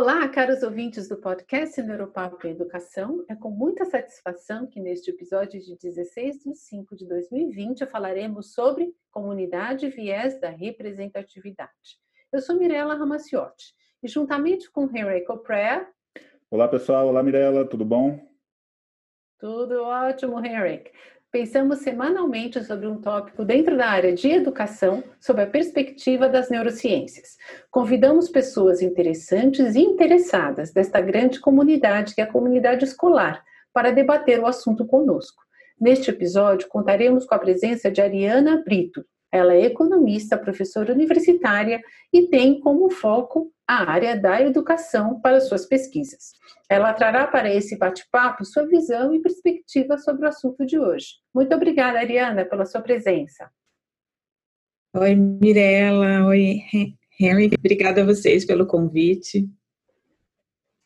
Olá, 0.00 0.26
caros 0.30 0.62
ouvintes 0.62 1.10
do 1.10 1.18
podcast 1.18 1.82
Neuropapo 1.82 2.46
Educação. 2.46 3.22
É 3.28 3.36
com 3.36 3.50
muita 3.50 3.84
satisfação 3.84 4.66
que 4.66 4.80
neste 4.80 5.10
episódio 5.10 5.60
de 5.60 5.76
16 5.76 6.38
de 6.38 6.54
5 6.54 6.96
de 6.96 7.06
2020 7.06 7.84
falaremos 7.84 8.54
sobre 8.54 8.94
comunidade 9.10 9.84
e 9.84 9.90
viés 9.90 10.40
da 10.40 10.48
representatividade. 10.48 12.00
Eu 12.32 12.40
sou 12.40 12.56
Mirella 12.56 12.94
Ramaciotti 12.94 13.74
e 14.02 14.08
juntamente 14.08 14.70
com 14.70 14.84
Henry 14.84 15.22
Coprea... 15.22 15.86
Olá 16.50 16.66
pessoal, 16.66 17.06
olá 17.08 17.22
Mirella, 17.22 17.68
tudo 17.68 17.84
bom? 17.84 18.26
Tudo 19.38 19.82
ótimo, 19.82 20.42
Henrique 20.42 20.92
pensamos 21.30 21.78
semanalmente 21.78 22.62
sobre 22.64 22.86
um 22.86 23.00
tópico 23.00 23.44
dentro 23.44 23.76
da 23.76 23.86
área 23.86 24.12
de 24.12 24.28
educação, 24.28 25.02
sob 25.20 25.40
a 25.40 25.46
perspectiva 25.46 26.28
das 26.28 26.50
neurociências. 26.50 27.36
Convidamos 27.70 28.28
pessoas 28.28 28.82
interessantes 28.82 29.76
e 29.76 29.80
interessadas 29.80 30.72
desta 30.72 31.00
grande 31.00 31.38
comunidade, 31.38 32.14
que 32.14 32.20
é 32.20 32.24
a 32.24 32.30
comunidade 32.30 32.84
escolar, 32.84 33.44
para 33.72 33.92
debater 33.92 34.40
o 34.40 34.46
assunto 34.46 34.84
conosco. 34.84 35.42
Neste 35.80 36.10
episódio, 36.10 36.68
contaremos 36.68 37.24
com 37.24 37.34
a 37.34 37.38
presença 37.38 37.90
de 37.90 38.02
Ariana 38.02 38.62
Brito. 38.64 39.04
Ela 39.32 39.54
é 39.54 39.64
economista, 39.64 40.36
professora 40.36 40.92
universitária 40.92 41.80
e 42.12 42.26
tem 42.26 42.58
como 42.60 42.90
foco 42.90 43.52
a 43.70 43.88
área 43.88 44.18
da 44.18 44.42
educação 44.42 45.20
para 45.20 45.40
suas 45.40 45.64
pesquisas. 45.64 46.32
Ela 46.68 46.92
trará 46.92 47.28
para 47.28 47.54
esse 47.54 47.78
bate-papo 47.78 48.44
sua 48.44 48.66
visão 48.66 49.14
e 49.14 49.22
perspectiva 49.22 49.96
sobre 49.96 50.24
o 50.24 50.28
assunto 50.28 50.66
de 50.66 50.76
hoje. 50.76 51.18
Muito 51.32 51.54
obrigada, 51.54 52.00
Ariana, 52.00 52.44
pela 52.44 52.66
sua 52.66 52.80
presença. 52.80 53.48
Oi, 54.92 55.14
Mirella. 55.14 56.26
Oi, 56.26 56.62
Henry. 57.20 57.52
Obrigada 57.56 58.02
a 58.02 58.04
vocês 58.04 58.44
pelo 58.44 58.66
convite. 58.66 59.48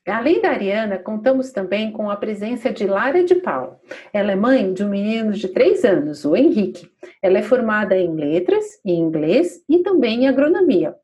Além 0.07 0.43
da 0.43 0.51
Ariana, 0.51 0.99
contamos 0.99 1.53
também 1.53 1.91
com 1.91 2.11
a 2.11 2.17
presença 2.17 2.71
de 2.71 2.87
Lara 2.87 3.25
de 3.25 3.37
Paulo. 3.37 3.81
Ela 4.13 4.33
é 4.33 4.37
mãe 4.37 4.75
de 4.75 4.85
um 4.85 4.91
menino 4.91 5.33
de 5.33 5.49
três 5.49 5.87
anos, 5.87 6.27
o 6.27 6.37
Henrique. 6.37 6.87
Ela 7.23 7.39
é 7.39 7.43
formada 7.43 7.97
em 7.97 8.15
letras, 8.15 8.79
em 8.85 8.99
inglês 8.99 9.65
e 9.67 9.79
também 9.79 10.25
em 10.25 10.29
agronomia. 10.29 10.95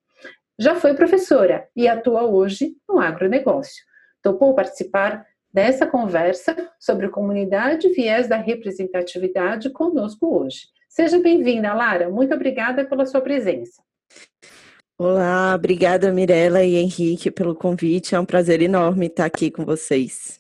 Já 0.61 0.75
foi 0.75 0.93
professora 0.93 1.67
e 1.75 1.89
atua 1.89 2.25
hoje 2.25 2.77
no 2.87 3.01
agronegócio 3.01 3.91
topou 4.23 4.55
participar 4.55 5.27
dessa 5.53 5.87
conversa 5.87 6.55
sobre 6.79 7.09
comunidade 7.09 7.89
e 7.89 7.93
viés 7.93 8.29
da 8.29 8.37
representatividade 8.37 9.71
conosco 9.71 10.39
hoje. 10.39 10.67
Seja 10.89 11.19
bem-vinda, 11.19 11.73
Lara. 11.73 12.09
Muito 12.09 12.35
obrigada 12.35 12.85
pela 12.85 13.07
sua 13.07 13.21
presença. 13.21 13.83
Olá, 14.99 15.55
obrigada 15.55 16.13
Mirella 16.13 16.63
e 16.63 16.77
Henrique 16.77 17.31
pelo 17.31 17.55
convite. 17.55 18.15
É 18.15 18.21
um 18.21 18.27
prazer 18.27 18.61
enorme 18.61 19.07
estar 19.07 19.25
aqui 19.25 19.51
com 19.51 19.65
vocês. 19.65 20.39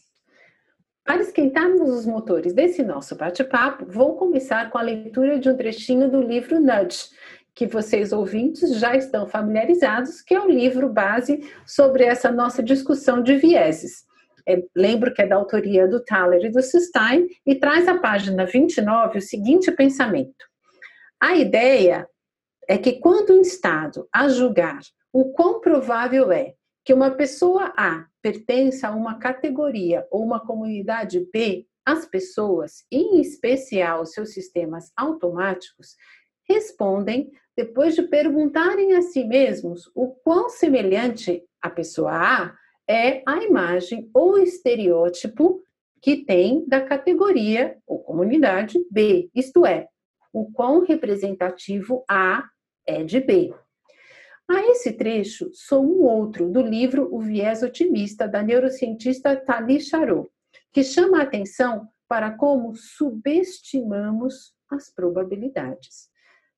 Para 1.02 1.22
esquentarmos 1.22 1.88
os 1.88 2.06
motores 2.06 2.52
desse 2.52 2.82
nosso 2.82 3.16
bate-papo, 3.16 3.86
vou 3.86 4.16
começar 4.16 4.70
com 4.70 4.78
a 4.78 4.82
leitura 4.82 5.40
de 5.40 5.48
um 5.48 5.56
trechinho 5.56 6.10
do 6.10 6.20
livro 6.20 6.60
Nudge, 6.60 7.08
que 7.60 7.66
vocês 7.66 8.10
ouvintes 8.10 8.78
já 8.78 8.96
estão 8.96 9.28
familiarizados, 9.28 10.22
que 10.22 10.32
é 10.32 10.40
o 10.40 10.48
livro 10.48 10.88
base 10.88 11.46
sobre 11.66 12.04
essa 12.04 12.32
nossa 12.32 12.62
discussão 12.62 13.22
de 13.22 13.36
vieses. 13.36 14.06
É, 14.48 14.64
lembro 14.74 15.12
que 15.12 15.20
é 15.20 15.26
da 15.26 15.36
autoria 15.36 15.86
do 15.86 16.02
Thaler 16.02 16.42
e 16.42 16.50
do 16.50 16.62
Sustein 16.62 17.26
e 17.44 17.54
traz 17.54 17.86
à 17.86 17.98
página 17.98 18.46
29 18.46 19.18
o 19.18 19.20
seguinte 19.20 19.70
pensamento. 19.72 20.42
A 21.20 21.36
ideia 21.36 22.08
é 22.66 22.78
que 22.78 22.98
quando 22.98 23.34
um 23.34 23.42
Estado 23.42 24.08
a 24.10 24.26
julgar 24.30 24.80
o 25.12 25.30
quão 25.30 25.60
provável 25.60 26.32
é 26.32 26.54
que 26.82 26.94
uma 26.94 27.10
pessoa 27.10 27.74
A 27.76 28.06
pertença 28.22 28.88
a 28.88 28.96
uma 28.96 29.18
categoria 29.18 30.06
ou 30.10 30.24
uma 30.24 30.40
comunidade 30.40 31.28
B, 31.30 31.66
as 31.84 32.06
pessoas, 32.06 32.84
em 32.90 33.20
especial 33.20 34.06
seus 34.06 34.32
sistemas 34.32 34.90
automáticos, 34.96 35.96
respondem 36.52 37.30
depois 37.56 37.94
de 37.94 38.02
perguntarem 38.02 38.94
a 38.94 39.02
si 39.02 39.24
mesmos 39.24 39.90
o 39.94 40.08
quão 40.08 40.48
semelhante 40.48 41.44
a 41.62 41.70
pessoa 41.70 42.12
A 42.12 42.54
é 42.88 43.22
a 43.24 43.44
imagem 43.44 44.10
ou 44.12 44.36
estereótipo 44.38 45.62
que 46.02 46.24
tem 46.24 46.66
da 46.66 46.80
categoria 46.80 47.76
ou 47.86 48.00
comunidade 48.00 48.78
B, 48.90 49.30
isto 49.34 49.64
é, 49.64 49.86
o 50.32 50.50
quão 50.50 50.84
representativo 50.84 52.04
A 52.08 52.48
é 52.86 53.04
de 53.04 53.20
B. 53.20 53.54
A 54.48 54.60
esse 54.70 54.92
trecho, 54.92 55.50
sou 55.52 55.84
um 55.84 56.02
outro 56.02 56.50
do 56.50 56.60
livro 56.60 57.08
O 57.14 57.20
Viés 57.20 57.62
Otimista, 57.62 58.26
da 58.26 58.42
neurocientista 58.42 59.36
Tali 59.36 59.80
Charot, 59.80 60.28
que 60.72 60.82
chama 60.82 61.20
a 61.20 61.22
atenção 61.22 61.88
para 62.08 62.32
como 62.32 62.74
subestimamos 62.74 64.52
as 64.68 64.90
probabilidades. 64.90 66.09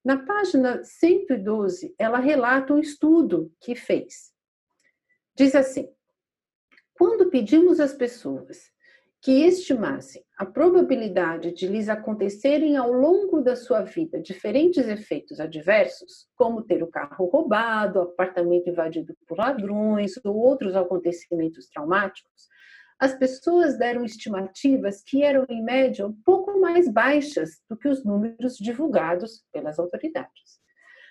Na 0.05 0.19
página 0.19 0.83
112, 0.83 1.95
ela 1.99 2.19
relata 2.19 2.75
um 2.75 2.79
estudo 2.79 3.53
que 3.61 3.75
fez. 3.75 4.33
Diz 5.37 5.55
assim: 5.55 5.89
quando 6.95 7.31
pedimos 7.31 7.81
às 7.81 7.93
pessoas 7.93 8.71
que 9.21 9.45
estimassem 9.45 10.25
a 10.37 10.45
probabilidade 10.45 11.53
de 11.53 11.69
lhes 11.69 11.89
acontecerem 11.89 12.77
ao 12.77 12.93
longo 12.93 13.41
da 13.41 13.55
sua 13.55 13.83
vida 13.83 14.21
diferentes 14.21 14.89
efeitos 14.89 15.39
adversos, 15.39 16.29
como 16.35 16.65
ter 16.65 16.83
o 16.83 16.89
carro 16.89 17.27
roubado, 17.27 18.01
apartamento 18.01 18.69
invadido 18.69 19.15
por 19.29 19.39
ladrões 19.39 20.15
ou 20.25 20.37
outros 20.37 20.75
acontecimentos 20.75 21.69
traumáticos, 21.69 22.49
as 23.03 23.19
pessoas 23.19 23.77
deram 23.77 24.05
estimativas 24.05 25.03
que 25.03 25.25
eram, 25.25 25.45
em 25.51 25.61
média, 25.61 26.07
um 26.07 26.13
pouco 26.25 26.61
mais 26.61 26.89
baixas 26.89 27.61
do 27.69 27.77
que 27.77 27.89
os 27.89 28.05
números 28.05 28.57
divulgados 28.57 29.43
pelas 29.53 29.77
autoridades. 29.77 30.61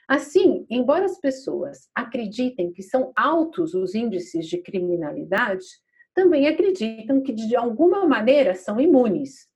Assim, 0.08 0.66
embora 0.70 1.04
as 1.04 1.20
pessoas 1.20 1.90
acreditem 1.94 2.72
que 2.72 2.82
são 2.82 3.12
altos 3.14 3.74
os 3.74 3.94
índices 3.94 4.48
de 4.48 4.60
criminalidade, 4.60 5.66
também 6.16 6.48
acreditam 6.48 7.22
que, 7.22 7.34
de 7.34 7.58
alguma 7.58 8.08
maneira, 8.08 8.56
são 8.56 8.80
imunes. 8.80 9.50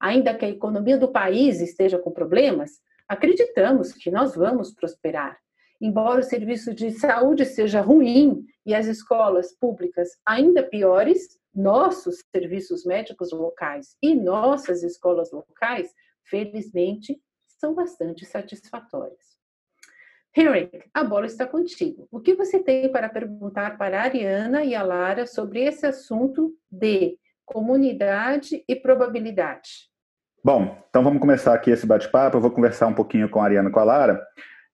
Ainda 0.00 0.34
que 0.34 0.44
a 0.44 0.50
economia 0.50 0.98
do 0.98 1.12
país 1.12 1.60
esteja 1.60 2.00
com 2.00 2.10
problemas, 2.10 2.80
acreditamos 3.08 3.92
que 3.92 4.10
nós 4.10 4.34
vamos 4.34 4.74
prosperar. 4.74 5.38
Embora 5.80 6.18
o 6.18 6.24
serviço 6.24 6.74
de 6.74 6.90
saúde 6.90 7.44
seja 7.44 7.80
ruim 7.80 8.44
e 8.66 8.74
as 8.74 8.86
escolas 8.86 9.56
públicas 9.56 10.08
ainda 10.26 10.60
piores, 10.60 11.43
nossos 11.54 12.22
serviços 12.34 12.84
médicos 12.84 13.32
locais 13.32 13.96
e 14.02 14.14
nossas 14.14 14.82
escolas 14.82 15.30
locais, 15.30 15.94
felizmente, 16.24 17.20
são 17.46 17.74
bastante 17.74 18.24
satisfatórias. 18.24 19.34
Henrik, 20.36 20.82
a 20.92 21.04
bola 21.04 21.26
está 21.26 21.46
contigo. 21.46 22.08
O 22.10 22.20
que 22.20 22.34
você 22.34 22.58
tem 22.58 22.90
para 22.90 23.08
perguntar 23.08 23.78
para 23.78 24.00
a 24.00 24.02
Ariana 24.02 24.64
e 24.64 24.74
a 24.74 24.82
Lara 24.82 25.26
sobre 25.26 25.62
esse 25.62 25.86
assunto 25.86 26.52
de 26.68 27.16
comunidade 27.44 28.64
e 28.68 28.74
probabilidade? 28.74 29.88
Bom, 30.42 30.76
então 30.90 31.04
vamos 31.04 31.20
começar 31.20 31.54
aqui 31.54 31.70
esse 31.70 31.86
bate-papo. 31.86 32.36
Eu 32.36 32.40
vou 32.40 32.50
conversar 32.50 32.88
um 32.88 32.94
pouquinho 32.94 33.30
com 33.30 33.40
a 33.40 33.44
Ariana 33.44 33.68
e 33.68 33.72
com 33.72 33.78
a 33.78 33.84
Lara, 33.84 34.26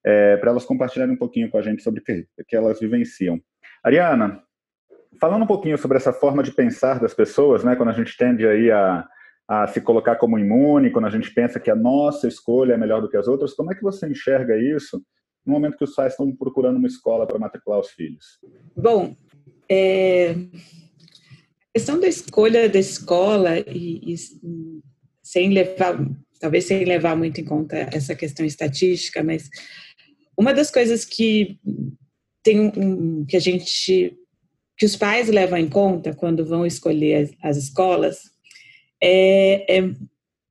é, 0.03 0.35
para 0.37 0.49
elas 0.49 0.65
compartilharem 0.65 1.13
um 1.13 1.19
pouquinho 1.19 1.49
com 1.49 1.59
a 1.59 1.61
gente 1.61 1.83
sobre 1.83 2.01
o 2.01 2.03
que, 2.03 2.27
que 2.47 2.55
elas 2.55 2.79
vivenciam. 2.79 3.39
Ariana, 3.83 4.43
falando 5.19 5.43
um 5.43 5.47
pouquinho 5.47 5.77
sobre 5.77 5.97
essa 5.97 6.13
forma 6.13 6.43
de 6.43 6.51
pensar 6.51 6.99
das 6.99 7.13
pessoas, 7.13 7.63
né, 7.63 7.75
quando 7.75 7.89
a 7.89 7.93
gente 7.93 8.15
tende 8.17 8.47
aí 8.47 8.71
a, 8.71 9.07
a 9.47 9.67
se 9.67 9.81
colocar 9.81 10.15
como 10.15 10.39
imune, 10.39 10.91
quando 10.91 11.05
a 11.05 11.09
gente 11.09 11.33
pensa 11.33 11.59
que 11.59 11.69
a 11.69 11.75
nossa 11.75 12.27
escolha 12.27 12.73
é 12.73 12.77
melhor 12.77 13.01
do 13.01 13.09
que 13.09 13.17
as 13.17 13.27
outras, 13.27 13.53
como 13.53 13.71
é 13.71 13.75
que 13.75 13.83
você 13.83 14.07
enxerga 14.07 14.57
isso 14.57 15.01
no 15.45 15.53
momento 15.53 15.77
que 15.77 15.83
os 15.83 15.93
pais 15.93 16.13
estão 16.13 16.33
procurando 16.35 16.77
uma 16.77 16.87
escola 16.87 17.27
para 17.27 17.39
matricular 17.39 17.79
os 17.79 17.89
filhos? 17.89 18.39
Bom, 18.75 19.15
é, 19.69 20.31
a 20.31 21.73
questão 21.73 21.99
da 21.99 22.07
escolha 22.07 22.69
da 22.69 22.79
escola 22.79 23.59
e, 23.59 24.13
e, 24.13 24.15
sem 25.23 25.49
levar, 25.49 25.97
talvez 26.39 26.65
sem 26.65 26.85
levar 26.85 27.15
muito 27.15 27.41
em 27.41 27.45
conta 27.45 27.75
essa 27.91 28.15
questão 28.15 28.45
estatística, 28.45 29.23
mas 29.23 29.49
uma 30.37 30.53
das 30.53 30.71
coisas 30.71 31.05
que 31.05 31.59
tem 32.43 32.71
um, 32.75 33.25
que 33.25 33.37
a 33.37 33.39
gente 33.39 34.17
que 34.81 34.85
os 34.87 34.95
pais 34.95 35.27
levam 35.27 35.59
em 35.59 35.69
conta 35.69 36.11
quando 36.11 36.43
vão 36.43 36.65
escolher 36.65 37.13
as, 37.21 37.31
as 37.39 37.57
escolas 37.65 38.31
é, 38.99 39.77
é, 39.77 39.93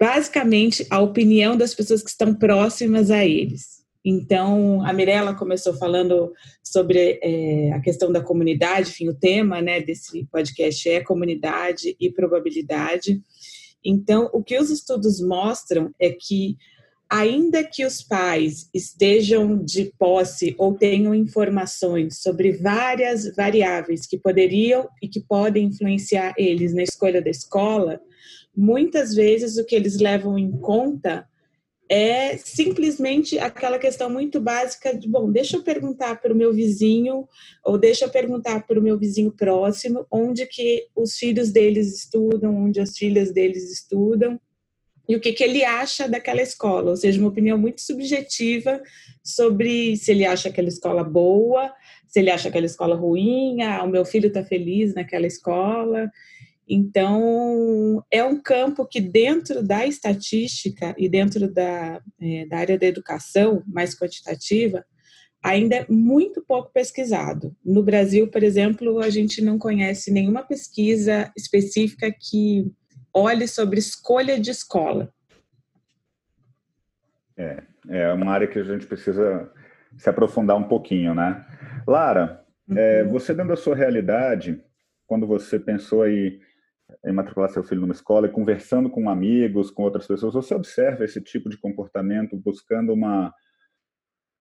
basicamente 0.00 0.86
a 0.88 1.00
opinião 1.00 1.56
das 1.56 1.74
pessoas 1.74 2.00
que 2.00 2.10
estão 2.10 2.32
próximas 2.32 3.10
a 3.10 3.24
eles. 3.26 3.80
Então, 4.04 4.86
a 4.86 4.92
Mirella 4.92 5.34
começou 5.34 5.74
falando 5.74 6.32
sobre 6.62 7.18
é, 7.20 7.72
a 7.72 7.80
questão 7.80 8.12
da 8.12 8.20
comunidade, 8.20 8.90
enfim, 8.90 9.08
o 9.08 9.18
tema 9.18 9.60
né, 9.60 9.80
desse 9.80 10.24
podcast 10.26 10.88
é 10.88 11.00
comunidade 11.02 11.96
e 11.98 12.08
probabilidade. 12.08 13.20
Então, 13.84 14.30
o 14.32 14.44
que 14.44 14.56
os 14.56 14.70
estudos 14.70 15.20
mostram 15.20 15.92
é 15.98 16.10
que 16.10 16.56
ainda 17.10 17.64
que 17.64 17.84
os 17.84 18.02
pais 18.02 18.70
estejam 18.72 19.58
de 19.64 19.92
posse 19.98 20.54
ou 20.56 20.74
tenham 20.74 21.12
informações 21.12 22.22
sobre 22.22 22.52
várias 22.52 23.34
variáveis 23.34 24.06
que 24.06 24.16
poderiam 24.16 24.88
e 25.02 25.08
que 25.08 25.18
podem 25.20 25.66
influenciar 25.66 26.32
eles 26.38 26.72
na 26.72 26.84
escolha 26.84 27.20
da 27.20 27.28
escola, 27.28 28.00
muitas 28.56 29.12
vezes 29.12 29.56
o 29.58 29.64
que 29.64 29.74
eles 29.74 29.98
levam 29.98 30.38
em 30.38 30.52
conta 30.52 31.26
é 31.90 32.36
simplesmente 32.36 33.36
aquela 33.40 33.76
questão 33.76 34.08
muito 34.08 34.40
básica 34.40 34.96
de, 34.96 35.08
bom, 35.08 35.32
deixa 35.32 35.56
eu 35.56 35.64
perguntar 35.64 36.20
para 36.20 36.32
o 36.32 36.36
meu 36.36 36.54
vizinho 36.54 37.26
ou 37.64 37.76
deixa 37.76 38.04
eu 38.04 38.08
perguntar 38.08 38.64
para 38.64 38.78
o 38.78 38.82
meu 38.82 38.96
vizinho 38.96 39.32
próximo 39.32 40.06
onde 40.12 40.46
que 40.46 40.86
os 40.94 41.16
filhos 41.16 41.50
deles 41.50 41.92
estudam, 41.92 42.54
onde 42.54 42.80
as 42.80 42.96
filhas 42.96 43.32
deles 43.32 43.68
estudam 43.72 44.40
e 45.10 45.16
o 45.16 45.20
que, 45.20 45.32
que 45.32 45.42
ele 45.42 45.64
acha 45.64 46.08
daquela 46.08 46.40
escola, 46.40 46.90
ou 46.90 46.96
seja, 46.96 47.18
uma 47.18 47.30
opinião 47.30 47.58
muito 47.58 47.80
subjetiva 47.80 48.80
sobre 49.24 49.96
se 49.96 50.12
ele 50.12 50.24
acha 50.24 50.48
aquela 50.48 50.68
escola 50.68 51.02
boa, 51.02 51.74
se 52.06 52.20
ele 52.20 52.30
acha 52.30 52.48
aquela 52.48 52.66
escola 52.66 52.94
ruim, 52.94 53.60
ah, 53.60 53.82
o 53.82 53.88
meu 53.88 54.04
filho 54.04 54.28
está 54.28 54.44
feliz 54.44 54.94
naquela 54.94 55.26
escola. 55.26 56.08
Então, 56.68 58.04
é 58.08 58.22
um 58.22 58.40
campo 58.40 58.86
que, 58.86 59.00
dentro 59.00 59.64
da 59.64 59.84
estatística 59.84 60.94
e 60.96 61.08
dentro 61.08 61.52
da, 61.52 62.00
é, 62.20 62.46
da 62.46 62.58
área 62.58 62.78
da 62.78 62.86
educação 62.86 63.64
mais 63.66 63.98
quantitativa, 63.98 64.84
ainda 65.42 65.74
é 65.74 65.86
muito 65.88 66.40
pouco 66.46 66.70
pesquisado. 66.72 67.52
No 67.64 67.82
Brasil, 67.82 68.28
por 68.28 68.44
exemplo, 68.44 69.00
a 69.00 69.10
gente 69.10 69.42
não 69.42 69.58
conhece 69.58 70.12
nenhuma 70.12 70.44
pesquisa 70.44 71.32
específica 71.36 72.14
que 72.16 72.70
olhe 73.12 73.46
sobre 73.48 73.78
escolha 73.78 74.38
de 74.38 74.50
escola. 74.50 75.12
É, 77.36 77.62
é 77.88 78.12
uma 78.12 78.32
área 78.32 78.46
que 78.46 78.58
a 78.58 78.64
gente 78.64 78.86
precisa 78.86 79.50
se 79.96 80.08
aprofundar 80.08 80.56
um 80.56 80.68
pouquinho, 80.68 81.14
né? 81.14 81.44
Lara, 81.86 82.44
uhum. 82.68 82.76
é, 82.76 83.04
você 83.04 83.34
dentro 83.34 83.50
da 83.50 83.56
sua 83.56 83.74
realidade, 83.74 84.62
quando 85.06 85.26
você 85.26 85.58
pensou 85.58 86.02
aí 86.02 86.40
em 87.04 87.12
matricular 87.12 87.48
seu 87.50 87.62
filho 87.62 87.80
numa 87.80 87.92
escola 87.92 88.26
e 88.26 88.32
conversando 88.32 88.90
com 88.90 89.08
amigos, 89.08 89.70
com 89.70 89.82
outras 89.82 90.06
pessoas, 90.06 90.34
você 90.34 90.54
observa 90.54 91.04
esse 91.04 91.20
tipo 91.20 91.48
de 91.48 91.56
comportamento 91.56 92.36
buscando 92.36 92.92
uma 92.92 93.32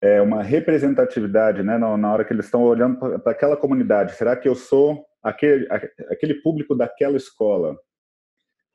é, 0.02 0.20
uma 0.20 0.42
representatividade, 0.42 1.62
né, 1.62 1.76
na, 1.76 1.94
na 1.94 2.12
hora 2.12 2.24
que 2.24 2.32
eles 2.32 2.46
estão 2.46 2.62
olhando 2.62 2.98
para 3.20 3.32
aquela 3.32 3.54
comunidade. 3.54 4.14
Será 4.14 4.34
que 4.34 4.48
eu 4.48 4.54
sou 4.54 5.04
aquele 5.22 5.68
aquele 6.10 6.34
público 6.34 6.74
daquela 6.74 7.16
escola? 7.16 7.78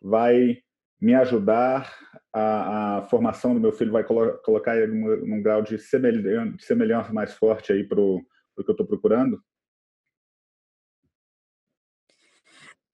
Vai 0.08 0.58
me 1.02 1.16
ajudar 1.16 1.92
a, 2.32 2.98
a 2.98 3.02
formação 3.04 3.54
do 3.54 3.60
meu 3.60 3.72
filho 3.72 3.92
vai 3.92 4.04
colo 4.04 4.38
colocar 4.44 4.78
ele 4.78 4.94
num, 4.94 5.42
grau 5.42 5.62
de 5.62 5.80
semelhança, 5.80 6.58
de 6.58 6.64
semelhança 6.64 7.12
mais 7.12 7.34
forte 7.34 7.74
aí 7.74 7.84
para 7.84 8.00
o 8.00 8.22
que 8.56 8.70
eu 8.70 8.74
estou 8.74 8.86
procurando? 8.86 9.42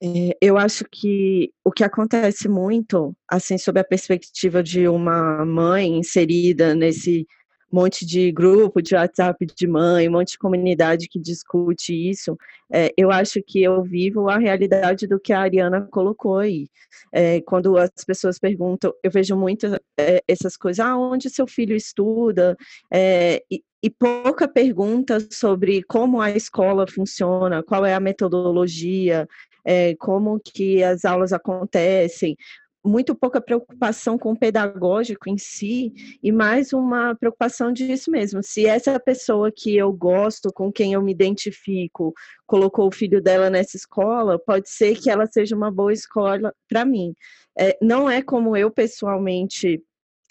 É, 0.04 0.36
eu 0.42 0.58
acho 0.58 0.86
que 0.92 1.54
o 1.64 1.72
que 1.72 1.84
acontece 1.84 2.50
muito, 2.50 3.16
assim, 3.30 3.58
sob 3.58 3.80
a 3.80 3.84
perspectiva 3.84 4.64
de 4.64 4.88
uma 4.88 5.46
mãe 5.46 5.98
inserida 5.98 6.74
nesse 6.74 7.28
monte 7.72 8.06
de 8.06 8.32
grupo 8.32 8.82
de 8.82 8.96
WhatsApp 8.96 9.46
de 9.46 9.68
mãe, 9.68 10.08
um 10.08 10.12
monte 10.12 10.32
de 10.32 10.38
comunidade 10.38 11.08
que 11.08 11.20
discute 11.20 11.94
isso, 11.94 12.38
é, 12.72 12.94
eu 12.98 13.12
acho 13.12 13.42
que 13.46 13.62
eu 13.62 13.82
vivo 13.84 14.30
a 14.30 14.38
realidade 14.38 15.08
do 15.08 15.20
que 15.20 15.34
a 15.34 15.42
Ariana 15.42 15.88
colocou 15.92 16.38
aí. 16.38 16.68
É, 17.12 17.42
quando 17.42 17.78
as 17.78 17.92
pessoas 18.06 18.40
perguntam, 18.40 18.94
eu 19.04 19.12
vejo 19.12 19.36
muito 19.36 19.68
é, 19.98 20.24
essas 20.28 20.56
coisas, 20.58 20.86
ah, 20.86 20.98
onde 20.98 21.30
seu 21.30 21.48
filho 21.48 21.76
estuda? 21.76 22.58
É, 22.92 23.44
e, 23.52 23.64
e 23.84 23.90
pouca 23.90 24.48
pergunta 24.48 25.20
sobre 25.32 25.82
como 25.84 26.22
a 26.22 26.32
escola 26.32 26.86
funciona, 26.88 27.64
qual 27.64 27.86
é 27.86 27.94
a 27.94 28.00
metodologia, 28.00 29.28
é, 29.66 29.96
como 29.96 30.40
que 30.40 30.84
as 30.84 31.06
aulas 31.06 31.34
acontecem, 31.34 32.36
muito 32.84 33.14
pouca 33.14 33.40
preocupação 33.40 34.18
com 34.18 34.32
o 34.32 34.38
pedagógico 34.38 35.30
em 35.30 35.38
si 35.38 35.94
e 36.22 36.32
mais 36.32 36.74
uma 36.74 37.16
preocupação 37.16 37.72
disso 37.72 38.10
mesmo. 38.10 38.42
Se 38.42 38.66
essa 38.66 39.00
pessoa 39.00 39.52
que 39.52 39.76
eu 39.76 39.94
gosto, 39.94 40.52
com 40.52 40.72
quem 40.72 40.94
eu 40.94 41.02
me 41.02 41.12
identifico, 41.12 42.14
colocou 42.48 42.88
o 42.88 42.94
filho 42.94 43.22
dela 43.22 43.50
nessa 43.50 43.78
escola, 43.78 44.40
pode 44.40 44.70
ser 44.70 45.00
que 45.00 45.10
ela 45.10 45.28
seja 45.28 45.56
uma 45.56 45.72
boa 45.72 45.94
escola 45.94 46.54
para 46.68 46.84
mim. 46.84 47.14
É, 47.58 47.78
não 47.82 48.10
é 48.10 48.22
como 48.22 48.58
eu 48.58 48.72
pessoalmente 48.72 49.84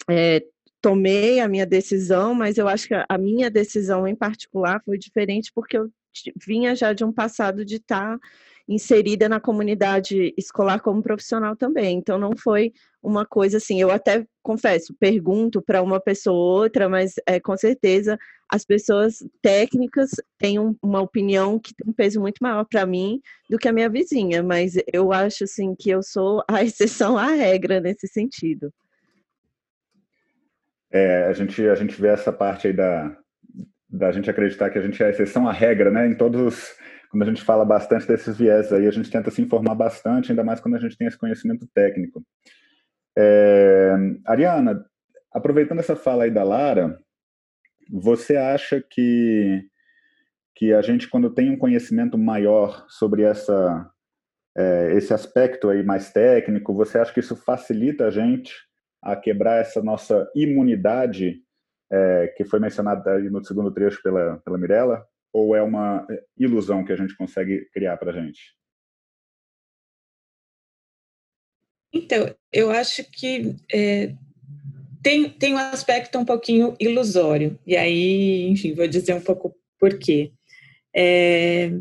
é, 0.09 0.43
tomei 0.81 1.39
a 1.39 1.47
minha 1.47 1.65
decisão, 1.65 2.33
mas 2.33 2.57
eu 2.57 2.67
acho 2.67 2.87
que 2.87 2.93
a 3.07 3.17
minha 3.17 3.49
decisão 3.49 4.07
em 4.07 4.15
particular 4.15 4.81
foi 4.83 4.97
diferente 4.97 5.51
porque 5.53 5.77
eu 5.77 5.89
vinha 6.45 6.75
já 6.75 6.91
de 6.91 7.05
um 7.05 7.13
passado 7.13 7.63
de 7.63 7.75
estar 7.75 8.17
tá 8.17 8.27
inserida 8.67 9.27
na 9.27 9.39
comunidade 9.39 10.33
escolar 10.37 10.79
como 10.81 11.01
profissional 11.01 11.55
também. 11.55 11.97
Então 11.97 12.17
não 12.17 12.35
foi 12.35 12.71
uma 13.01 13.25
coisa 13.25 13.57
assim, 13.57 13.81
eu 13.81 13.91
até 13.91 14.25
confesso, 14.43 14.95
pergunto 14.99 15.61
para 15.61 15.81
uma 15.81 15.99
pessoa 15.99 16.35
ou 16.35 16.61
outra, 16.63 16.87
mas 16.87 17.15
é, 17.25 17.39
com 17.39 17.57
certeza 17.57 18.17
as 18.49 18.65
pessoas 18.65 19.23
técnicas 19.41 20.11
têm 20.37 20.59
um, 20.59 20.75
uma 20.83 21.01
opinião 21.01 21.57
que 21.57 21.73
tem 21.73 21.89
um 21.89 21.93
peso 21.93 22.19
muito 22.19 22.39
maior 22.41 22.65
para 22.65 22.85
mim 22.85 23.21
do 23.49 23.57
que 23.57 23.67
a 23.67 23.73
minha 23.73 23.89
vizinha, 23.89 24.43
mas 24.43 24.73
eu 24.91 25.13
acho 25.13 25.45
assim 25.45 25.73
que 25.73 25.89
eu 25.89 26.03
sou 26.03 26.43
a 26.47 26.61
exceção 26.63 27.17
à 27.17 27.27
regra 27.27 27.79
nesse 27.79 28.07
sentido. 28.07 28.71
É, 30.91 31.23
a 31.23 31.33
gente 31.33 31.65
a 31.67 31.75
gente 31.75 31.99
vê 31.99 32.09
essa 32.09 32.33
parte 32.33 32.67
aí 32.67 32.73
da 32.73 33.17
da 33.89 34.11
gente 34.11 34.29
acreditar 34.29 34.69
que 34.69 34.77
a 34.77 34.81
gente 34.81 35.01
é 35.03 35.07
a 35.07 35.09
exceção 35.09 35.47
à 35.47 35.51
regra, 35.51 35.91
né? 35.91 36.07
Em 36.07 36.15
todos 36.15 36.75
quando 37.11 37.23
a 37.23 37.25
gente 37.25 37.43
fala 37.43 37.65
bastante 37.65 38.07
desses 38.07 38.37
viés 38.37 38.71
aí, 38.71 38.87
a 38.87 38.91
gente 38.91 39.11
tenta 39.11 39.29
se 39.29 39.41
informar 39.41 39.75
bastante, 39.75 40.31
ainda 40.31 40.45
mais 40.45 40.61
quando 40.61 40.75
a 40.75 40.79
gente 40.79 40.97
tem 40.97 41.07
esse 41.07 41.17
conhecimento 41.17 41.67
técnico. 41.73 42.23
É, 43.17 43.93
Ariana, 44.25 44.85
aproveitando 45.33 45.79
essa 45.79 45.95
fala 45.95 46.23
aí 46.23 46.31
da 46.31 46.43
Lara, 46.43 46.97
você 47.91 48.37
acha 48.37 48.81
que, 48.89 49.61
que 50.55 50.73
a 50.73 50.81
gente, 50.81 51.09
quando 51.09 51.33
tem 51.33 51.51
um 51.51 51.57
conhecimento 51.57 52.17
maior 52.17 52.85
sobre 52.87 53.23
essa, 53.23 53.91
é, 54.57 54.93
esse 54.95 55.13
aspecto 55.13 55.69
aí 55.69 55.83
mais 55.83 56.13
técnico, 56.13 56.73
você 56.73 56.97
acha 56.97 57.13
que 57.13 57.19
isso 57.19 57.35
facilita 57.35 58.05
a 58.05 58.09
gente 58.09 58.53
a 59.03 59.17
quebrar 59.17 59.57
essa 59.57 59.83
nossa 59.83 60.29
imunidade 60.33 61.41
é, 61.91 62.33
que 62.37 62.45
foi 62.45 62.61
mencionada 62.61 63.15
aí 63.15 63.29
no 63.29 63.43
segundo 63.43 63.69
trecho 63.69 64.01
pela, 64.01 64.37
pela 64.45 64.57
Mirella? 64.57 65.05
Ou 65.33 65.55
é 65.55 65.61
uma 65.61 66.05
é, 66.09 66.23
ilusão 66.37 66.83
que 66.83 66.91
a 66.91 66.95
gente 66.95 67.15
consegue 67.15 67.65
criar 67.71 67.97
para 67.97 68.11
a 68.11 68.21
gente? 68.21 68.55
Então, 71.93 72.33
eu 72.53 72.71
acho 72.71 73.03
que 73.11 73.55
é, 73.71 74.15
tem, 75.03 75.29
tem 75.29 75.53
um 75.53 75.57
aspecto 75.57 76.17
um 76.17 76.25
pouquinho 76.25 76.75
ilusório, 76.79 77.59
e 77.65 77.75
aí, 77.75 78.47
enfim, 78.47 78.73
vou 78.73 78.87
dizer 78.87 79.13
um 79.13 79.21
pouco 79.21 79.55
por 79.79 79.97
quê. 79.97 80.31
É, 80.95 81.71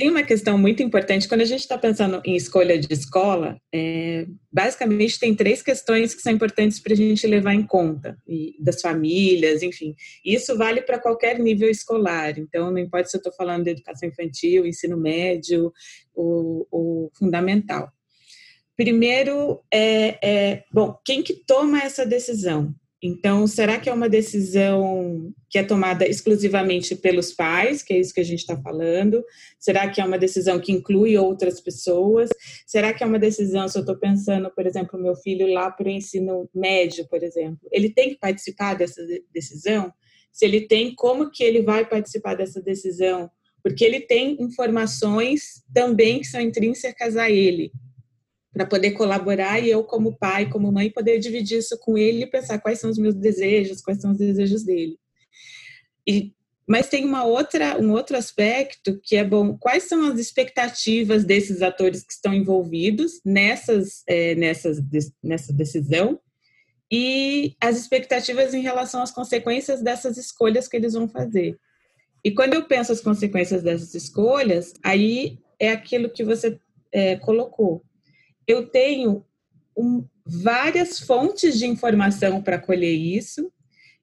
tem 0.00 0.08
uma 0.08 0.22
questão 0.22 0.56
muito 0.56 0.82
importante, 0.82 1.28
quando 1.28 1.42
a 1.42 1.44
gente 1.44 1.60
está 1.60 1.76
pensando 1.76 2.22
em 2.24 2.34
escolha 2.34 2.78
de 2.78 2.90
escola, 2.90 3.60
é, 3.70 4.26
basicamente 4.50 5.20
tem 5.20 5.34
três 5.34 5.60
questões 5.60 6.14
que 6.14 6.22
são 6.22 6.32
importantes 6.32 6.80
para 6.80 6.94
a 6.94 6.96
gente 6.96 7.26
levar 7.26 7.52
em 7.52 7.62
conta, 7.62 8.16
e, 8.26 8.56
das 8.58 8.80
famílias, 8.80 9.62
enfim. 9.62 9.94
Isso 10.24 10.56
vale 10.56 10.80
para 10.80 10.98
qualquer 10.98 11.38
nível 11.38 11.68
escolar, 11.68 12.38
então 12.38 12.70
não 12.70 12.78
importa 12.78 13.10
se 13.10 13.16
eu 13.18 13.18
estou 13.18 13.32
falando 13.34 13.64
de 13.64 13.72
educação 13.72 14.08
infantil, 14.08 14.64
ensino 14.64 14.96
médio, 14.96 15.70
o, 16.14 17.10
fundamental. 17.12 17.92
Primeiro, 18.74 19.60
é, 19.70 20.18
é, 20.26 20.64
bom, 20.72 20.98
quem 21.04 21.22
que 21.22 21.34
toma 21.34 21.82
essa 21.82 22.06
decisão? 22.06 22.74
Então, 23.02 23.46
será 23.46 23.80
que 23.80 23.88
é 23.88 23.92
uma 23.92 24.10
decisão 24.10 25.32
que 25.48 25.58
é 25.58 25.62
tomada 25.62 26.06
exclusivamente 26.06 26.94
pelos 26.94 27.32
pais, 27.32 27.82
que 27.82 27.94
é 27.94 27.98
isso 27.98 28.12
que 28.12 28.20
a 28.20 28.24
gente 28.24 28.40
está 28.40 28.60
falando? 28.60 29.24
Será 29.58 29.88
que 29.88 30.02
é 30.02 30.04
uma 30.04 30.18
decisão 30.18 30.60
que 30.60 30.70
inclui 30.70 31.16
outras 31.16 31.60
pessoas? 31.60 32.28
Será 32.66 32.92
que 32.92 33.02
é 33.02 33.06
uma 33.06 33.18
decisão, 33.18 33.66
se 33.68 33.78
eu 33.78 33.80
estou 33.80 33.96
pensando, 33.96 34.50
por 34.50 34.66
exemplo, 34.66 35.00
meu 35.00 35.16
filho 35.16 35.46
lá 35.46 35.70
para 35.70 35.86
o 35.86 35.90
ensino 35.90 36.48
médio, 36.54 37.08
por 37.08 37.22
exemplo, 37.22 37.66
ele 37.72 37.88
tem 37.88 38.10
que 38.10 38.18
participar 38.18 38.74
dessa 38.74 39.02
decisão? 39.32 39.90
Se 40.30 40.44
ele 40.44 40.60
tem, 40.60 40.94
como 40.94 41.30
que 41.30 41.42
ele 41.42 41.62
vai 41.62 41.88
participar 41.88 42.34
dessa 42.34 42.60
decisão? 42.60 43.30
Porque 43.62 43.82
ele 43.82 44.00
tem 44.00 44.36
informações 44.42 45.62
também 45.72 46.20
que 46.20 46.26
são 46.26 46.40
intrínsecas 46.40 47.16
a 47.16 47.30
ele 47.30 47.72
para 48.52 48.66
poder 48.66 48.92
colaborar 48.92 49.60
e 49.60 49.70
eu 49.70 49.84
como 49.84 50.16
pai, 50.16 50.48
como 50.48 50.72
mãe, 50.72 50.90
poder 50.90 51.18
dividir 51.18 51.58
isso 51.58 51.78
com 51.78 51.96
ele 51.96 52.24
e 52.24 52.30
pensar 52.30 52.58
quais 52.58 52.80
são 52.80 52.90
os 52.90 52.98
meus 52.98 53.14
desejos, 53.14 53.80
quais 53.80 54.00
são 54.00 54.12
os 54.12 54.18
desejos 54.18 54.64
dele. 54.64 54.98
E, 56.06 56.32
mas 56.66 56.88
tem 56.88 57.04
uma 57.04 57.24
outra, 57.24 57.80
um 57.80 57.92
outro 57.92 58.16
aspecto 58.16 59.00
que 59.02 59.16
é 59.16 59.24
bom, 59.24 59.56
quais 59.56 59.84
são 59.84 60.04
as 60.10 60.18
expectativas 60.18 61.24
desses 61.24 61.62
atores 61.62 62.02
que 62.02 62.12
estão 62.12 62.34
envolvidos 62.34 63.20
nessas, 63.24 64.02
é, 64.06 64.34
nessas, 64.34 64.78
nessa 65.22 65.52
decisão 65.52 66.20
e 66.90 67.54
as 67.60 67.78
expectativas 67.78 68.52
em 68.52 68.62
relação 68.62 69.00
às 69.00 69.12
consequências 69.12 69.80
dessas 69.80 70.16
escolhas 70.16 70.66
que 70.66 70.76
eles 70.76 70.94
vão 70.94 71.08
fazer. 71.08 71.56
E 72.24 72.32
quando 72.32 72.54
eu 72.54 72.64
penso 72.66 72.92
as 72.92 73.00
consequências 73.00 73.62
dessas 73.62 73.94
escolhas, 73.94 74.74
aí 74.82 75.38
é 75.58 75.70
aquilo 75.70 76.10
que 76.10 76.24
você 76.24 76.58
é, 76.92 77.16
colocou. 77.16 77.82
Eu 78.50 78.66
tenho 78.66 79.24
um, 79.76 80.04
várias 80.26 80.98
fontes 80.98 81.56
de 81.56 81.68
informação 81.68 82.42
para 82.42 82.58
colher 82.58 82.92
isso, 82.92 83.52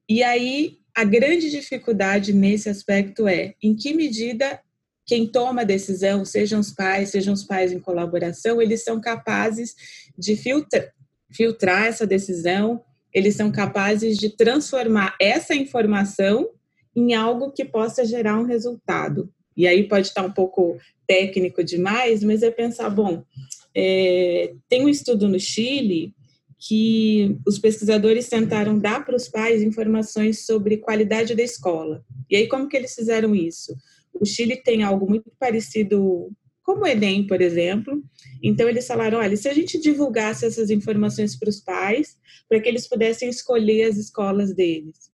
e 0.08 0.24
aí 0.24 0.77
a 0.96 1.04
grande 1.04 1.51
dificuldade 1.51 2.32
nesse 2.32 2.70
aspecto 2.70 3.27
é 3.27 3.56
em 3.62 3.75
que 3.75 3.94
medida 3.94 4.58
quem 5.06 5.27
toma 5.27 5.63
a 5.63 5.66
decisão, 5.66 6.24
sejam 6.24 6.62
os 6.62 6.72
pais, 6.72 7.10
sejam 7.10 7.34
os 7.34 7.44
pais 7.44 7.74
em 7.74 7.80
colaboração, 7.82 8.62
eles 8.62 8.86
são 8.86 9.01
capazes 9.01 9.75
de 10.18 10.38
filtrar, 10.38 10.94
filtrar 11.30 11.88
essa 11.88 12.08
decisão, 12.08 12.82
eles 13.13 13.36
são 13.36 13.51
capazes 13.51 14.18
de 14.18 14.30
transformar 14.30 15.13
essa 15.20 15.54
informação 15.54 16.50
em 16.96 17.13
algo 17.13 17.51
que 17.51 17.66
possa 17.66 18.06
gerar 18.06 18.39
um 18.39 18.46
resultado. 18.46 19.30
E 19.58 19.68
aí 19.68 19.89
pode 19.89 20.08
estar 20.08 20.24
um 20.24 20.32
pouco 20.32 20.77
técnico 21.06 21.62
demais, 21.66 22.24
mas 22.24 22.44
é 22.44 22.50
pensar, 22.50 22.89
bom, 22.89 23.25
é, 23.76 24.54
tem 24.70 24.86
um 24.86 24.90
estudo 24.90 25.28
no 25.28 25.40
Chile 25.40 26.14
que 26.60 27.38
os 27.46 27.60
pesquisadores 27.60 28.28
tentaram 28.28 28.80
dar 28.80 29.06
para 29.06 29.16
os 29.16 29.28
pais 29.28 29.62
informações 29.62 30.46
sobre 30.46 30.78
qualidade 30.78 31.36
da 31.36 31.44
escola. 31.44 32.04
E 32.30 32.36
aí 32.36 32.48
como 32.48 32.68
que 32.68 32.76
eles 32.76 32.96
fizeram 32.96 33.36
isso? 33.36 33.76
O 34.14 34.26
Chile 34.26 34.58
tem 34.58 34.84
algo 34.84 35.08
muito 35.08 35.32
parecido 35.40 36.32
como 36.68 36.84
o 36.84 36.88
Enem, 36.88 37.26
por 37.26 37.42
exemplo. 37.42 38.04
Então, 38.44 38.68
eles 38.68 38.86
falaram: 38.86 39.20
olha, 39.20 39.38
se 39.38 39.48
a 39.48 39.54
gente 39.54 39.80
divulgasse 39.80 40.46
essas 40.46 40.70
informações 40.70 41.38
para 41.40 41.50
os 41.50 41.62
pais, 41.62 42.18
para 42.50 42.60
que 42.60 42.68
eles 42.68 42.88
pudessem 42.88 43.30
escolher 43.30 43.84
as 43.84 43.98
escolas 43.98 44.54
deles. 44.54 45.10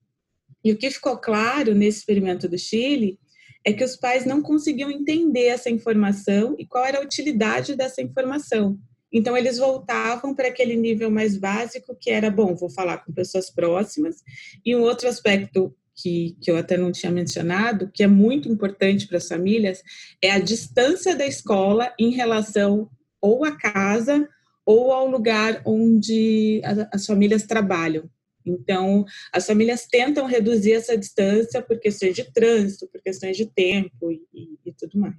E 0.64 0.72
o 0.72 0.78
que 0.78 0.90
ficou 0.90 1.18
claro 1.18 1.76
nesse 1.76 2.00
experimento 2.00 2.48
do 2.48 2.58
Chile 2.58 3.20
é 3.66 3.72
que 3.72 3.84
os 3.84 3.96
pais 3.96 4.26
não 4.26 4.42
conseguiam 4.42 4.92
entender 4.92 5.46
essa 5.46 5.70
informação 5.70 6.56
e 6.60 6.66
qual 6.66 6.86
era 6.86 7.00
a 7.00 7.04
utilidade 7.04 7.76
dessa 7.76 8.02
informação. 8.02 8.78
Então, 9.12 9.38
eles 9.38 9.60
voltavam 9.60 10.34
para 10.34 10.48
aquele 10.48 10.76
nível 10.76 11.12
mais 11.12 11.38
básico, 11.38 11.96
que 12.00 12.10
era, 12.10 12.32
bom, 12.32 12.56
vou 12.56 12.70
falar 12.70 12.98
com 12.98 13.14
pessoas 13.14 13.50
próximas. 13.50 14.18
E 14.66 14.76
um 14.76 14.82
outro 14.82 15.08
aspecto 15.08 15.74
que, 15.96 16.36
que 16.42 16.50
eu 16.50 16.58
até 16.58 16.76
não 16.78 16.92
tinha 16.92 17.12
mencionado, 17.12 17.92
que 17.94 18.04
é 18.04 18.08
muito 18.08 18.50
importante 18.50 19.08
para 19.08 19.18
as 19.18 19.28
famílias, 19.28 19.84
é 20.22 20.32
a 20.32 20.40
distância 20.40 21.16
da 21.16 21.28
escola 21.28 21.94
em 22.00 22.10
relação 22.10 22.90
ou 23.22 23.46
à 23.46 23.56
casa 23.56 24.28
ou 24.66 24.92
ao 24.92 25.08
lugar 25.08 25.62
onde 25.66 26.62
as 26.92 27.06
famílias 27.06 27.44
trabalham. 27.44 28.10
Então, 28.46 29.06
as 29.32 29.46
famílias 29.46 29.86
tentam 29.86 30.26
reduzir 30.26 30.74
essa 30.74 30.98
distância 30.98 31.62
por 31.62 31.80
questões 31.80 32.16
de 32.16 32.32
trânsito, 32.32 32.88
por 32.92 33.02
questões 33.02 33.38
de 33.38 33.46
tempo 33.46 34.12
e, 34.12 34.22
e, 34.66 34.74
tudo 34.74 35.00
mais. 35.00 35.16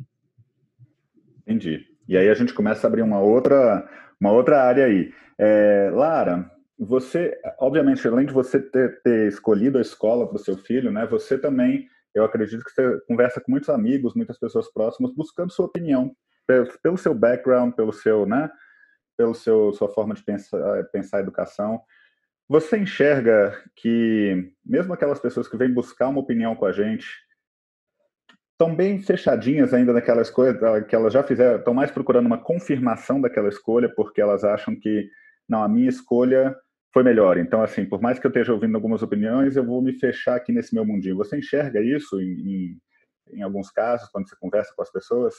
Entendi. 1.43 1.87
E 2.09 2.17
aí 2.17 2.29
a 2.29 2.35
gente 2.35 2.53
começa 2.53 2.87
a 2.87 2.89
abrir 2.89 3.03
uma 3.03 3.21
outra, 3.21 3.89
uma 4.21 4.33
outra 4.33 4.63
área 4.63 4.87
aí. 4.87 5.13
É, 5.39 5.91
Lara, 5.93 6.51
você, 6.79 7.39
obviamente, 7.59 8.07
além 8.07 8.27
de 8.27 8.33
você 8.33 8.61
ter, 8.61 9.01
ter 9.03 9.29
escolhido 9.29 9.79
a 9.79 9.83
escola 9.83 10.27
para 10.27 10.37
o 10.37 10.41
seu 10.41 10.57
filho, 10.57 10.91
né, 10.91 11.07
você 11.07 11.39
também, 11.39 11.89
eu 12.15 12.25
acredito 12.25 12.65
que 12.65 12.71
você 12.71 13.01
conversa 13.07 13.41
com 13.41 13.51
muitos 13.51 13.69
amigos, 13.69 14.15
muitas 14.15 14.39
pessoas 14.39 14.71
próximas, 14.73 15.15
buscando 15.15 15.53
sua 15.53 15.67
opinião, 15.67 16.15
pelo, 16.47 16.67
pelo 16.83 16.99
seu 16.99 17.15
background, 17.15 17.75
pelo 17.75 17.93
seu, 17.93 18.27
né, 18.27 18.51
pelo 19.17 19.35
seu, 19.35 19.73
sua 19.73 19.89
forma 19.89 20.15
de 20.15 20.23
pensar, 20.23 20.85
pensar 20.93 21.19
a 21.19 21.21
educação. 21.21 21.81
Você 22.49 22.77
enxerga 22.77 23.59
que, 23.75 24.53
mesmo 24.65 24.93
aquelas 24.93 25.19
pessoas 25.19 25.49
que 25.49 25.57
vêm 25.57 25.73
buscar 25.73 26.09
uma 26.09 26.21
opinião 26.21 26.55
com 26.55 26.67
a 26.67 26.73
gente, 26.73 27.07
estão 28.53 28.75
bem 28.75 29.03
fechadinhas 29.03 29.73
ainda 29.73 29.93
naquelas 29.93 30.31
coisas 30.31 30.61
que 30.87 30.95
elas 30.95 31.13
já 31.13 31.23
fizeram, 31.23 31.59
estão 31.59 31.75
mais 31.75 31.91
procurando 31.91 32.27
uma 32.27 32.39
confirmação 32.39 33.21
daquela 33.21 33.49
escolha, 33.49 33.93
porque 33.95 34.21
elas 34.21 34.45
acham 34.45 34.77
que, 34.79 35.09
não, 35.49 35.63
a 35.63 35.69
minha 35.69 35.89
escolha 35.89 36.55
foi 36.93 37.03
melhor. 37.03 37.39
Então, 37.39 37.63
assim, 37.63 37.85
por 37.85 38.01
mais 38.01 38.19
que 38.19 38.27
eu 38.27 38.31
esteja 38.31 38.53
ouvindo 38.53 38.77
algumas 38.77 39.03
opiniões, 39.03 39.57
eu 39.57 39.65
vou 39.65 39.83
me 39.83 39.93
fechar 39.99 40.37
aqui 40.37 40.53
nesse 40.53 40.75
meu 40.75 40.85
mundinho. 40.85 41.17
Você 41.17 41.39
enxerga 41.39 41.81
isso 41.81 42.21
em, 42.21 42.31
em, 42.31 43.39
em 43.39 43.43
alguns 43.43 43.71
casos, 43.71 44.09
quando 44.11 44.29
você 44.29 44.37
conversa 44.37 44.73
com 44.77 44.83
as 44.83 44.93
pessoas? 44.93 45.35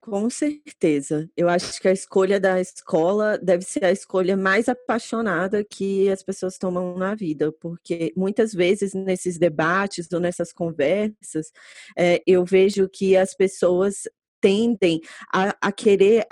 Com 0.00 0.30
certeza. 0.30 1.28
Eu 1.36 1.46
acho 1.48 1.78
que 1.78 1.86
a 1.86 1.92
escolha 1.92 2.40
da 2.40 2.58
escola 2.58 3.36
deve 3.38 3.64
ser 3.64 3.84
a 3.84 3.92
escolha 3.92 4.34
mais 4.34 4.66
apaixonada 4.66 5.62
que 5.62 6.08
as 6.08 6.22
pessoas 6.22 6.56
tomam 6.56 6.96
na 6.96 7.14
vida, 7.14 7.52
porque 7.60 8.10
muitas 8.16 8.54
vezes 8.54 8.94
nesses 8.94 9.38
debates 9.38 10.10
ou 10.10 10.18
nessas 10.18 10.54
conversas, 10.54 11.52
é, 11.98 12.22
eu 12.26 12.46
vejo 12.46 12.88
que 12.88 13.14
as 13.14 13.34
pessoas 13.34 14.08
tendem 14.40 15.00
a, 15.32 15.54
a 15.60 15.70
querer 15.70 16.24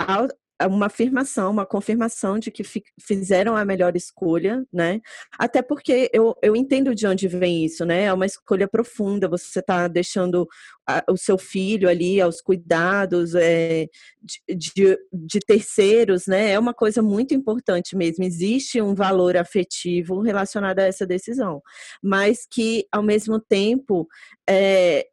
uma 0.66 0.86
afirmação, 0.86 1.50
uma 1.52 1.64
confirmação 1.64 2.38
de 2.38 2.50
que 2.50 2.62
fizeram 3.00 3.56
a 3.56 3.64
melhor 3.64 3.94
escolha, 3.94 4.66
né? 4.72 5.00
Até 5.38 5.62
porque 5.62 6.10
eu, 6.12 6.34
eu 6.42 6.56
entendo 6.56 6.94
de 6.94 7.06
onde 7.06 7.28
vem 7.28 7.64
isso, 7.64 7.84
né? 7.84 8.04
É 8.04 8.12
uma 8.12 8.26
escolha 8.26 8.66
profunda, 8.66 9.28
você 9.28 9.60
está 9.60 9.86
deixando 9.86 10.48
a, 10.86 11.04
o 11.08 11.16
seu 11.16 11.38
filho 11.38 11.88
ali 11.88 12.20
aos 12.20 12.40
cuidados 12.40 13.34
é, 13.34 13.86
de, 14.20 14.56
de, 14.56 14.98
de, 15.12 15.38
terceiros, 15.40 16.26
né? 16.26 16.50
É 16.50 16.58
uma 16.58 16.74
coisa 16.74 17.00
muito 17.02 17.34
importante 17.34 17.96
mesmo. 17.96 18.24
Existe 18.24 18.82
um 18.82 18.94
valor 18.94 19.36
afetivo 19.36 20.20
relacionado 20.20 20.80
a 20.80 20.84
essa 20.84 21.06
decisão, 21.06 21.62
mas 22.02 22.46
que, 22.50 22.86
ao 22.90 23.02
mesmo 23.02 23.38
tempo, 23.38 24.08
é, 24.48 25.06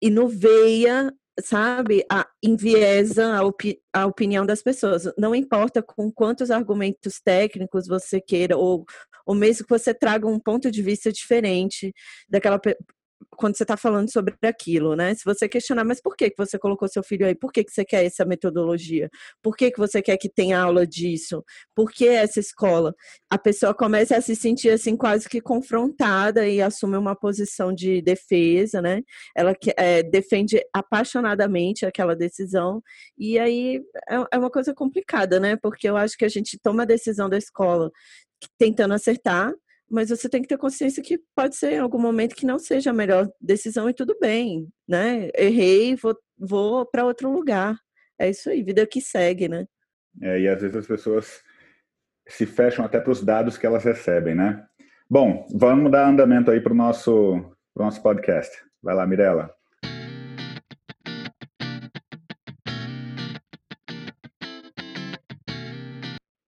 inoveia 0.00 1.12
sabe, 1.40 2.04
a, 2.10 2.26
enviesa 2.42 3.36
a, 3.36 3.44
opi 3.44 3.80
a, 3.92 4.06
opinião 4.06 4.44
das 4.44 4.62
pessoas. 4.62 5.04
Não 5.16 5.34
importa 5.34 5.82
com 5.82 6.10
quantos 6.10 6.50
argumentos 6.50 7.20
técnicos 7.20 7.86
você 7.86 8.20
queira, 8.20 8.56
ou, 8.56 8.84
ou 9.26 9.34
mesmo 9.34 9.64
que 9.64 9.70
você 9.70 9.94
traga 9.94 10.26
um 10.26 10.38
ponto 10.38 10.70
de 10.70 10.82
vista 10.82 11.12
diferente 11.12 11.92
daquela 12.28 12.60
quando 13.30 13.56
você 13.56 13.64
está 13.64 13.76
falando 13.76 14.10
sobre 14.10 14.34
aquilo, 14.42 14.96
né? 14.96 15.14
Se 15.14 15.24
você 15.24 15.48
questionar, 15.48 15.84
mas 15.84 16.00
por 16.00 16.16
que, 16.16 16.30
que 16.30 16.36
você 16.36 16.58
colocou 16.58 16.88
seu 16.88 17.02
filho 17.02 17.26
aí? 17.26 17.34
Por 17.34 17.52
que, 17.52 17.64
que 17.64 17.72
você 17.72 17.84
quer 17.84 18.04
essa 18.04 18.24
metodologia? 18.24 19.10
Por 19.42 19.56
que, 19.56 19.70
que 19.70 19.78
você 19.78 20.02
quer 20.02 20.16
que 20.16 20.28
tenha 20.28 20.60
aula 20.60 20.86
disso? 20.86 21.44
Por 21.74 21.90
que 21.90 22.06
essa 22.08 22.40
escola? 22.40 22.94
A 23.30 23.38
pessoa 23.38 23.74
começa 23.74 24.16
a 24.16 24.20
se 24.20 24.34
sentir 24.36 24.70
assim 24.70 24.96
quase 24.96 25.28
que 25.28 25.40
confrontada 25.40 26.46
e 26.46 26.60
assume 26.60 26.96
uma 26.96 27.16
posição 27.16 27.72
de 27.72 28.02
defesa, 28.02 28.80
né? 28.82 29.02
Ela 29.36 29.54
é, 29.76 30.02
defende 30.02 30.60
apaixonadamente 30.72 31.86
aquela 31.86 32.14
decisão 32.16 32.82
e 33.18 33.38
aí 33.38 33.82
é, 34.08 34.16
é 34.32 34.38
uma 34.38 34.50
coisa 34.50 34.74
complicada, 34.74 35.38
né? 35.40 35.56
Porque 35.56 35.88
eu 35.88 35.96
acho 35.96 36.16
que 36.16 36.24
a 36.24 36.28
gente 36.28 36.58
toma 36.58 36.82
a 36.82 36.86
decisão 36.86 37.28
da 37.28 37.36
escola 37.38 37.90
tentando 38.58 38.94
acertar, 38.94 39.52
mas 39.92 40.08
você 40.08 40.26
tem 40.26 40.40
que 40.40 40.48
ter 40.48 40.56
consciência 40.56 41.02
que 41.02 41.20
pode 41.36 41.54
ser 41.54 41.74
em 41.74 41.78
algum 41.78 42.00
momento 42.00 42.34
que 42.34 42.46
não 42.46 42.58
seja 42.58 42.90
a 42.90 42.94
melhor 42.94 43.28
decisão 43.38 43.90
e 43.90 43.94
tudo 43.94 44.16
bem, 44.18 44.66
né? 44.88 45.28
Errei, 45.36 45.94
vou, 45.96 46.16
vou 46.38 46.86
para 46.86 47.04
outro 47.04 47.30
lugar. 47.30 47.76
É 48.18 48.30
isso 48.30 48.48
aí, 48.48 48.62
vida 48.62 48.86
que 48.86 49.02
segue, 49.02 49.48
né? 49.48 49.66
É, 50.22 50.40
e 50.40 50.48
às 50.48 50.62
vezes 50.62 50.76
as 50.76 50.86
pessoas 50.86 51.42
se 52.26 52.46
fecham 52.46 52.84
até 52.84 52.98
para 52.98 53.12
os 53.12 53.22
dados 53.22 53.58
que 53.58 53.66
elas 53.66 53.84
recebem, 53.84 54.34
né? 54.34 54.64
Bom, 55.10 55.46
vamos 55.54 55.92
dar 55.92 56.08
andamento 56.08 56.50
aí 56.50 56.60
para 56.60 56.72
o 56.72 56.76
nosso, 56.76 57.54
nosso 57.76 58.02
podcast. 58.02 58.50
Vai 58.82 58.94
lá, 58.94 59.06
Mirella. 59.06 59.54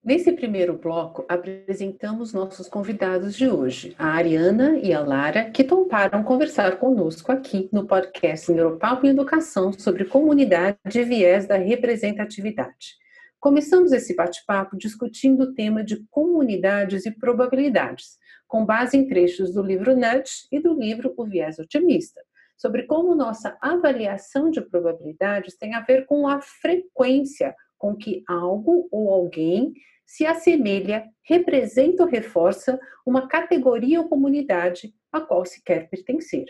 Nesse 0.03 0.33
primeiro 0.33 0.77
bloco, 0.77 1.23
apresentamos 1.29 2.33
nossos 2.33 2.67
convidados 2.67 3.37
de 3.37 3.47
hoje, 3.47 3.95
a 3.97 4.07
Ariana 4.07 4.77
e 4.79 4.91
a 4.91 4.99
Lara, 4.99 5.49
que 5.49 5.63
toparam 5.63 6.21
conversar 6.23 6.77
conosco 6.77 7.31
aqui 7.31 7.69
no 7.71 7.87
podcast 7.87 8.51
Neuropalco 8.51 9.05
e 9.05 9.09
Educação 9.09 9.71
sobre 9.71 10.03
comunidade 10.03 10.77
e 10.93 11.03
viés 11.05 11.47
da 11.47 11.55
representatividade. 11.55 12.97
Começamos 13.39 13.93
esse 13.93 14.13
bate-papo 14.13 14.77
discutindo 14.77 15.43
o 15.43 15.53
tema 15.53 15.81
de 15.81 16.05
comunidades 16.11 17.05
e 17.05 17.11
probabilidades, 17.11 18.17
com 18.45 18.65
base 18.65 18.97
em 18.97 19.07
trechos 19.07 19.53
do 19.53 19.63
livro 19.63 19.95
Nudge 19.95 20.49
e 20.51 20.59
do 20.59 20.77
livro 20.77 21.13
O 21.15 21.23
Viés 21.23 21.59
Otimista, 21.59 22.19
sobre 22.57 22.83
como 22.83 23.15
nossa 23.15 23.57
avaliação 23.61 24.51
de 24.51 24.59
probabilidades 24.59 25.55
tem 25.55 25.75
a 25.75 25.79
ver 25.79 26.05
com 26.05 26.27
a 26.27 26.41
frequência 26.41 27.55
com 27.77 27.95
que 27.95 28.23
algo 28.27 28.87
ou 28.91 29.09
alguém 29.09 29.73
se 30.13 30.27
assemelha, 30.27 31.05
representa 31.23 32.03
ou 32.03 32.09
reforça 32.09 32.79
uma 33.03 33.27
categoria 33.27 33.99
ou 33.99 34.07
comunidade 34.07 34.93
a 35.11 35.19
qual 35.19 35.43
se 35.43 35.63
quer 35.63 35.89
pertencer. 35.89 36.45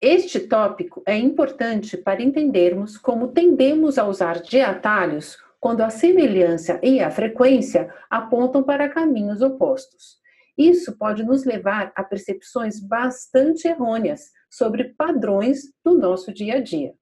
Este 0.00 0.40
tópico 0.40 1.02
é 1.04 1.14
importante 1.14 1.98
para 1.98 2.22
entendermos 2.22 2.96
como 2.96 3.28
tendemos 3.28 3.98
a 3.98 4.06
usar 4.06 4.40
de 4.40 4.62
atalhos 4.62 5.36
quando 5.60 5.82
a 5.82 5.90
semelhança 5.90 6.80
e 6.82 7.00
a 7.00 7.10
frequência 7.10 7.92
apontam 8.08 8.62
para 8.62 8.88
caminhos 8.88 9.42
opostos. 9.42 10.16
Isso 10.56 10.96
pode 10.96 11.22
nos 11.22 11.44
levar 11.44 11.92
a 11.94 12.02
percepções 12.02 12.80
bastante 12.80 13.68
errôneas 13.68 14.30
sobre 14.50 14.94
padrões 14.96 15.64
do 15.84 15.98
nosso 15.98 16.32
dia 16.32 16.54
a 16.56 16.60
dia. 16.62 16.94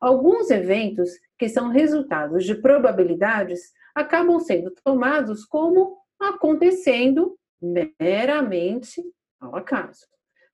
Alguns 0.00 0.48
eventos 0.48 1.10
que 1.36 1.48
são 1.48 1.70
resultados 1.70 2.44
de 2.44 2.54
probabilidades 2.54 3.62
acabam 3.96 4.38
sendo 4.38 4.70
tomados 4.84 5.46
como 5.46 5.96
acontecendo 6.20 7.34
meramente 7.98 9.02
ao 9.40 9.56
acaso. 9.56 10.06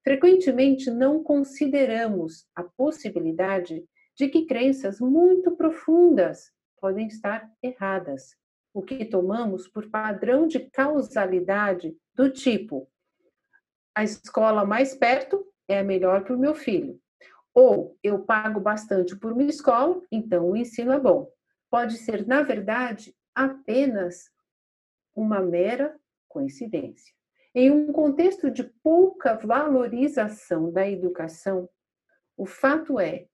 Frequentemente 0.04 0.90
não 0.90 1.22
consideramos 1.24 2.46
a 2.54 2.62
possibilidade 2.62 3.84
de 4.16 4.28
que 4.28 4.46
crenças 4.46 5.00
muito 5.00 5.56
profundas 5.56 6.52
podem 6.80 7.08
estar 7.08 7.50
erradas, 7.60 8.36
o 8.72 8.80
que 8.80 9.04
tomamos 9.04 9.66
por 9.66 9.90
padrão 9.90 10.46
de 10.46 10.60
causalidade 10.70 11.96
do 12.14 12.30
tipo: 12.30 12.88
a 13.92 14.04
escola 14.04 14.64
mais 14.64 14.94
perto 14.94 15.44
é 15.68 15.80
a 15.80 15.84
melhor 15.84 16.22
para 16.22 16.36
o 16.36 16.38
meu 16.38 16.54
filho. 16.54 17.00
Ou 17.52 17.98
eu 18.02 18.20
pago 18.20 18.60
bastante 18.60 19.16
por 19.16 19.32
uma 19.32 19.42
escola, 19.42 20.00
então 20.12 20.48
o 20.48 20.56
ensino 20.56 20.92
é 20.92 21.00
bom. 21.00 21.28
Pode 21.68 21.98
ser, 21.98 22.26
na 22.26 22.42
verdade, 22.42 23.14
apenas 23.34 24.30
uma 25.14 25.40
mera 25.40 25.98
coincidência. 26.28 27.12
Em 27.54 27.70
um 27.70 27.92
contexto 27.92 28.50
de 28.50 28.64
pouca 28.82 29.34
valorização 29.34 30.72
da 30.72 30.88
educação, 30.88 31.68
o 32.36 32.46
fato 32.46 32.98
é 32.98 33.26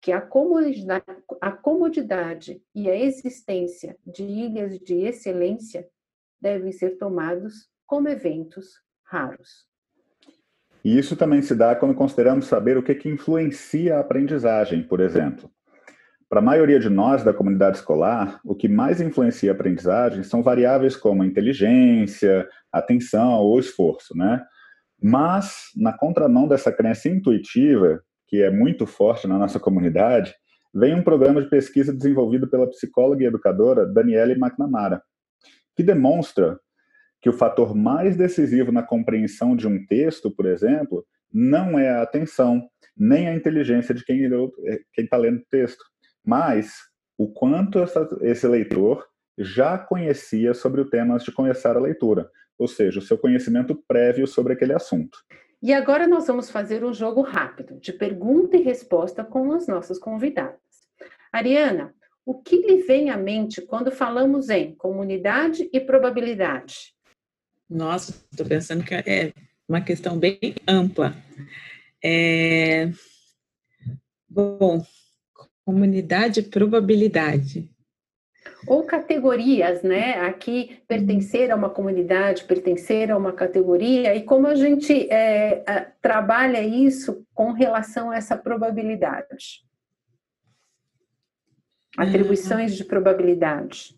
que 0.00 0.12
a 0.12 0.20
comodidade, 0.20 1.04
a 1.40 1.52
comodidade 1.52 2.62
e 2.74 2.90
a 2.90 2.96
existência 2.96 3.96
de 4.06 4.24
ilhas 4.24 4.78
de 4.78 4.94
excelência 4.94 5.88
devem 6.40 6.72
ser 6.72 6.96
tomados 6.98 7.68
como 7.86 8.08
eventos 8.08 8.80
raros. 9.04 9.66
E 10.84 10.96
isso 10.96 11.16
também 11.16 11.42
se 11.42 11.54
dá 11.54 11.74
quando 11.74 11.94
consideramos 11.94 12.46
saber 12.46 12.76
o 12.76 12.82
que, 12.82 12.94
que 12.94 13.08
influencia 13.08 13.96
a 13.96 14.00
aprendizagem, 14.00 14.82
por 14.82 15.00
exemplo. 15.00 15.50
Para 16.28 16.40
a 16.40 16.44
maioria 16.44 16.78
de 16.78 16.90
nós 16.90 17.24
da 17.24 17.32
comunidade 17.32 17.78
escolar, 17.78 18.38
o 18.44 18.54
que 18.54 18.68
mais 18.68 19.00
influencia 19.00 19.50
a 19.50 19.54
aprendizagem 19.54 20.22
são 20.22 20.42
variáveis 20.42 20.94
como 20.94 21.24
inteligência, 21.24 22.46
atenção 22.70 23.38
ou 23.38 23.58
esforço, 23.58 24.16
né? 24.16 24.44
Mas, 25.02 25.70
na 25.74 25.96
contramão 25.96 26.46
dessa 26.46 26.70
crença 26.70 27.08
intuitiva, 27.08 28.02
que 28.26 28.42
é 28.42 28.50
muito 28.50 28.86
forte 28.86 29.26
na 29.26 29.38
nossa 29.38 29.58
comunidade, 29.58 30.34
vem 30.74 30.94
um 30.94 31.02
programa 31.02 31.40
de 31.40 31.48
pesquisa 31.48 31.94
desenvolvido 31.94 32.46
pela 32.46 32.68
psicóloga 32.68 33.22
e 33.22 33.26
educadora 33.26 33.86
Daniele 33.86 34.32
McNamara, 34.32 35.00
que 35.74 35.82
demonstra 35.82 36.58
que 37.22 37.30
o 37.30 37.32
fator 37.32 37.74
mais 37.74 38.16
decisivo 38.16 38.70
na 38.70 38.82
compreensão 38.82 39.56
de 39.56 39.66
um 39.66 39.84
texto, 39.86 40.30
por 40.30 40.44
exemplo, 40.44 41.06
não 41.32 41.78
é 41.78 41.88
a 41.88 42.02
atenção, 42.02 42.68
nem 42.96 43.28
a 43.28 43.34
inteligência 43.34 43.94
de 43.94 44.04
quem 44.04 44.28
está 44.98 45.16
lendo 45.16 45.38
o 45.38 45.46
texto, 45.50 45.82
mas 46.28 46.74
o 47.16 47.26
quanto 47.26 47.78
essa, 47.78 48.06
esse 48.20 48.46
leitor 48.46 49.02
já 49.38 49.78
conhecia 49.78 50.52
sobre 50.52 50.82
o 50.82 50.90
tema 50.90 51.14
antes 51.14 51.24
de 51.24 51.32
começar 51.32 51.74
a 51.74 51.80
leitura, 51.80 52.30
ou 52.58 52.68
seja, 52.68 52.98
o 52.98 53.02
seu 53.02 53.16
conhecimento 53.16 53.74
prévio 53.88 54.26
sobre 54.26 54.52
aquele 54.52 54.74
assunto. 54.74 55.18
E 55.62 55.72
agora 55.72 56.06
nós 56.06 56.26
vamos 56.26 56.50
fazer 56.50 56.84
um 56.84 56.92
jogo 56.92 57.22
rápido 57.22 57.80
de 57.80 57.94
pergunta 57.94 58.58
e 58.58 58.62
resposta 58.62 59.24
com 59.24 59.52
as 59.52 59.66
nossas 59.66 59.98
convidadas. 59.98 60.60
Ariana, 61.32 61.94
o 62.26 62.42
que 62.42 62.56
lhe 62.56 62.82
vem 62.82 63.08
à 63.08 63.16
mente 63.16 63.62
quando 63.62 63.90
falamos 63.90 64.50
em 64.50 64.74
comunidade 64.74 65.66
e 65.72 65.80
probabilidade? 65.80 66.92
Nossa, 67.70 68.12
estou 68.30 68.46
pensando 68.46 68.84
que 68.84 68.94
é 68.94 69.32
uma 69.66 69.80
questão 69.80 70.18
bem 70.18 70.38
ampla. 70.68 71.16
É... 72.04 72.90
Bom, 74.28 74.84
comunidade 75.68 76.40
e 76.40 76.42
probabilidade 76.42 77.70
ou 78.66 78.84
categorias, 78.84 79.82
né? 79.82 80.14
Aqui 80.20 80.80
pertencer 80.88 81.50
a 81.50 81.54
uma 81.54 81.68
comunidade, 81.68 82.44
pertencer 82.44 83.10
a 83.10 83.16
uma 83.18 83.32
categoria, 83.32 84.14
e 84.16 84.22
como 84.22 84.46
a 84.46 84.54
gente 84.54 85.06
é, 85.12 85.92
trabalha 86.00 86.62
isso 86.62 87.22
com 87.34 87.52
relação 87.52 88.10
a 88.10 88.16
essa 88.16 88.34
probabilidade. 88.34 89.62
Atribuições 91.98 92.74
de 92.74 92.84
probabilidade. 92.84 93.94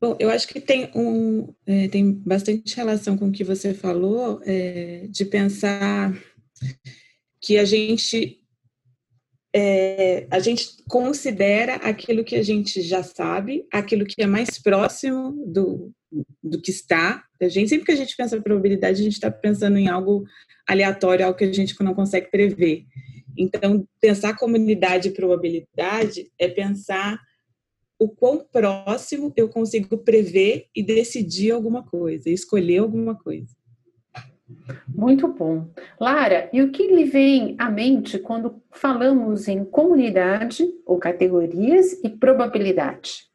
Bom, 0.00 0.16
eu 0.18 0.30
acho 0.30 0.48
que 0.48 0.60
tem, 0.60 0.90
um, 0.94 1.52
é, 1.66 1.88
tem 1.88 2.10
bastante 2.12 2.74
relação 2.74 3.18
com 3.18 3.28
o 3.28 3.32
que 3.32 3.44
você 3.44 3.74
falou, 3.74 4.40
é, 4.44 5.06
de 5.10 5.26
pensar 5.26 6.14
que 7.42 7.58
a 7.58 7.64
gente 7.66 8.39
é, 9.54 10.26
a 10.30 10.38
gente 10.38 10.76
considera 10.88 11.76
aquilo 11.76 12.24
que 12.24 12.36
a 12.36 12.42
gente 12.42 12.80
já 12.82 13.02
sabe, 13.02 13.66
aquilo 13.72 14.04
que 14.04 14.22
é 14.22 14.26
mais 14.26 14.58
próximo 14.58 15.44
do, 15.46 15.92
do 16.42 16.60
que 16.60 16.70
está. 16.70 17.24
A 17.40 17.48
gente, 17.48 17.68
sempre 17.68 17.86
que 17.86 17.92
a 17.92 17.96
gente 17.96 18.16
pensa 18.16 18.36
em 18.36 18.42
probabilidade, 18.42 19.00
a 19.00 19.04
gente 19.04 19.14
está 19.14 19.30
pensando 19.30 19.76
em 19.76 19.88
algo 19.88 20.24
aleatório, 20.66 21.26
algo 21.26 21.38
que 21.38 21.44
a 21.44 21.52
gente 21.52 21.74
não 21.82 21.94
consegue 21.94 22.30
prever. 22.30 22.84
Então, 23.36 23.86
pensar 24.00 24.36
comunidade 24.36 25.08
e 25.08 25.12
probabilidade 25.12 26.30
é 26.38 26.48
pensar 26.48 27.18
o 27.98 28.08
quão 28.08 28.46
próximo 28.50 29.32
eu 29.36 29.48
consigo 29.48 29.98
prever 29.98 30.66
e 30.74 30.82
decidir 30.82 31.50
alguma 31.50 31.82
coisa, 31.82 32.30
escolher 32.30 32.78
alguma 32.78 33.14
coisa. 33.14 33.54
Muito 34.88 35.28
bom. 35.28 35.68
Lara, 35.98 36.50
e 36.52 36.62
o 36.62 36.70
que 36.70 36.86
lhe 36.86 37.04
vem 37.04 37.56
à 37.58 37.70
mente 37.70 38.18
quando 38.18 38.62
falamos 38.70 39.48
em 39.48 39.64
comunidade 39.64 40.66
ou 40.84 40.98
categorias 40.98 41.92
e 42.04 42.08
probabilidade? 42.08 43.28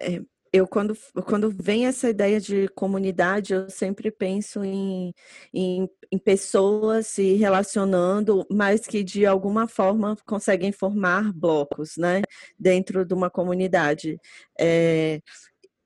É, 0.00 0.20
eu, 0.54 0.68
quando, 0.68 0.96
quando 1.26 1.50
vem 1.50 1.84
essa 1.84 2.08
ideia 2.08 2.40
de 2.40 2.68
comunidade, 2.68 3.52
eu 3.52 3.68
sempre 3.68 4.08
penso 4.08 4.62
em, 4.62 5.12
em, 5.52 5.90
em 6.12 6.16
pessoas 6.16 7.08
se 7.08 7.34
relacionando, 7.34 8.46
mas 8.48 8.86
que 8.86 9.02
de 9.02 9.26
alguma 9.26 9.66
forma 9.66 10.16
conseguem 10.24 10.70
formar 10.70 11.32
blocos, 11.32 11.96
né, 11.96 12.22
dentro 12.56 13.04
de 13.04 13.12
uma 13.12 13.28
comunidade. 13.28 14.16
É, 14.56 15.20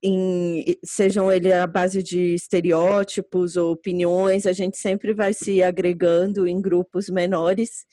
em, 0.02 0.64
sejam 0.84 1.30
ele 1.30 1.52
a 1.52 1.66
base 1.66 2.02
de 2.02 2.34
estereótipos 2.34 3.56
ou 3.56 3.72
opiniões, 3.72 4.46
a 4.46 4.52
gente 4.52 4.78
sempre 4.78 5.12
vai 5.12 5.32
se 5.32 5.62
agregando 5.62 6.46
em 6.46 6.60
grupos 6.60 7.08
menores. 7.08 7.84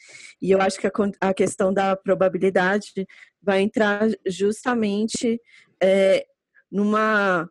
E 0.41 0.51
eu 0.51 0.61
acho 0.61 0.79
que 0.79 0.87
a, 0.87 0.91
a 1.21 1.33
questão 1.33 1.73
da 1.73 1.95
probabilidade 1.95 3.07
vai 3.41 3.61
entrar 3.61 4.07
justamente 4.27 5.39
é, 5.81 6.25
numa 6.71 7.49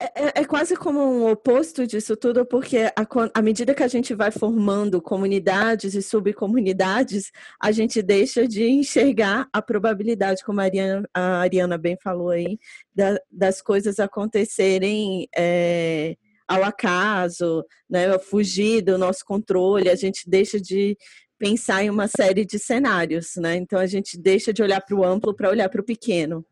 é, 0.00 0.04
é, 0.04 0.32
é, 0.36 0.44
quase 0.44 0.76
como 0.76 1.00
um 1.00 1.28
oposto 1.28 1.84
disso 1.84 2.16
tudo, 2.16 2.46
porque 2.46 2.92
à 3.34 3.42
medida 3.42 3.74
que 3.74 3.82
a 3.82 3.88
gente 3.88 4.14
vai 4.14 4.30
formando 4.30 5.02
comunidades 5.02 5.94
e 5.94 6.02
subcomunidades, 6.02 7.32
a 7.60 7.72
gente 7.72 8.00
deixa 8.00 8.46
de 8.46 8.64
enxergar 8.68 9.48
a 9.52 9.60
probabilidade, 9.60 10.44
como 10.44 10.60
a 10.60 10.64
Ariana, 10.64 11.08
a 11.12 11.38
Ariana 11.40 11.76
bem 11.76 11.96
falou 12.00 12.30
aí, 12.30 12.58
da, 12.94 13.18
das 13.28 13.60
coisas 13.60 13.98
acontecerem 13.98 15.28
é, 15.36 16.16
ao 16.46 16.62
acaso, 16.62 17.64
né, 17.90 18.16
fugir 18.20 18.82
do 18.82 18.96
nosso 18.96 19.24
controle, 19.24 19.90
a 19.90 19.96
gente 19.96 20.30
deixa 20.30 20.60
de 20.60 20.96
pensar 21.36 21.82
em 21.82 21.90
uma 21.90 22.06
série 22.06 22.44
de 22.44 22.58
cenários, 22.58 23.34
né? 23.36 23.56
Então 23.56 23.78
a 23.78 23.86
gente 23.86 24.18
deixa 24.18 24.52
de 24.52 24.62
olhar 24.62 24.80
para 24.80 24.96
o 24.96 25.04
amplo 25.04 25.34
para 25.34 25.50
olhar 25.50 25.68
para 25.68 25.80
o 25.80 25.84
pequeno. 25.84 26.44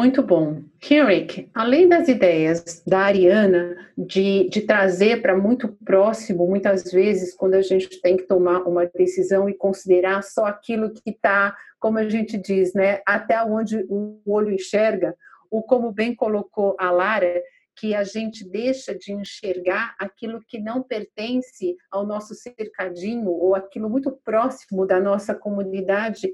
Muito 0.00 0.22
bom. 0.22 0.62
Henrik, 0.80 1.50
além 1.52 1.86
das 1.86 2.08
ideias 2.08 2.82
da 2.86 3.00
Ariana 3.00 3.76
de, 3.98 4.48
de 4.48 4.62
trazer 4.62 5.20
para 5.20 5.36
muito 5.36 5.68
próximo, 5.84 6.46
muitas 6.46 6.90
vezes, 6.90 7.34
quando 7.34 7.52
a 7.52 7.60
gente 7.60 8.00
tem 8.00 8.16
que 8.16 8.22
tomar 8.22 8.62
uma 8.62 8.86
decisão 8.86 9.46
e 9.46 9.52
considerar 9.52 10.22
só 10.22 10.46
aquilo 10.46 10.90
que 10.90 11.10
está, 11.10 11.54
como 11.78 11.98
a 11.98 12.08
gente 12.08 12.38
diz, 12.38 12.72
né, 12.72 13.02
até 13.04 13.44
onde 13.44 13.84
o 13.90 14.18
olho 14.24 14.50
enxerga, 14.50 15.14
ou 15.50 15.62
como 15.62 15.92
bem 15.92 16.14
colocou 16.14 16.74
a 16.78 16.90
Lara, 16.90 17.42
que 17.76 17.94
a 17.94 18.02
gente 18.02 18.42
deixa 18.48 18.94
de 18.94 19.12
enxergar 19.12 19.94
aquilo 19.98 20.40
que 20.48 20.58
não 20.58 20.82
pertence 20.82 21.76
ao 21.90 22.06
nosso 22.06 22.34
cercadinho 22.34 23.28
ou 23.28 23.54
aquilo 23.54 23.90
muito 23.90 24.10
próximo 24.24 24.86
da 24.86 24.98
nossa 24.98 25.34
comunidade, 25.34 26.32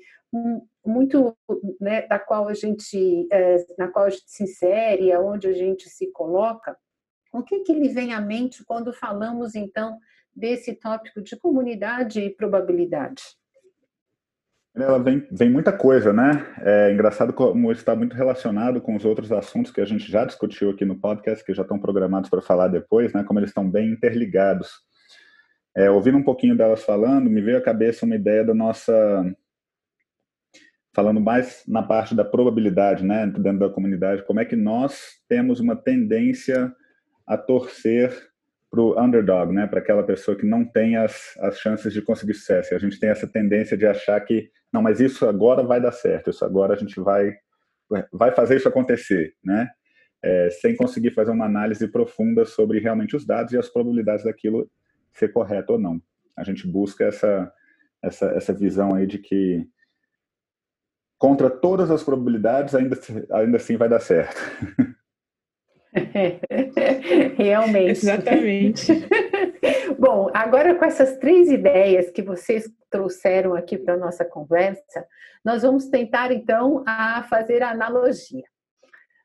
muito 0.87 1.37
né, 1.81 2.07
da 2.07 2.19
qual 2.19 2.49
a 2.49 2.55
gente 2.55 3.27
é, 3.31 3.57
na 3.79 3.89
qual 3.89 4.07
a 4.07 4.11
gente 4.11 4.25
se 4.27 4.45
insere, 4.45 5.13
aonde 5.13 5.49
a 5.49 5.53
gente 5.53 5.89
se 5.89 6.11
coloca. 6.13 6.77
O 7.33 7.43
que 7.43 7.61
que 7.61 7.73
lhe 7.73 7.89
vem 7.89 8.15
à 8.15 8.21
mente 8.21 8.65
quando 8.65 8.93
falamos 8.93 9.55
então 9.55 9.99
desse 10.35 10.75
tópico 10.75 11.23
de 11.23 11.37
comunidade 11.37 12.21
e 12.21 12.31
probabilidade? 12.31 13.23
Ela 14.75 14.99
vem, 14.99 15.27
vem 15.33 15.51
muita 15.51 15.73
coisa, 15.73 16.13
né? 16.13 16.55
É 16.61 16.93
engraçado 16.93 17.33
como 17.33 17.73
está 17.73 17.97
muito 17.97 18.15
relacionado 18.15 18.79
com 18.79 18.95
os 18.95 19.07
outros 19.07 19.33
assuntos 19.33 19.73
que 19.73 19.81
a 19.81 19.87
gente 19.87 20.11
já 20.11 20.27
discutiu 20.27 20.69
aqui 20.69 20.85
no 20.85 21.01
podcast, 21.01 21.43
que 21.43 21.55
já 21.55 21.63
estão 21.63 21.79
programados 21.79 22.29
para 22.29 22.43
falar 22.43 22.69
depois, 22.69 23.11
né? 23.15 23.25
Como 23.25 23.39
eles 23.39 23.49
estão 23.49 23.69
bem 23.69 23.91
interligados. 23.91 24.71
É, 25.75 25.91
ouvindo 25.91 26.19
um 26.19 26.23
pouquinho 26.23 26.55
delas 26.55 26.85
falando, 26.85 27.31
me 27.31 27.41
veio 27.41 27.57
à 27.57 27.61
cabeça 27.63 28.05
uma 28.05 28.17
ideia 28.17 28.45
da 28.45 28.55
nossa. 28.55 28.93
Falando 30.97 31.21
mais 31.21 31.63
na 31.69 31.83
parte 31.83 32.15
da 32.15 32.25
probabilidade, 32.25 33.05
né? 33.05 33.27
Dentro 33.27 33.59
da 33.59 33.69
comunidade, 33.69 34.25
como 34.25 34.41
é 34.41 34.47
que 34.47 34.57
nós 34.57 35.21
temos 35.29 35.61
uma 35.61 35.77
tendência 35.77 36.75
a 37.27 37.37
torcer 37.37 38.17
para 38.71 38.81
o 38.81 38.99
underdog, 38.99 39.53
né? 39.53 39.67
Para 39.67 39.81
aquela 39.81 40.03
pessoa 40.03 40.35
que 40.35 40.47
não 40.47 40.65
tem 40.65 40.97
as, 40.97 41.37
as 41.41 41.59
chances 41.59 41.93
de 41.93 42.01
conseguir 42.01 42.33
sucesso. 42.33 42.73
E 42.73 42.77
a 42.77 42.79
gente 42.79 42.99
tem 42.99 43.11
essa 43.11 43.27
tendência 43.27 43.77
de 43.77 43.85
achar 43.87 44.19
que 44.23 44.51
não, 44.73 44.81
mas 44.81 44.99
isso 44.99 45.29
agora 45.29 45.63
vai 45.63 45.83
dar 45.83 45.93
certo, 45.93 46.31
isso 46.31 46.43
agora 46.47 46.73
a 46.73 46.79
gente 46.79 46.99
vai, 46.99 47.37
vai 48.11 48.33
fazer 48.33 48.57
isso 48.57 48.67
acontecer, 48.67 49.35
né? 49.45 49.69
É, 50.23 50.49
sem 50.49 50.75
conseguir 50.75 51.11
fazer 51.11 51.31
uma 51.31 51.45
análise 51.45 51.87
profunda 51.89 52.47
sobre 52.47 52.79
realmente 52.79 53.15
os 53.15 53.27
dados 53.27 53.53
e 53.53 53.59
as 53.59 53.69
probabilidades 53.69 54.25
daquilo 54.25 54.67
ser 55.13 55.31
correto 55.31 55.75
ou 55.75 55.79
não. 55.79 56.01
A 56.35 56.43
gente 56.43 56.67
busca 56.67 57.05
essa, 57.05 57.53
essa, 58.03 58.29
essa 58.29 58.55
visão 58.55 58.95
aí 58.95 59.07
de 59.07 59.19
que 59.19 59.69
contra 61.19 61.49
todas 61.51 61.91
as 61.91 62.03
probabilidades 62.03 62.75
ainda, 62.75 62.99
ainda 63.33 63.57
assim 63.57 63.77
vai 63.77 63.89
dar 63.89 64.01
certo. 64.01 64.41
Realmente. 67.37 67.91
Exatamente. 67.91 68.93
Bom, 69.99 70.31
agora 70.35 70.75
com 70.75 70.85
essas 70.85 71.17
três 71.19 71.49
ideias 71.49 72.11
que 72.11 72.23
vocês 72.23 72.71
trouxeram 72.91 73.55
aqui 73.55 73.79
para 73.79 73.95
a 73.95 73.99
nossa 73.99 74.25
conversa, 74.25 75.07
nós 75.45 75.63
vamos 75.63 75.89
tentar 75.89 76.31
então 76.33 76.85
a 76.87 77.23
fazer 77.25 77.63
a 77.63 77.71
analogia. 77.71 78.45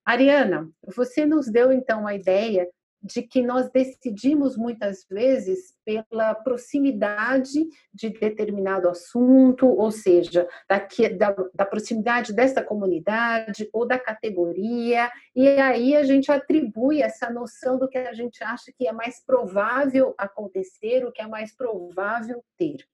Ariana, 0.05 0.69
você 0.95 1.25
nos 1.25 1.47
deu 1.47 1.71
então 1.71 2.07
a 2.07 2.15
ideia 2.15 2.67
de 3.01 3.23
que 3.23 3.41
nós 3.41 3.69
decidimos 3.71 4.55
muitas 4.55 5.05
vezes 5.09 5.75
pela 5.83 6.35
proximidade 6.35 7.67
de 7.93 8.09
determinado 8.09 8.87
assunto, 8.87 9.67
ou 9.67 9.89
seja, 9.89 10.47
daqui, 10.69 11.09
da, 11.09 11.35
da, 11.53 11.65
proximidade 11.65 12.33
dessa 12.33 12.63
comunidade 12.63 13.67
ou 13.73 13.87
da 13.87 13.97
categoria, 13.97 15.11
e 15.35 15.47
aí 15.47 15.95
a 15.95 16.03
gente 16.03 16.31
atribui 16.31 17.01
essa 17.01 17.29
noção 17.29 17.79
do 17.79 17.89
que 17.89 17.97
a 17.97 18.13
gente 18.13 18.43
acha 18.43 18.71
que 18.77 18.87
é 18.87 18.91
mais 18.91 19.23
provável 19.25 20.13
acontecer, 20.17 21.05
o 21.05 21.11
que 21.11 21.21
é 21.21 21.27
mais 21.27 21.55
provável 21.55 22.43
ter. 22.57 22.85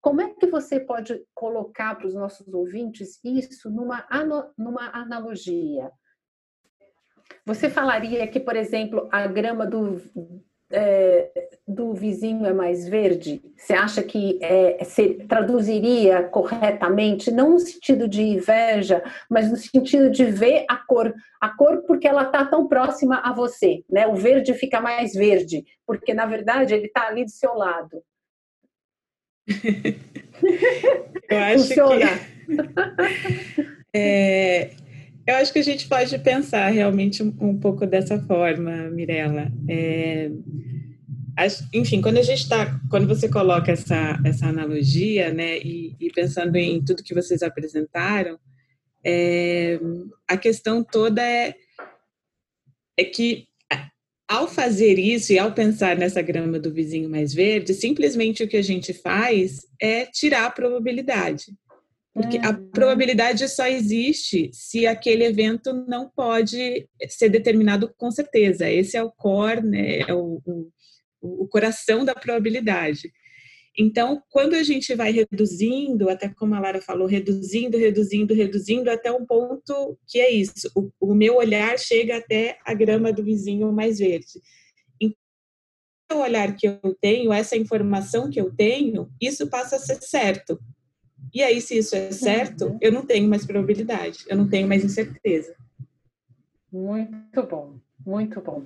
Como 0.00 0.20
é 0.20 0.28
que 0.34 0.46
você 0.46 0.80
pode 0.80 1.24
colocar 1.34 1.94
para 1.94 2.06
os 2.06 2.14
nossos 2.14 2.52
ouvintes 2.52 3.20
isso 3.24 3.70
numa, 3.70 4.04
numa 4.58 4.90
analogia? 4.90 5.92
Você 7.44 7.68
falaria 7.68 8.26
que, 8.26 8.40
por 8.40 8.56
exemplo, 8.56 9.08
a 9.10 9.26
grama 9.26 9.66
do, 9.66 10.00
é, 10.70 11.30
do 11.66 11.92
vizinho 11.92 12.46
é 12.46 12.52
mais 12.52 12.88
verde? 12.88 13.42
Você 13.56 13.72
acha 13.72 14.02
que 14.02 14.38
é, 14.42 14.82
se 14.84 15.14
traduziria 15.28 16.22
corretamente, 16.24 17.30
não 17.30 17.52
no 17.52 17.58
sentido 17.58 18.08
de 18.08 18.22
inveja, 18.22 19.02
mas 19.28 19.50
no 19.50 19.56
sentido 19.56 20.10
de 20.10 20.24
ver 20.24 20.64
a 20.68 20.76
cor, 20.76 21.14
a 21.40 21.48
cor 21.50 21.82
porque 21.82 22.08
ela 22.08 22.22
está 22.24 22.44
tão 22.44 22.66
próxima 22.66 23.18
a 23.18 23.32
você, 23.32 23.84
né? 23.90 24.06
O 24.06 24.14
verde 24.14 24.54
fica 24.54 24.80
mais 24.80 25.12
verde, 25.12 25.64
porque 25.86 26.14
na 26.14 26.26
verdade 26.26 26.74
ele 26.74 26.86
está 26.86 27.08
ali 27.08 27.24
do 27.24 27.30
seu 27.30 27.54
lado. 27.54 28.02
Eu 31.28 31.38
acho 31.38 31.68
Funciona. 31.68 32.06
que 32.06 32.32
é, 33.94 34.70
eu 35.26 35.36
acho 35.36 35.52
que 35.52 35.58
a 35.58 35.64
gente 35.64 35.88
pode 35.88 36.18
pensar 36.18 36.68
realmente 36.68 37.22
um, 37.22 37.34
um 37.40 37.58
pouco 37.58 37.86
dessa 37.86 38.20
forma, 38.20 38.90
Mirella. 38.90 39.52
É, 39.68 40.30
enfim, 41.72 42.00
quando 42.00 42.18
a 42.18 42.22
gente 42.22 42.42
está, 42.42 42.80
quando 42.90 43.06
você 43.06 43.28
coloca 43.28 43.72
essa, 43.72 44.20
essa 44.24 44.46
analogia, 44.46 45.32
né, 45.32 45.58
e, 45.58 45.96
e 46.00 46.10
pensando 46.10 46.56
em 46.56 46.84
tudo 46.84 47.02
que 47.02 47.14
vocês 47.14 47.42
apresentaram, 47.42 48.38
é, 49.04 49.78
a 50.28 50.36
questão 50.36 50.84
toda 50.84 51.22
é, 51.22 51.54
é 52.98 53.04
que 53.04 53.46
ao 54.28 54.48
fazer 54.48 54.98
isso 54.98 55.32
e 55.32 55.38
ao 55.38 55.52
pensar 55.52 55.96
nessa 55.96 56.22
grama 56.22 56.58
do 56.58 56.72
vizinho 56.72 57.08
mais 57.08 57.34
verde, 57.34 57.74
simplesmente 57.74 58.42
o 58.42 58.48
que 58.48 58.56
a 58.56 58.62
gente 58.62 58.94
faz 58.94 59.66
é 59.80 60.06
tirar 60.06 60.46
a 60.46 60.50
probabilidade. 60.50 61.52
Porque 62.14 62.36
a 62.38 62.52
probabilidade 62.52 63.48
só 63.48 63.66
existe 63.66 64.50
se 64.52 64.86
aquele 64.86 65.24
evento 65.24 65.72
não 65.88 66.10
pode 66.10 66.86
ser 67.08 67.30
determinado 67.30 67.92
com 67.96 68.10
certeza. 68.10 68.70
Esse 68.70 68.98
é 68.98 69.02
o 69.02 69.10
core, 69.10 69.62
né, 69.62 70.00
é 70.00 70.12
o, 70.12 70.42
o, 70.44 70.70
o 71.22 71.48
coração 71.48 72.04
da 72.04 72.14
probabilidade. 72.14 73.10
Então, 73.78 74.22
quando 74.28 74.54
a 74.54 74.62
gente 74.62 74.94
vai 74.94 75.10
reduzindo, 75.12 76.10
até 76.10 76.28
como 76.28 76.54
a 76.54 76.60
Lara 76.60 76.82
falou, 76.82 77.06
reduzindo, 77.06 77.78
reduzindo, 77.78 78.34
reduzindo, 78.34 78.90
até 78.90 79.10
um 79.10 79.24
ponto 79.24 79.98
que 80.06 80.18
é 80.18 80.30
isso, 80.30 80.70
o, 80.76 80.90
o 81.00 81.14
meu 81.14 81.36
olhar 81.36 81.78
chega 81.78 82.18
até 82.18 82.58
a 82.66 82.74
grama 82.74 83.10
do 83.10 83.24
vizinho 83.24 83.72
mais 83.72 83.98
verde. 83.98 84.42
Então, 85.00 86.18
o 86.18 86.22
olhar 86.22 86.54
que 86.54 86.66
eu 86.66 86.94
tenho, 87.00 87.32
essa 87.32 87.56
informação 87.56 88.28
que 88.28 88.38
eu 88.38 88.54
tenho, 88.54 89.10
isso 89.18 89.48
passa 89.48 89.76
a 89.76 89.78
ser 89.78 90.02
certo. 90.02 90.60
E 91.32 91.42
aí, 91.42 91.60
se 91.60 91.78
isso 91.78 91.96
é 91.96 92.10
certo, 92.10 92.76
eu 92.80 92.92
não 92.92 93.04
tenho 93.06 93.28
mais 93.28 93.46
probabilidade, 93.46 94.24
eu 94.28 94.36
não 94.36 94.48
tenho 94.48 94.68
mais 94.68 94.84
incerteza. 94.84 95.54
Muito 96.70 97.42
bom, 97.42 97.74
muito 98.04 98.40
bom. 98.40 98.64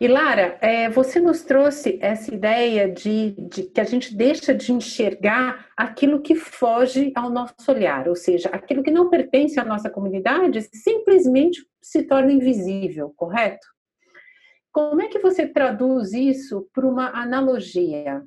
E 0.00 0.08
Lara, 0.08 0.58
é, 0.60 0.88
você 0.88 1.20
nos 1.20 1.42
trouxe 1.42 1.98
essa 2.00 2.34
ideia 2.34 2.90
de, 2.90 3.32
de, 3.32 3.64
que 3.64 3.80
a 3.80 3.84
gente 3.84 4.14
deixa 4.14 4.54
de 4.54 4.72
enxergar 4.72 5.66
aquilo 5.76 6.22
que 6.22 6.34
foge 6.34 7.12
ao 7.14 7.30
nosso 7.30 7.54
olhar, 7.68 8.08
ou 8.08 8.16
seja, 8.16 8.48
aquilo 8.48 8.82
que 8.82 8.90
não 8.90 9.10
pertence 9.10 9.60
à 9.60 9.64
nossa 9.64 9.90
comunidade 9.90 10.62
simplesmente 10.72 11.64
se 11.80 12.02
torna 12.04 12.32
invisível, 12.32 13.12
correto? 13.16 13.66
Como 14.72 15.02
é 15.02 15.08
que 15.08 15.18
você 15.18 15.46
traduz 15.46 16.14
isso 16.14 16.66
para 16.72 16.86
uma 16.86 17.10
analogia? 17.10 18.22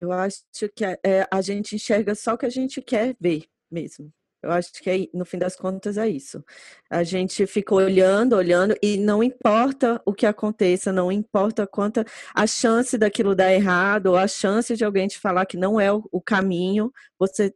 Eu 0.00 0.12
acho 0.12 0.42
que 0.74 0.84
a, 0.84 0.98
é, 1.04 1.26
a 1.30 1.40
gente 1.40 1.74
enxerga 1.76 2.14
só 2.14 2.34
o 2.34 2.38
que 2.38 2.46
a 2.46 2.50
gente 2.50 2.82
quer 2.82 3.16
ver 3.20 3.44
mesmo. 3.70 4.12
Eu 4.42 4.52
acho 4.52 4.72
que 4.74 4.88
é, 4.88 5.08
no 5.12 5.24
fim 5.24 5.38
das 5.38 5.56
contas 5.56 5.98
é 5.98 6.08
isso. 6.08 6.44
A 6.88 7.02
gente 7.02 7.46
fica 7.46 7.74
olhando, 7.74 8.36
olhando, 8.36 8.76
e 8.82 8.96
não 8.96 9.22
importa 9.22 10.00
o 10.06 10.14
que 10.14 10.26
aconteça, 10.26 10.92
não 10.92 11.10
importa 11.10 11.66
quanta 11.66 12.04
a 12.34 12.46
chance 12.46 12.96
daquilo 12.96 13.34
dar 13.34 13.52
errado, 13.52 14.08
ou 14.08 14.16
a 14.16 14.28
chance 14.28 14.76
de 14.76 14.84
alguém 14.84 15.08
te 15.08 15.18
falar 15.18 15.46
que 15.46 15.56
não 15.56 15.80
é 15.80 15.92
o, 15.92 16.06
o 16.12 16.20
caminho, 16.20 16.92
você 17.18 17.52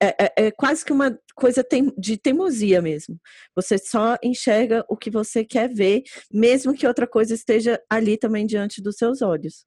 é, 0.00 0.24
é, 0.24 0.46
é, 0.46 0.50
quase 0.50 0.84
que 0.84 0.92
uma 0.92 1.16
coisa 1.36 1.62
tem, 1.62 1.92
de 1.96 2.16
teimosia 2.16 2.82
mesmo. 2.82 3.20
Você 3.54 3.78
só 3.78 4.16
enxerga 4.22 4.84
o 4.88 4.96
que 4.96 5.10
você 5.10 5.44
quer 5.44 5.72
ver, 5.72 6.02
mesmo 6.32 6.74
que 6.74 6.86
outra 6.86 7.06
coisa 7.06 7.34
esteja 7.34 7.80
ali 7.88 8.16
também 8.16 8.46
diante 8.46 8.82
dos 8.82 8.96
seus 8.96 9.22
olhos. 9.22 9.64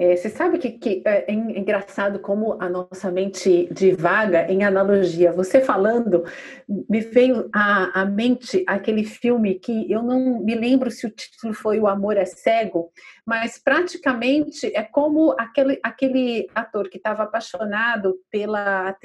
É, 0.00 0.14
você 0.14 0.30
sabe 0.30 0.58
que, 0.58 0.70
que 0.70 1.02
é, 1.04 1.28
é 1.28 1.34
engraçado 1.34 2.20
como 2.20 2.56
a 2.62 2.68
nossa 2.68 3.10
mente 3.10 3.68
divaga 3.72 4.46
em 4.48 4.62
analogia. 4.62 5.32
Você 5.32 5.60
falando, 5.60 6.22
me 6.88 7.00
veio 7.00 7.50
à, 7.52 8.02
à 8.02 8.04
mente 8.04 8.62
aquele 8.64 9.02
filme 9.02 9.56
que 9.56 9.90
eu 9.90 10.00
não 10.00 10.40
me 10.40 10.54
lembro 10.54 10.88
se 10.88 11.04
o 11.04 11.10
título 11.10 11.52
foi 11.52 11.80
O 11.80 11.88
Amor 11.88 12.16
é 12.16 12.24
Cego, 12.24 12.92
mas 13.26 13.58
praticamente 13.58 14.72
é 14.72 14.84
como 14.84 15.34
aquele, 15.36 15.80
aquele 15.82 16.46
ator 16.54 16.88
que 16.88 16.98
estava 16.98 17.24
apaixonado 17.24 18.14
pela 18.30 18.96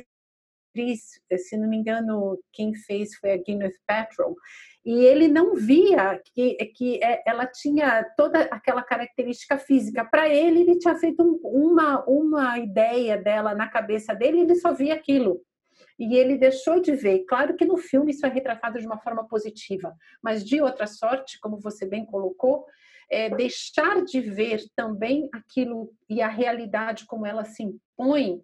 atriz, 0.73 1.21
se 1.37 1.55
não 1.55 1.69
me 1.69 1.77
engano, 1.77 2.39
quem 2.51 2.73
fez 2.73 3.15
foi 3.15 3.31
a 3.31 3.37
Gwyneth 3.37 3.77
Paltrow, 3.87 4.35
e 4.83 5.05
ele 5.05 5.27
não 5.27 5.55
via 5.55 6.19
que, 6.33 6.55
que 6.75 7.01
é, 7.01 7.23
ela 7.25 7.45
tinha 7.45 8.03
toda 8.17 8.41
aquela 8.45 8.83
característica 8.83 9.57
física. 9.57 10.03
Para 10.03 10.27
ele, 10.27 10.61
ele 10.61 10.79
tinha 10.79 10.95
feito 10.95 11.21
uma, 11.43 12.03
uma 12.05 12.59
ideia 12.59 13.17
dela 13.17 13.53
na 13.53 13.67
cabeça 13.67 14.13
dele, 14.13 14.41
ele 14.41 14.55
só 14.55 14.73
via 14.73 14.95
aquilo. 14.95 15.39
E 15.97 16.15
ele 16.17 16.37
deixou 16.37 16.81
de 16.81 16.93
ver. 16.95 17.23
Claro 17.25 17.55
que 17.55 17.65
no 17.65 17.77
filme 17.77 18.11
isso 18.11 18.25
é 18.25 18.29
retratado 18.29 18.79
de 18.79 18.85
uma 18.85 18.97
forma 18.97 19.25
positiva, 19.27 19.95
mas 20.21 20.43
de 20.43 20.59
outra 20.61 20.87
sorte, 20.87 21.39
como 21.39 21.59
você 21.59 21.85
bem 21.85 22.05
colocou, 22.05 22.65
é 23.09 23.29
deixar 23.29 24.03
de 24.03 24.19
ver 24.19 24.63
também 24.75 25.29
aquilo 25.33 25.93
e 26.09 26.21
a 26.21 26.27
realidade 26.27 27.05
como 27.05 27.25
ela 27.25 27.45
se 27.45 27.63
impõe 27.63 28.41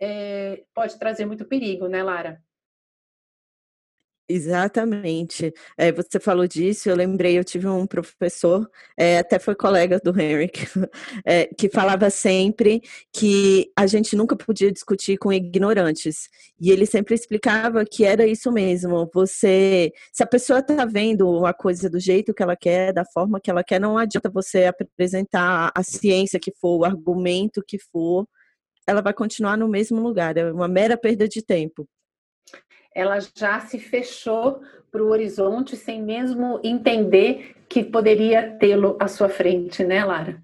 é, 0.00 0.64
pode 0.74 0.98
trazer 0.98 1.26
muito 1.26 1.44
perigo, 1.44 1.86
né, 1.88 2.02
Lara? 2.02 2.42
Exatamente. 4.32 5.52
É, 5.76 5.90
você 5.90 6.20
falou 6.20 6.46
disso, 6.46 6.88
eu 6.88 6.94
lembrei, 6.94 7.36
eu 7.36 7.42
tive 7.42 7.66
um 7.66 7.84
professor, 7.84 8.70
é, 8.96 9.18
até 9.18 9.40
foi 9.40 9.56
colega 9.56 9.98
do 9.98 10.18
Henrik, 10.18 10.68
é, 11.24 11.46
que 11.58 11.68
falava 11.68 12.08
sempre 12.10 12.80
que 13.12 13.72
a 13.76 13.88
gente 13.88 14.14
nunca 14.14 14.36
podia 14.36 14.70
discutir 14.70 15.18
com 15.18 15.32
ignorantes. 15.32 16.28
E 16.60 16.70
ele 16.70 16.86
sempre 16.86 17.12
explicava 17.16 17.84
que 17.84 18.04
era 18.04 18.24
isso 18.24 18.52
mesmo. 18.52 19.10
Você, 19.12 19.92
se 20.12 20.22
a 20.22 20.26
pessoa 20.26 20.60
está 20.60 20.84
vendo 20.84 21.44
a 21.44 21.52
coisa 21.52 21.90
do 21.90 21.98
jeito 21.98 22.32
que 22.32 22.42
ela 22.42 22.54
quer, 22.54 22.92
da 22.92 23.04
forma 23.04 23.40
que 23.40 23.50
ela 23.50 23.64
quer, 23.64 23.80
não 23.80 23.98
adianta 23.98 24.30
você 24.30 24.66
apresentar 24.66 25.72
a 25.74 25.82
ciência 25.82 26.38
que 26.38 26.52
for, 26.52 26.78
o 26.78 26.84
argumento 26.84 27.64
que 27.66 27.78
for, 27.80 28.28
ela 28.90 29.02
vai 29.02 29.12
continuar 29.12 29.56
no 29.56 29.68
mesmo 29.68 30.00
lugar. 30.00 30.36
É 30.36 30.52
uma 30.52 30.68
mera 30.68 30.96
perda 30.96 31.28
de 31.28 31.42
tempo 31.42 31.88
ela 32.94 33.18
já 33.36 33.60
se 33.60 33.78
fechou 33.78 34.60
para 34.90 35.02
o 35.02 35.08
horizonte 35.08 35.76
sem 35.76 36.02
mesmo 36.02 36.60
entender 36.64 37.56
que 37.68 37.84
poderia 37.84 38.56
tê-lo 38.58 38.96
à 39.00 39.06
sua 39.06 39.28
frente, 39.28 39.84
né, 39.84 40.04
Lara? 40.04 40.42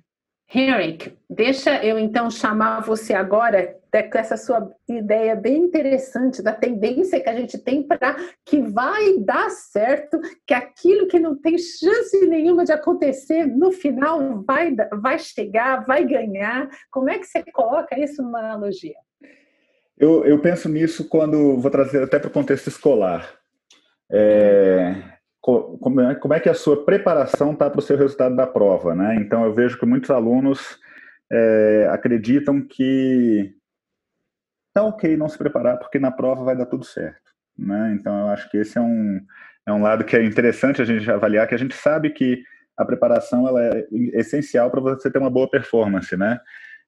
Henrik, 0.53 1.13
deixa 1.29 1.85
eu 1.85 1.99
então 1.99 2.31
chamar 2.31 2.81
você 2.81 3.13
agora 3.13 3.77
com 4.03 4.19
essa 4.19 4.37
sua 4.37 4.71
ideia 4.89 5.35
bem 5.35 5.57
interessante 5.57 6.43
da 6.43 6.53
tendência 6.53 7.21
que 7.21 7.29
a 7.29 7.35
gente 7.35 7.57
tem 7.59 7.83
para 7.83 8.17
que 8.45 8.61
vai 8.61 9.19
dar 9.19 9.51
certo, 9.51 10.21
que 10.47 10.53
aquilo 10.53 11.07
que 11.07 11.19
não 11.19 11.37
tem 11.37 11.57
chance 11.57 12.27
nenhuma 12.27 12.65
de 12.65 12.73
acontecer 12.73 13.47
no 13.47 13.73
final 13.73 14.43
vai, 14.43 14.75
vai 15.01 15.19
chegar, 15.19 15.85
vai 15.87 16.05
ganhar. 16.05 16.69
Como 16.91 17.09
é 17.09 17.19
que 17.19 17.27
você 17.27 17.43
coloca 17.53 17.99
isso 17.99 18.23
numa 18.23 18.41
analogia? 18.41 18.97
Eu, 19.99 20.27
eu 20.27 20.39
penso 20.41 20.69
nisso 20.69 21.09
quando 21.09 21.57
vou 21.57 21.71
trazer 21.71 22.03
até 22.03 22.19
para 22.19 22.29
o 22.29 22.33
contexto 22.33 22.69
escolar. 22.69 23.27
É, 24.13 24.95
como, 25.47 26.01
é, 26.01 26.15
como 26.17 26.35
é 26.35 26.41
que 26.41 26.49
a 26.49 26.55
sua 26.55 26.85
preparação 26.85 27.53
está 27.53 27.71
para 27.71 27.79
o 27.79 27.83
seu 27.83 27.97
resultado 27.97 28.35
da 28.35 28.47
prova, 28.47 28.97
né? 28.97 29.15
Então 29.17 29.45
eu 29.45 29.55
vejo 29.55 29.79
que 29.79 29.87
muitos 29.87 30.11
alunos 30.11 30.77
é, 31.31 31.89
acreditam 31.93 32.61
que 32.61 33.55
tá 34.75 34.83
ok 34.83 35.17
não 35.17 35.29
se 35.29 35.39
preparar 35.39 35.79
porque 35.79 36.01
na 36.01 36.11
prova 36.11 36.43
vai 36.43 36.57
dar 36.57 36.67
tudo 36.67 36.85
certo, 36.85 37.33
né? 37.57 37.95
Então 37.95 38.19
eu 38.23 38.27
acho 38.29 38.51
que 38.51 38.57
esse 38.57 38.77
é 38.77 38.81
um 38.81 39.21
é 39.69 39.73
um 39.73 39.83
lado 39.83 40.05
que 40.05 40.17
é 40.17 40.25
interessante 40.25 40.83
a 40.83 40.85
gente 40.85 41.09
avaliar, 41.09 41.47
que 41.47 41.55
a 41.55 41.59
gente 41.59 41.75
sabe 41.75 42.11
que 42.11 42.43
a 42.77 42.85
preparação 42.85 43.47
ela 43.47 43.63
é 43.65 43.87
essencial 44.15 44.71
para 44.71 44.81
você 44.81 45.11
ter 45.11 45.19
uma 45.19 45.31
boa 45.31 45.49
performance, 45.49 46.17
né? 46.17 46.41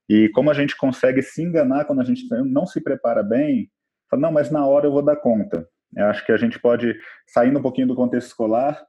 E 0.08 0.28
como 0.30 0.50
a 0.50 0.54
gente 0.54 0.76
consegue 0.76 1.22
se 1.22 1.42
enganar 1.42 1.84
quando 1.84 2.00
a 2.00 2.04
gente 2.04 2.26
não 2.44 2.66
se 2.66 2.80
prepara 2.80 3.22
bem, 3.22 3.70
fala, 4.10 4.22
não, 4.22 4.32
mas 4.32 4.50
na 4.50 4.66
hora 4.66 4.86
eu 4.86 4.92
vou 4.92 5.02
dar 5.02 5.16
conta. 5.16 5.68
Eu 5.96 6.06
acho 6.06 6.24
que 6.24 6.32
a 6.32 6.36
gente 6.36 6.58
pode, 6.58 6.98
saindo 7.26 7.58
um 7.58 7.62
pouquinho 7.62 7.88
do 7.88 7.94
contexto 7.94 8.28
escolar, 8.28 8.80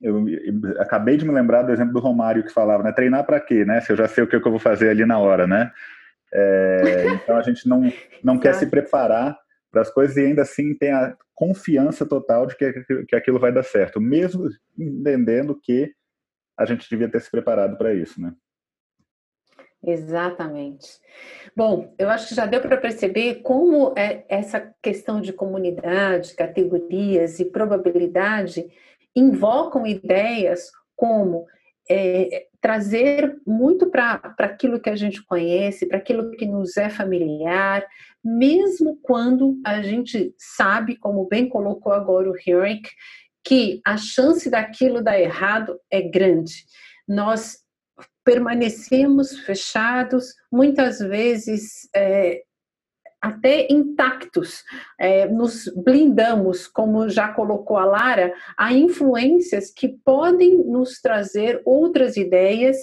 eu, 0.00 0.28
eu 0.28 0.80
acabei 0.80 1.16
de 1.16 1.24
me 1.24 1.32
lembrar 1.32 1.62
do 1.62 1.72
exemplo 1.72 1.92
do 1.92 2.00
Romário 2.00 2.44
que 2.44 2.52
falava, 2.52 2.82
né, 2.82 2.92
treinar 2.92 3.24
para 3.24 3.40
quê, 3.40 3.64
né, 3.64 3.80
se 3.80 3.92
eu 3.92 3.96
já 3.96 4.06
sei 4.06 4.24
o 4.24 4.26
que 4.26 4.36
eu 4.36 4.42
vou 4.42 4.58
fazer 4.58 4.90
ali 4.90 5.04
na 5.04 5.18
hora, 5.18 5.46
né? 5.46 5.72
É, 6.32 7.06
então 7.14 7.36
a 7.36 7.42
gente 7.42 7.68
não, 7.68 7.92
não 8.22 8.38
quer 8.38 8.54
se 8.54 8.66
preparar 8.66 9.38
para 9.70 9.82
as 9.82 9.90
coisas 9.90 10.16
e 10.16 10.20
ainda 10.20 10.42
assim 10.42 10.74
tem 10.74 10.92
a 10.92 11.16
confiança 11.34 12.04
total 12.04 12.46
de 12.46 12.56
que, 12.56 12.72
que 13.08 13.16
aquilo 13.16 13.38
vai 13.38 13.52
dar 13.52 13.62
certo, 13.62 14.00
mesmo 14.00 14.48
entendendo 14.78 15.58
que 15.60 15.92
a 16.56 16.64
gente 16.64 16.88
devia 16.88 17.08
ter 17.08 17.20
se 17.20 17.30
preparado 17.30 17.76
para 17.76 17.94
isso, 17.94 18.20
né? 18.20 18.32
Exatamente. 19.86 20.98
Bom, 21.54 21.94
eu 21.98 22.08
acho 22.08 22.28
que 22.28 22.34
já 22.34 22.46
deu 22.46 22.60
para 22.60 22.76
perceber 22.76 23.36
como 23.42 23.92
é 23.96 24.24
essa 24.28 24.74
questão 24.82 25.20
de 25.20 25.32
comunidade, 25.32 26.34
categorias 26.34 27.38
e 27.38 27.44
probabilidade 27.44 28.66
invocam 29.14 29.86
ideias 29.86 30.70
como 30.96 31.46
é, 31.88 32.46
trazer 32.60 33.36
muito 33.46 33.90
para 33.90 34.34
aquilo 34.38 34.80
que 34.80 34.88
a 34.88 34.96
gente 34.96 35.22
conhece, 35.22 35.86
para 35.86 35.98
aquilo 35.98 36.30
que 36.32 36.46
nos 36.46 36.76
é 36.76 36.88
familiar, 36.88 37.86
mesmo 38.24 38.98
quando 39.02 39.60
a 39.64 39.82
gente 39.82 40.34
sabe, 40.38 40.96
como 40.96 41.28
bem 41.28 41.48
colocou 41.48 41.92
agora 41.92 42.30
o 42.30 42.34
Henrik, 42.34 42.88
que 43.44 43.82
a 43.84 43.98
chance 43.98 44.48
daquilo 44.48 45.04
dar 45.04 45.20
errado 45.20 45.78
é 45.90 46.00
grande. 46.00 46.64
Nós 47.06 47.58
permanecemos 48.24 49.38
fechados, 49.40 50.34
muitas 50.50 50.98
vezes 50.98 51.88
é, 51.94 52.42
até 53.24 53.66
intactos, 53.70 54.62
é, 54.98 55.26
nos 55.26 55.72
blindamos, 55.74 56.66
como 56.66 57.08
já 57.08 57.28
colocou 57.28 57.78
a 57.78 57.84
Lara, 57.84 58.34
a 58.56 58.72
influências 58.72 59.70
que 59.70 59.88
podem 60.04 60.58
nos 60.64 61.00
trazer 61.00 61.62
outras 61.64 62.16
ideias 62.16 62.76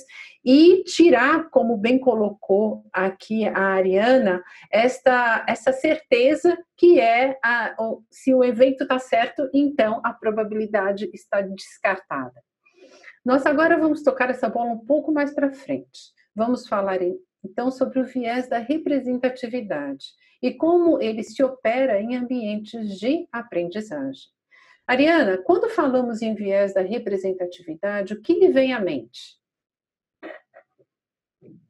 e 0.43 0.83
tirar, 0.83 1.49
como 1.51 1.77
bem 1.77 1.99
colocou 1.99 2.83
aqui 2.91 3.45
a 3.45 3.59
Ariana, 3.59 4.43
esta, 4.71 5.45
essa 5.47 5.71
certeza 5.71 6.57
que 6.75 6.99
é 6.99 7.37
a, 7.43 7.75
se 8.09 8.33
o 8.33 8.43
evento 8.43 8.81
está 8.81 8.97
certo, 8.97 9.47
então 9.53 10.01
a 10.03 10.11
probabilidade 10.11 11.07
está 11.13 11.41
descartada. 11.41 12.41
Nós 13.23 13.45
agora 13.45 13.77
vamos 13.77 14.01
tocar 14.01 14.29
essa 14.29 14.49
bola 14.49 14.71
um 14.71 14.85
pouco 14.85 15.11
mais 15.11 15.33
para 15.33 15.51
frente. 15.51 16.11
Vamos 16.35 16.67
falar 16.67 16.99
então 17.43 17.69
sobre 17.71 17.99
o 17.99 18.05
viés 18.05 18.49
da 18.49 18.57
representatividade 18.57 20.05
e 20.41 20.53
como 20.53 20.99
ele 21.01 21.23
se 21.23 21.43
opera 21.43 22.01
em 22.01 22.15
ambientes 22.15 22.99
de 22.99 23.27
aprendizagem. 23.31 24.29
Ariana, 24.87 25.37
quando 25.37 25.69
falamos 25.69 26.21
em 26.21 26.33
viés 26.33 26.73
da 26.73 26.81
representatividade, 26.81 28.13
o 28.13 28.21
que 28.21 28.33
lhe 28.33 28.51
vem 28.51 28.73
à 28.73 28.79
mente? 28.79 29.39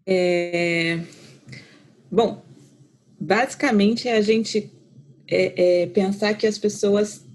É... 0.08 1.00
Bom, 2.10 2.42
basicamente 3.20 4.08
é 4.08 4.16
a 4.16 4.22
gente 4.22 4.72
é, 5.30 5.84
é 5.84 5.88
pensar 5.88 6.34
que 6.34 6.48
as 6.48 6.58
pessoas 6.58 7.26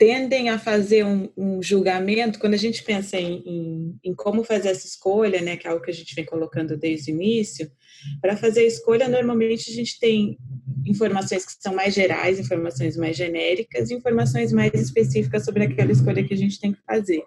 tendem 0.00 0.48
a 0.48 0.58
fazer 0.58 1.04
um, 1.04 1.28
um, 1.36 1.62
julgamento, 1.62 2.38
quando 2.38 2.54
a 2.54 2.56
gente 2.56 2.82
pensa 2.82 3.18
em, 3.18 3.42
em, 3.44 4.00
em, 4.02 4.14
como 4.14 4.42
fazer 4.42 4.70
essa 4.70 4.86
escolha, 4.86 5.42
né, 5.42 5.58
que 5.58 5.66
é 5.66 5.70
algo 5.70 5.84
que 5.84 5.90
a 5.90 5.94
gente 5.94 6.14
vem 6.14 6.24
colocando 6.24 6.74
desde 6.74 7.12
o 7.12 7.14
início, 7.14 7.70
para 8.18 8.34
fazer 8.34 8.60
a 8.60 8.66
escolha, 8.66 9.06
normalmente 9.10 9.70
a 9.70 9.74
gente 9.74 10.00
tem 10.00 10.38
informações 10.86 11.44
que 11.44 11.52
são 11.60 11.74
mais 11.74 11.92
gerais, 11.92 12.40
informações 12.40 12.96
mais 12.96 13.14
genéricas 13.14 13.90
e 13.90 13.94
informações 13.94 14.54
mais 14.54 14.72
específicas 14.72 15.44
sobre 15.44 15.64
aquela 15.64 15.92
escolha 15.92 16.26
que 16.26 16.32
a 16.32 16.38
gente 16.38 16.58
tem 16.58 16.72
que 16.72 16.80
fazer. 16.86 17.22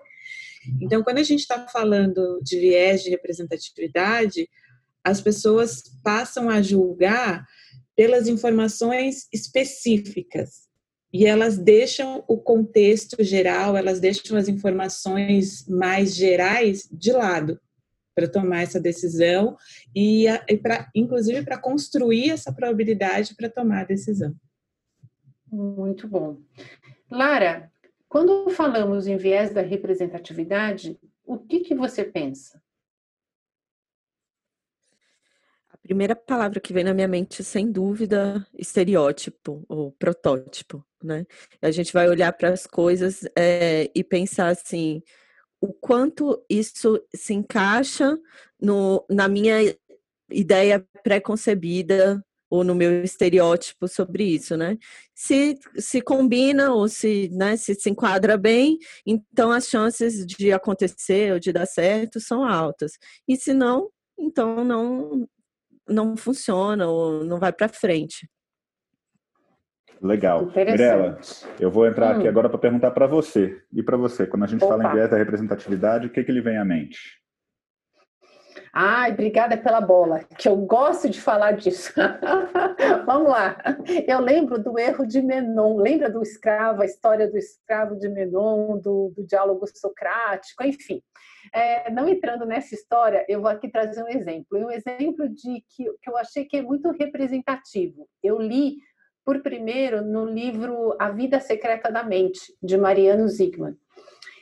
Então, 0.82 1.04
quando 1.04 1.20
a 1.20 1.24
gente 1.24 1.42
está 1.42 1.68
falando 1.68 2.40
de 2.42 2.60
viés 2.60 3.04
de 3.04 3.12
representatividade, 3.12 4.50
as 5.04 5.22
pessoas 5.22 5.84
passam 6.04 6.50
a 6.50 6.60
julgar 6.60 7.46
pelas 7.96 8.28
informações 8.28 9.28
específicas 9.32 10.73
e 11.14 11.28
elas 11.28 11.60
deixam 11.60 12.24
o 12.28 12.38
contexto 12.38 13.24
geral, 13.24 13.78
elas 13.78 14.00
deixam 14.00 14.36
as 14.36 14.48
informações 14.50 15.68
mais 15.68 16.16
gerais 16.16 16.90
de 16.92 17.12
lado 17.12 17.62
para 18.16 18.28
tomar 18.28 18.64
essa 18.64 18.80
decisão 18.80 19.56
e, 19.96 20.26
e 20.50 20.58
para, 20.58 20.90
inclusive, 20.96 21.44
para 21.44 21.60
construir 21.60 22.32
essa 22.32 22.52
probabilidade 22.52 23.36
para 23.36 23.48
tomar 23.48 23.82
a 23.82 23.86
decisão. 23.86 24.36
Muito 25.52 26.08
bom. 26.08 26.40
Lara, 27.12 27.72
quando 28.10 28.50
falamos 28.50 29.06
em 29.06 29.16
viés 29.16 29.54
da 29.54 29.62
representatividade, 29.62 31.00
o 31.24 31.38
que, 31.38 31.60
que 31.60 31.76
você 31.76 32.04
pensa? 32.04 32.60
A 35.70 35.78
primeira 35.78 36.16
palavra 36.16 36.60
que 36.60 36.74
vem 36.74 36.84
na 36.84 36.94
minha 36.94 37.08
mente, 37.08 37.44
sem 37.44 37.72
dúvida, 37.72 38.48
estereótipo 38.58 39.64
ou 39.68 39.92
protótipo 39.92 40.84
né? 41.06 41.26
A 41.62 41.72
gente 41.72 41.94
vai 41.94 42.10
olhar 42.10 42.34
para 42.34 42.50
as 42.50 42.66
coisas 42.68 43.28
é, 43.38 43.90
e 43.96 44.04
pensar 44.04 44.48
assim, 44.50 45.02
o 45.62 45.74
quanto 45.74 46.44
isso 46.50 47.02
se 47.16 47.34
encaixa 47.34 48.18
no, 48.60 49.06
na 49.10 49.28
minha 49.28 49.58
ideia 50.30 50.86
pré-concebida 51.04 52.24
ou 52.50 52.64
no 52.64 52.76
meu 52.76 53.04
estereótipo 53.04 53.88
sobre 53.88 54.26
isso, 54.26 54.56
né? 54.56 54.78
Se 55.16 55.58
se 55.78 56.02
combina 56.02 56.72
ou 56.74 56.88
se, 56.88 57.30
né, 57.32 57.58
se 57.58 57.74
se 57.76 57.90
enquadra 57.90 58.38
bem, 58.38 58.78
então 59.06 59.52
as 59.52 59.68
chances 59.68 60.26
de 60.26 60.52
acontecer 60.52 61.34
ou 61.34 61.40
de 61.40 61.52
dar 61.52 61.66
certo 61.66 62.20
são 62.20 62.44
altas. 62.44 62.94
E 63.28 63.36
se 63.36 63.54
não, 63.54 63.90
então 64.20 64.64
não 64.64 65.28
não 65.88 66.16
funciona 66.16 66.88
ou 66.88 67.24
não 67.24 67.40
vai 67.40 67.52
para 67.52 67.70
frente. 67.70 68.30
Legal. 70.04 70.52
Mirela, 70.54 71.18
eu 71.58 71.72
vou 71.72 71.88
entrar 71.88 72.14
hum. 72.14 72.20
aqui 72.20 72.28
agora 72.28 72.50
para 72.50 72.60
perguntar 72.60 72.92
para 72.92 73.08
você. 73.08 73.64
E 73.72 73.82
para 73.82 73.96
você, 73.96 74.28
quando 74.28 74.44
a 74.44 74.48
gente 74.48 74.64
Opa. 74.64 74.78
fala 74.78 74.90
em 74.90 74.96
viés 74.96 75.10
da 75.10 75.16
representatividade, 75.16 76.08
o 76.08 76.10
que, 76.10 76.24
que 76.26 76.32
lhe 76.32 76.42
vem 76.42 76.58
à 76.58 76.66
mente? 76.66 77.24
Ai, 78.76 79.12
obrigada 79.12 79.56
pela 79.56 79.80
bola, 79.80 80.24
que 80.36 80.50
eu 80.50 80.58
gosto 80.58 81.08
de 81.08 81.22
falar 81.22 81.52
disso. 81.52 81.94
Vamos 83.06 83.30
lá. 83.30 83.56
Eu 84.08 84.20
lembro 84.20 84.62
do 84.62 84.78
erro 84.80 85.06
de 85.06 85.22
Menon. 85.22 85.78
Lembra 85.78 86.10
do 86.10 86.22
escravo, 86.22 86.82
a 86.82 86.86
história 86.86 87.30
do 87.30 87.38
escravo 87.38 87.96
de 87.96 88.10
Menon, 88.10 88.80
do, 88.80 89.14
do 89.16 89.26
diálogo 89.26 89.66
socrático, 89.68 90.64
enfim. 90.64 91.02
É, 91.54 91.92
não 91.92 92.10
entrando 92.10 92.46
nessa 92.46 92.74
história, 92.74 93.24
eu 93.30 93.42
vou 93.42 93.50
aqui 93.50 93.70
trazer 93.70 94.04
um 94.04 94.10
exemplo. 94.10 94.58
um 94.58 94.72
exemplo 94.72 95.30
de 95.30 95.64
que, 95.70 95.86
que 96.02 96.10
eu 96.10 96.18
achei 96.18 96.44
que 96.44 96.58
é 96.58 96.62
muito 96.62 96.90
representativo. 96.92 98.08
Eu 98.24 98.40
li 98.40 98.78
por 99.26 99.42
primeiro 99.42 100.04
no 100.04 100.26
livro 100.26 100.96
A 101.00 101.10
Vida 101.10 101.40
Secreta 101.40 101.92
da 101.92 102.04
Mente, 102.04 102.40
de 102.62 102.78
Mariano 102.78 103.28
Zigman. 103.28 103.76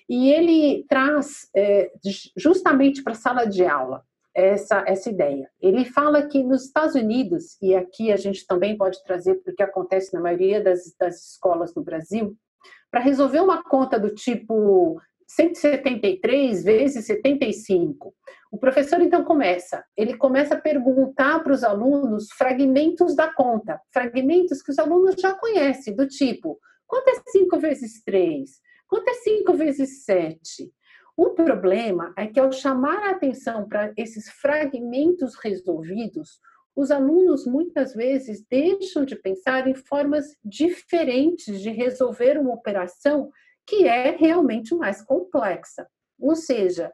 E 0.09 0.29
ele 0.29 0.85
traz 0.89 1.49
é, 1.55 1.91
justamente 2.35 3.03
para 3.03 3.13
a 3.13 3.15
sala 3.15 3.45
de 3.45 3.65
aula 3.65 4.03
essa, 4.33 4.83
essa 4.87 5.09
ideia. 5.09 5.49
Ele 5.61 5.85
fala 5.85 6.27
que 6.27 6.43
nos 6.43 6.65
Estados 6.65 6.95
Unidos, 6.95 7.57
e 7.61 7.75
aqui 7.75 8.11
a 8.11 8.17
gente 8.17 8.45
também 8.45 8.77
pode 8.77 9.03
trazer 9.03 9.35
porque 9.35 9.63
acontece 9.63 10.13
na 10.13 10.21
maioria 10.21 10.61
das, 10.61 10.93
das 10.99 11.31
escolas 11.31 11.73
no 11.75 11.83
Brasil, 11.83 12.35
para 12.89 12.99
resolver 12.99 13.39
uma 13.39 13.63
conta 13.63 13.99
do 13.99 14.13
tipo 14.13 14.99
173 15.27 16.63
vezes 16.63 17.05
75, 17.05 18.13
o 18.51 18.57
professor 18.57 19.01
então 19.01 19.23
começa, 19.23 19.83
ele 19.95 20.17
começa 20.17 20.55
a 20.55 20.59
perguntar 20.59 21.41
para 21.41 21.53
os 21.53 21.63
alunos 21.63 22.27
fragmentos 22.33 23.15
da 23.15 23.33
conta, 23.33 23.79
fragmentos 23.93 24.61
que 24.61 24.71
os 24.71 24.77
alunos 24.77 25.15
já 25.15 25.33
conhecem, 25.33 25.95
do 25.95 26.05
tipo, 26.05 26.59
quanto 26.85 27.07
é 27.07 27.21
5 27.31 27.57
vezes 27.59 28.03
3? 28.03 28.49
Quanto 28.89 29.07
é 29.07 29.13
5 29.13 29.53
vezes 29.53 30.03
7? 30.03 30.69
O 31.15 31.29
problema 31.29 32.13
é 32.17 32.27
que 32.27 32.41
ao 32.41 32.51
chamar 32.51 33.03
a 33.03 33.11
atenção 33.11 33.69
para 33.69 33.93
esses 33.95 34.29
fragmentos 34.29 35.35
resolvidos, 35.35 36.39
os 36.75 36.91
alunos 36.91 37.45
muitas 37.45 37.93
vezes 37.93 38.43
deixam 38.49 39.05
de 39.05 39.15
pensar 39.15 39.65
em 39.65 39.75
formas 39.75 40.25
diferentes 40.43 41.61
de 41.61 41.69
resolver 41.69 42.37
uma 42.37 42.53
operação 42.53 43.29
que 43.65 43.87
é 43.87 44.11
realmente 44.11 44.75
mais 44.75 45.01
complexa. 45.01 45.87
Ou 46.19 46.35
seja, 46.35 46.91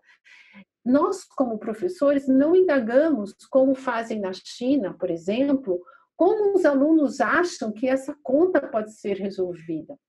nós, 0.87 1.25
como 1.25 1.57
professores, 1.57 2.29
não 2.29 2.55
indagamos 2.55 3.33
como 3.49 3.75
fazem 3.75 4.21
na 4.21 4.31
China, 4.31 4.95
por 4.97 5.11
exemplo, 5.11 5.83
como 6.15 6.55
os 6.55 6.63
alunos 6.63 7.19
acham 7.19 7.73
que 7.73 7.87
essa 7.87 8.17
conta 8.23 8.65
pode 8.65 8.93
ser 8.93 9.17
resolvida. 9.17 9.99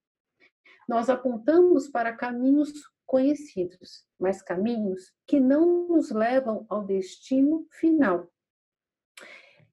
Nós 0.87 1.09
apontamos 1.09 1.89
para 1.89 2.15
caminhos 2.15 2.71
conhecidos, 3.05 4.05
mas 4.17 4.41
caminhos 4.41 5.13
que 5.27 5.37
não 5.37 5.89
nos 5.89 6.11
levam 6.11 6.65
ao 6.69 6.85
destino 6.85 7.67
final. 7.71 8.31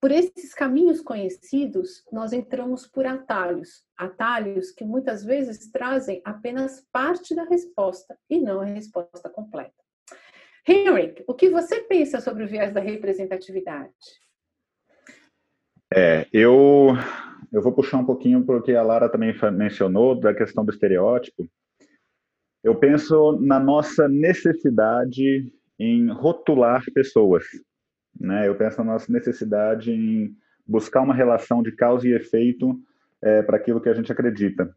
Por 0.00 0.10
esses 0.10 0.52
caminhos 0.52 1.00
conhecidos, 1.00 2.04
nós 2.10 2.32
entramos 2.32 2.84
por 2.84 3.06
atalhos, 3.06 3.84
atalhos 3.96 4.72
que 4.72 4.84
muitas 4.84 5.24
vezes 5.24 5.70
trazem 5.70 6.20
apenas 6.24 6.84
parte 6.90 7.32
da 7.32 7.44
resposta 7.44 8.18
e 8.28 8.40
não 8.40 8.60
a 8.60 8.64
resposta 8.64 9.30
completa. 9.30 9.85
Henrik, 10.68 11.22
o 11.26 11.34
que 11.34 11.48
você 11.48 11.80
pensa 11.80 12.20
sobre 12.20 12.44
o 12.44 12.48
viés 12.48 12.72
da 12.72 12.80
representatividade? 12.80 13.92
É, 15.94 16.26
eu, 16.32 16.88
eu 17.52 17.62
vou 17.62 17.72
puxar 17.72 17.98
um 17.98 18.04
pouquinho 18.04 18.44
para 18.44 18.56
o 18.56 18.62
que 18.62 18.74
a 18.74 18.82
Lara 18.82 19.08
também 19.08 19.32
mencionou, 19.52 20.18
da 20.18 20.34
questão 20.34 20.64
do 20.64 20.72
estereótipo, 20.72 21.48
eu 22.64 22.74
penso 22.74 23.38
na 23.40 23.60
nossa 23.60 24.08
necessidade 24.08 25.52
em 25.78 26.10
rotular 26.10 26.82
pessoas. 26.92 27.44
Né? 28.18 28.48
Eu 28.48 28.56
penso 28.56 28.78
na 28.78 28.92
nossa 28.92 29.12
necessidade 29.12 29.92
em 29.92 30.34
buscar 30.66 31.02
uma 31.02 31.14
relação 31.14 31.62
de 31.62 31.70
causa 31.70 32.08
e 32.08 32.12
efeito 32.12 32.76
é, 33.22 33.40
para 33.42 33.56
aquilo 33.56 33.80
que 33.80 33.88
a 33.88 33.94
gente 33.94 34.10
acredita. 34.10 34.74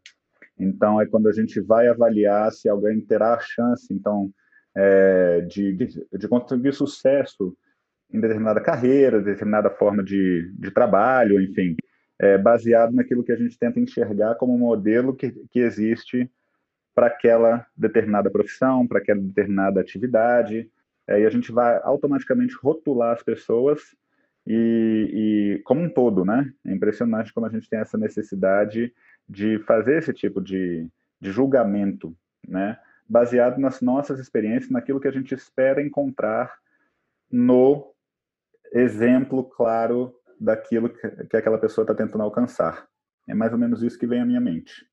Então, 0.56 1.00
é 1.00 1.06
quando 1.06 1.28
a 1.28 1.32
gente 1.32 1.60
vai 1.60 1.88
avaliar 1.88 2.52
se 2.52 2.68
alguém 2.68 3.00
terá 3.00 3.34
a 3.34 3.40
chance, 3.40 3.92
então, 3.92 4.30
é, 4.76 5.40
de, 5.42 5.72
de, 6.12 6.28
conseguir 6.28 6.72
sucesso 6.72 7.56
em 8.12 8.20
determinada 8.20 8.60
carreira, 8.60 9.20
determinada 9.20 9.70
forma 9.70 10.02
de, 10.02 10.50
de 10.54 10.70
trabalho, 10.70 11.40
enfim, 11.40 11.76
é, 12.18 12.36
baseado 12.36 12.92
naquilo 12.92 13.24
que 13.24 13.32
a 13.32 13.36
gente 13.36 13.58
tenta 13.58 13.80
enxergar 13.80 14.34
como 14.34 14.56
modelo 14.58 15.14
que, 15.14 15.30
que 15.50 15.60
existe 15.60 16.30
para 16.94 17.06
aquela 17.06 17.66
determinada 17.76 18.30
profissão, 18.30 18.86
para 18.86 18.98
aquela 18.98 19.20
determinada 19.20 19.80
atividade, 19.80 20.68
é, 21.06 21.20
e 21.20 21.26
a 21.26 21.30
gente 21.30 21.50
vai 21.50 21.80
automaticamente 21.82 22.54
rotular 22.56 23.14
as 23.14 23.22
pessoas 23.22 23.80
e, 24.46 25.56
e, 25.58 25.62
como 25.64 25.82
um 25.82 25.88
todo, 25.88 26.24
né? 26.24 26.52
É 26.66 26.72
impressionante 26.72 27.32
como 27.32 27.46
a 27.46 27.50
gente 27.50 27.68
tem 27.68 27.78
essa 27.78 27.98
necessidade 27.98 28.92
de 29.28 29.58
fazer 29.60 29.98
esse 29.98 30.12
tipo 30.12 30.40
de, 30.40 30.88
de 31.20 31.30
julgamento, 31.30 32.16
né? 32.46 32.78
Baseado 33.10 33.58
nas 33.58 33.80
nossas 33.80 34.20
experiências, 34.20 34.70
naquilo 34.70 35.00
que 35.00 35.08
a 35.08 35.12
gente 35.12 35.34
espera 35.34 35.82
encontrar 35.82 36.56
no 37.28 37.92
exemplo 38.72 39.42
claro 39.42 40.14
daquilo 40.40 40.88
que, 40.88 41.08
que 41.26 41.36
aquela 41.36 41.58
pessoa 41.58 41.82
está 41.82 41.92
tentando 41.92 42.22
alcançar. 42.22 42.86
É 43.28 43.34
mais 43.34 43.52
ou 43.52 43.58
menos 43.58 43.82
isso 43.82 43.98
que 43.98 44.06
vem 44.06 44.20
à 44.20 44.24
minha 44.24 44.40
mente. 44.40 44.88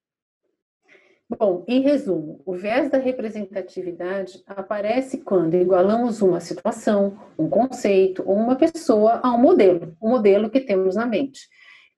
Bom, 1.30 1.64
em 1.68 1.82
resumo, 1.82 2.42
o 2.44 2.54
viés 2.54 2.90
da 2.90 2.98
representatividade 2.98 4.42
aparece 4.48 5.18
quando 5.20 5.56
igualamos 5.56 6.22
uma 6.22 6.40
situação, 6.40 7.20
um 7.38 7.50
conceito 7.50 8.24
ou 8.26 8.36
uma 8.36 8.56
pessoa 8.56 9.20
a 9.22 9.32
um 9.32 9.38
modelo, 9.38 9.96
um 10.02 10.10
modelo 10.10 10.50
que 10.50 10.62
temos 10.62 10.96
na 10.96 11.06
mente. 11.06 11.48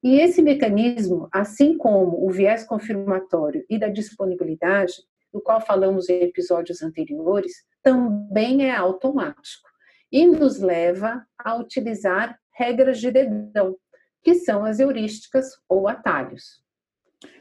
E 0.02 0.20
esse 0.20 0.42
mecanismo, 0.42 1.30
assim 1.32 1.78
como 1.78 2.26
o 2.26 2.32
viés 2.32 2.66
confirmatório 2.66 3.64
e 3.70 3.78
da 3.78 3.88
disponibilidade, 3.88 4.94
do 5.34 5.42
qual 5.42 5.62
falamos 5.62 6.10
em 6.10 6.24
episódios 6.24 6.82
anteriores, 6.82 7.54
também 7.84 8.66
é 8.66 8.76
automático 8.76 9.70
e 10.12 10.26
nos 10.26 10.60
leva 10.60 11.26
a 11.38 11.56
utilizar 11.56 12.38
regras 12.52 13.00
de 13.00 13.12
dedão, 13.12 13.78
que 14.24 14.36
são 14.36 14.66
as 14.66 14.80
heurísticas 14.80 15.48
ou 15.68 15.88
atalhos. 15.88 16.62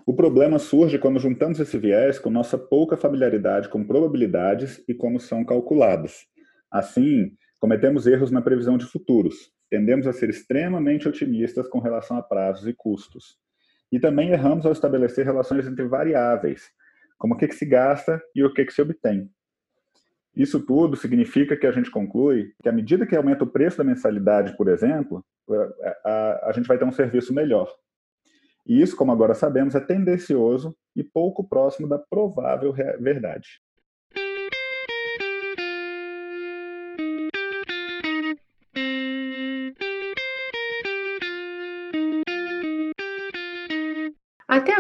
O 0.07 0.15
problema 0.15 0.59
surge 0.59 0.99
quando 0.99 1.21
juntamos 1.21 1.61
esse 1.61 1.79
viés 1.79 2.19
com 2.19 2.31
nossa 2.31 2.59
pouca 2.59 2.97
familiaridade 2.97 3.69
com 3.69 3.85
probabilidades 3.85 4.83
e 4.89 4.95
como 4.95 5.21
são 5.21 5.45
calculadas. 5.45 6.27
Assim, 6.71 7.33
cometemos 7.61 8.07
erros 8.07 8.31
na 8.31 8.43
previsão 8.43 8.77
de 8.77 8.87
futuros, 8.87 9.53
tendemos 9.71 10.07
a 10.07 10.13
ser 10.13 10.31
extremamente 10.31 11.09
otimistas 11.09 11.69
com 11.69 11.79
relação 11.79 12.17
a 12.17 12.23
prazos 12.23 12.67
e 12.67 12.73
custos. 12.73 13.37
E 13.91 13.99
também 13.99 14.31
erramos 14.31 14.67
ao 14.67 14.73
estabelecer 14.73 15.25
relações 15.25 15.67
entre 15.67 15.87
variáveis, 15.87 16.71
como 17.19 17.35
o 17.35 17.37
que, 17.37 17.49
que 17.49 17.55
se 17.55 17.67
gasta 17.67 18.23
e 18.35 18.43
o 18.45 18.53
que, 18.53 18.65
que 18.65 18.73
se 18.73 18.81
obtém. 18.81 19.31
Isso 20.35 20.65
tudo 20.65 20.97
significa 20.97 21.57
que 21.57 21.67
a 21.67 21.73
gente 21.73 21.91
conclui 21.91 22.53
que, 22.63 22.69
à 22.69 22.73
medida 22.73 23.07
que 23.07 23.17
aumenta 23.17 23.45
o 23.45 23.51
preço 23.51 23.77
da 23.77 23.85
mensalidade, 23.85 24.57
por 24.57 24.69
exemplo, 24.69 25.25
a, 25.51 25.97
a, 26.05 26.49
a 26.49 26.53
gente 26.53 26.67
vai 26.67 26.79
ter 26.79 26.85
um 26.85 26.93
serviço 26.93 27.35
melhor. 27.35 27.69
E 28.65 28.81
isso, 28.81 28.97
como 28.97 29.11
agora 29.11 29.35
sabemos, 29.35 29.75
é 29.75 29.81
tendencioso 29.81 30.77
e 30.95 31.03
pouco 31.03 31.49
próximo 31.49 31.89
da 31.89 31.99
provável 31.99 32.73
verdade. 32.73 33.49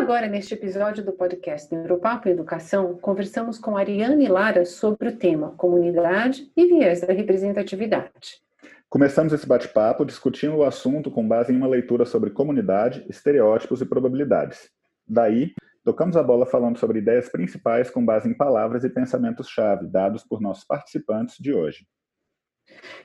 Agora, 0.08 0.26
neste 0.26 0.54
episódio 0.54 1.04
do 1.04 1.12
podcast 1.12 1.70
Neuropapo 1.70 2.30
Educação, 2.30 2.96
conversamos 2.96 3.58
com 3.58 3.76
Ariane 3.76 4.26
Lara 4.26 4.64
sobre 4.64 5.10
o 5.10 5.16
tema 5.18 5.50
comunidade 5.50 6.50
e 6.56 6.64
viés 6.64 7.02
da 7.02 7.12
representatividade. 7.12 8.40
Começamos 8.88 9.34
esse 9.34 9.46
bate-papo 9.46 10.06
discutindo 10.06 10.56
o 10.56 10.64
assunto 10.64 11.10
com 11.10 11.28
base 11.28 11.52
em 11.52 11.56
uma 11.58 11.68
leitura 11.68 12.06
sobre 12.06 12.30
comunidade, 12.30 13.04
estereótipos 13.06 13.82
e 13.82 13.84
probabilidades. 13.84 14.70
Daí, 15.06 15.52
tocamos 15.84 16.16
a 16.16 16.22
bola 16.22 16.46
falando 16.46 16.78
sobre 16.78 17.00
ideias 17.00 17.28
principais 17.28 17.90
com 17.90 18.02
base 18.02 18.30
em 18.30 18.34
palavras 18.34 18.84
e 18.84 18.88
pensamentos-chave 18.88 19.88
dados 19.88 20.24
por 20.24 20.40
nossos 20.40 20.64
participantes 20.64 21.36
de 21.38 21.52
hoje. 21.52 21.86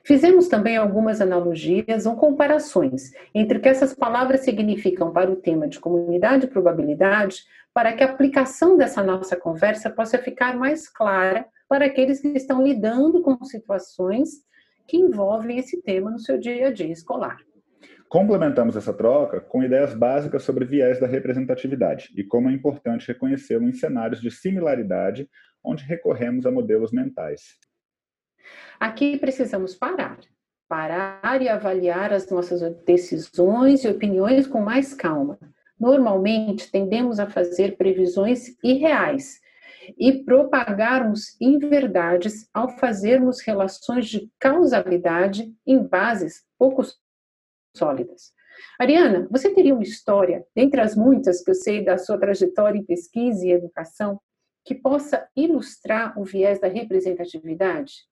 Fizemos 0.03 0.47
também 0.47 0.77
algumas 0.77 1.21
analogias 1.21 2.05
ou 2.05 2.15
comparações 2.15 3.11
entre 3.33 3.57
o 3.57 3.61
que 3.61 3.69
essas 3.69 3.93
palavras 3.93 4.41
significam 4.41 5.11
para 5.11 5.31
o 5.31 5.35
tema 5.35 5.67
de 5.67 5.79
comunidade 5.79 6.45
e 6.45 6.49
probabilidade, 6.49 7.43
para 7.73 7.93
que 7.93 8.03
a 8.03 8.11
aplicação 8.11 8.77
dessa 8.77 9.01
nossa 9.01 9.35
conversa 9.35 9.89
possa 9.89 10.17
ficar 10.17 10.55
mais 10.55 10.87
clara 10.87 11.45
para 11.67 11.85
aqueles 11.85 12.19
que 12.19 12.27
estão 12.29 12.63
lidando 12.63 13.21
com 13.21 13.43
situações 13.43 14.29
que 14.87 14.97
envolvem 14.97 15.57
esse 15.57 15.81
tema 15.81 16.11
no 16.11 16.19
seu 16.19 16.37
dia 16.37 16.67
a 16.67 16.71
dia 16.71 16.91
escolar. 16.91 17.37
Complementamos 18.07 18.75
essa 18.75 18.93
troca 18.93 19.41
com 19.41 19.63
ideias 19.63 19.95
básicas 19.95 20.43
sobre 20.43 20.65
viés 20.65 20.99
da 20.99 21.07
representatividade 21.07 22.13
e 22.15 22.23
como 22.23 22.47
é 22.47 22.53
importante 22.53 23.07
reconhecê-lo 23.07 23.67
em 23.67 23.73
cenários 23.73 24.21
de 24.21 24.29
similaridade, 24.29 25.27
onde 25.63 25.83
recorremos 25.83 26.45
a 26.45 26.51
modelos 26.51 26.91
mentais. 26.91 27.57
Aqui 28.83 29.17
precisamos 29.17 29.73
parar 29.73 30.19
parar 30.67 31.39
e 31.39 31.47
avaliar 31.47 32.11
as 32.11 32.29
nossas 32.31 32.61
decisões 32.83 33.83
e 33.83 33.87
opiniões 33.87 34.47
com 34.47 34.59
mais 34.59 34.93
calma. 34.93 35.39
Normalmente, 35.79 36.71
tendemos 36.71 37.19
a 37.19 37.29
fazer 37.29 37.77
previsões 37.77 38.57
irreais 38.63 39.39
e 39.97 40.23
propagarmos 40.23 41.39
inverdades 41.39 42.49
ao 42.51 42.69
fazermos 42.77 43.39
relações 43.41 44.07
de 44.07 44.31
causalidade 44.39 45.53
em 45.65 45.81
bases 45.81 46.43
pouco 46.57 46.81
sólidas. 47.77 48.33
Ariana, 48.79 49.27
você 49.29 49.53
teria 49.53 49.75
uma 49.75 49.83
história, 49.83 50.43
dentre 50.55 50.81
as 50.81 50.95
muitas 50.95 51.43
que 51.43 51.51
eu 51.51 51.55
sei 51.55 51.85
da 51.85 51.99
sua 51.99 52.17
trajetória 52.17 52.79
em 52.79 52.83
pesquisa 52.83 53.45
e 53.45 53.51
educação, 53.51 54.19
que 54.65 54.73
possa 54.73 55.25
ilustrar 55.37 56.19
o 56.19 56.25
viés 56.25 56.59
da 56.59 56.67
representatividade? 56.67 58.11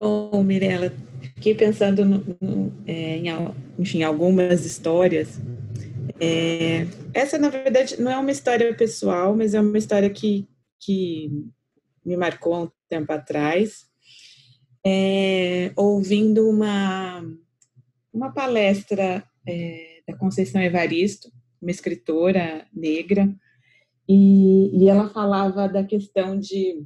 Bom, 0.00 0.42
Mirella, 0.42 0.92
fiquei 1.34 1.54
pensando 1.54 2.04
no, 2.04 2.36
no, 2.40 2.72
é, 2.86 3.16
em 3.16 3.26
enfim, 3.78 4.02
algumas 4.02 4.64
histórias. 4.64 5.40
É, 6.20 6.86
essa, 7.12 7.38
na 7.38 7.48
verdade, 7.48 8.00
não 8.00 8.10
é 8.10 8.18
uma 8.18 8.30
história 8.30 8.74
pessoal, 8.74 9.34
mas 9.34 9.54
é 9.54 9.60
uma 9.60 9.78
história 9.78 10.10
que, 10.10 10.48
que 10.80 11.30
me 12.04 12.16
marcou 12.16 12.54
há 12.54 12.62
um 12.62 12.70
tempo 12.88 13.12
atrás, 13.12 13.86
é, 14.84 15.72
ouvindo 15.76 16.48
uma, 16.48 17.24
uma 18.12 18.32
palestra 18.32 19.24
é, 19.46 20.02
da 20.06 20.16
Conceição 20.16 20.60
Evaristo, 20.60 21.32
uma 21.60 21.70
escritora 21.70 22.66
negra, 22.72 23.34
e, 24.08 24.76
e 24.76 24.88
ela 24.88 25.08
falava 25.08 25.66
da 25.66 25.82
questão 25.82 26.38
de, 26.38 26.84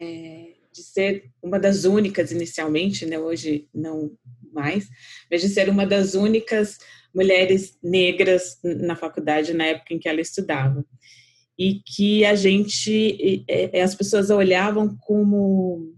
é, 0.00 0.57
de 0.78 0.84
ser 0.84 1.30
uma 1.42 1.58
das 1.58 1.84
únicas, 1.84 2.30
inicialmente, 2.30 3.04
né, 3.04 3.18
hoje 3.18 3.68
não 3.74 4.12
mais, 4.52 4.88
mas 5.30 5.40
de 5.42 5.48
ser 5.48 5.68
uma 5.68 5.84
das 5.84 6.14
únicas 6.14 6.78
mulheres 7.14 7.76
negras 7.82 8.58
na 8.62 8.96
faculdade 8.96 9.52
na 9.52 9.66
época 9.66 9.92
em 9.92 9.98
que 9.98 10.08
ela 10.08 10.20
estudava. 10.20 10.84
E 11.58 11.80
que 11.84 12.24
a 12.24 12.36
gente, 12.36 13.44
as 13.82 13.94
pessoas 13.94 14.30
olhavam 14.30 14.96
como 15.00 15.92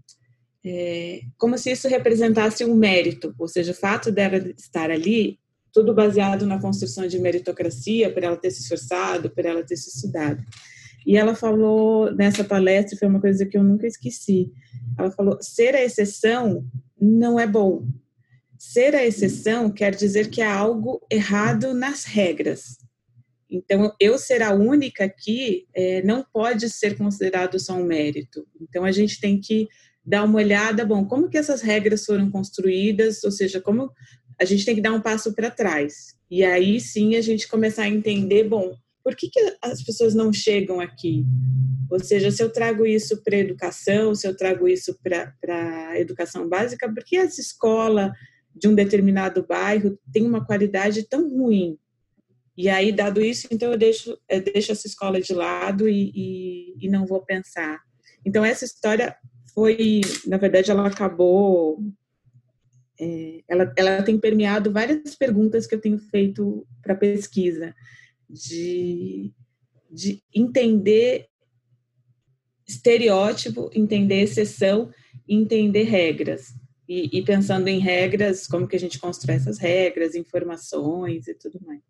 é, 0.65 1.21
como 1.37 1.57
se 1.57 1.71
isso 1.71 1.87
representasse 1.87 2.63
um 2.65 2.75
mérito, 2.75 3.33
ou 3.37 3.47
seja, 3.47 3.71
o 3.71 3.75
fato 3.75 4.11
dela 4.11 4.37
estar 4.57 4.91
ali, 4.91 5.39
tudo 5.73 5.93
baseado 5.93 6.45
na 6.45 6.59
construção 6.59 7.07
de 7.07 7.19
meritocracia, 7.19 8.11
por 8.11 8.23
ela 8.23 8.37
ter 8.37 8.51
se 8.51 8.61
esforçado, 8.61 9.29
por 9.29 9.45
ela 9.45 9.63
ter 9.63 9.75
se 9.75 9.89
estudado. 9.89 10.43
E 11.05 11.17
ela 11.17 11.35
falou 11.35 12.13
nessa 12.13 12.43
palestra, 12.43 12.97
foi 12.97 13.07
uma 13.07 13.21
coisa 13.21 13.45
que 13.45 13.57
eu 13.57 13.63
nunca 13.63 13.87
esqueci. 13.87 14.51
Ela 14.97 15.11
falou: 15.11 15.37
ser 15.41 15.75
a 15.75 15.83
exceção 15.83 16.65
não 16.99 17.39
é 17.39 17.47
bom. 17.47 17.87
Ser 18.57 18.95
a 18.95 19.05
exceção 19.05 19.71
quer 19.71 19.95
dizer 19.95 20.29
que 20.29 20.41
há 20.41 20.53
algo 20.53 21.01
errado 21.11 21.73
nas 21.73 22.03
regras. 22.03 22.77
Então, 23.49 23.93
eu 23.99 24.17
ser 24.17 24.41
a 24.41 24.53
única 24.53 25.03
aqui 25.03 25.65
é, 25.75 26.01
não 26.03 26.23
pode 26.31 26.69
ser 26.69 26.97
considerado 26.97 27.59
só 27.59 27.73
um 27.73 27.83
mérito. 27.83 28.47
Então, 28.61 28.85
a 28.85 28.91
gente 28.91 29.19
tem 29.19 29.41
que 29.41 29.67
dar 30.05 30.23
uma 30.23 30.37
olhada, 30.37 30.85
bom, 30.85 31.05
como 31.05 31.29
que 31.29 31.37
essas 31.37 31.61
regras 31.61 32.05
foram 32.05 32.31
construídas, 32.31 33.23
ou 33.23 33.31
seja, 33.31 33.59
como 33.59 33.91
a 34.39 34.45
gente 34.45 34.65
tem 34.65 34.75
que 34.75 34.81
dar 34.81 34.93
um 34.93 35.01
passo 35.01 35.33
para 35.33 35.51
trás. 35.51 36.15
E 36.29 36.43
aí 36.43 36.79
sim 36.79 37.15
a 37.15 37.21
gente 37.21 37.47
começar 37.47 37.83
a 37.83 37.89
entender, 37.89 38.47
bom, 38.47 38.73
por 39.03 39.15
que, 39.15 39.29
que 39.29 39.57
as 39.61 39.83
pessoas 39.83 40.13
não 40.13 40.31
chegam 40.31 40.79
aqui? 40.79 41.25
Ou 41.89 41.99
seja, 41.99 42.31
se 42.31 42.41
eu 42.41 42.51
trago 42.51 42.85
isso 42.85 43.21
para 43.23 43.35
a 43.35 43.39
educação, 43.39 44.15
se 44.15 44.27
eu 44.27 44.35
trago 44.35 44.67
isso 44.67 44.97
para 45.03 45.33
a 45.89 45.99
educação 45.99 46.47
básica, 46.47 46.91
por 46.91 47.03
que 47.03 47.17
essa 47.17 47.41
escola 47.41 48.13
de 48.55 48.67
um 48.67 48.75
determinado 48.75 49.45
bairro 49.45 49.99
tem 50.11 50.25
uma 50.25 50.45
qualidade 50.45 51.07
tão 51.07 51.29
ruim? 51.29 51.77
E 52.57 52.69
aí, 52.69 52.91
dado 52.91 53.21
isso, 53.21 53.47
então 53.49 53.71
eu 53.71 53.77
deixo, 53.77 54.17
eu 54.29 54.41
deixo 54.41 54.71
essa 54.71 54.85
escola 54.85 55.19
de 55.21 55.33
lado 55.33 55.87
e, 55.87 56.11
e, 56.13 56.85
e 56.85 56.89
não 56.89 57.05
vou 57.05 57.25
pensar. 57.25 57.79
Então, 58.25 58.45
essa 58.45 58.65
história 58.65 59.15
foi, 59.53 60.01
na 60.27 60.37
verdade, 60.37 60.69
ela 60.69 60.87
acabou. 60.87 61.79
É, 62.99 63.41
ela, 63.47 63.73
ela 63.75 64.03
tem 64.03 64.19
permeado 64.19 64.71
várias 64.71 65.15
perguntas 65.15 65.65
que 65.65 65.73
eu 65.73 65.81
tenho 65.81 65.97
feito 65.97 66.67
para 66.83 66.93
pesquisa, 66.93 67.73
de, 68.31 69.33
de 69.89 70.23
entender 70.33 71.27
estereótipo, 72.67 73.69
entender 73.73 74.21
exceção, 74.21 74.89
entender 75.27 75.83
regras. 75.83 76.53
E, 76.87 77.19
e, 77.19 77.23
pensando 77.23 77.67
em 77.67 77.79
regras, 77.79 78.47
como 78.47 78.67
que 78.67 78.75
a 78.75 78.79
gente 78.79 78.99
constrói 78.99 79.37
essas 79.37 79.57
regras, 79.57 80.15
informações 80.15 81.27
e 81.27 81.33
tudo 81.33 81.59
mais. 81.65 81.81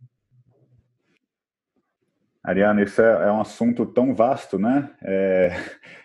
Ariana, 2.44 2.84
isso 2.84 3.02
é, 3.02 3.28
é 3.28 3.32
um 3.32 3.42
assunto 3.42 3.86
tão 3.86 4.14
vasto, 4.14 4.60
né? 4.60 4.92
É, 5.02 5.50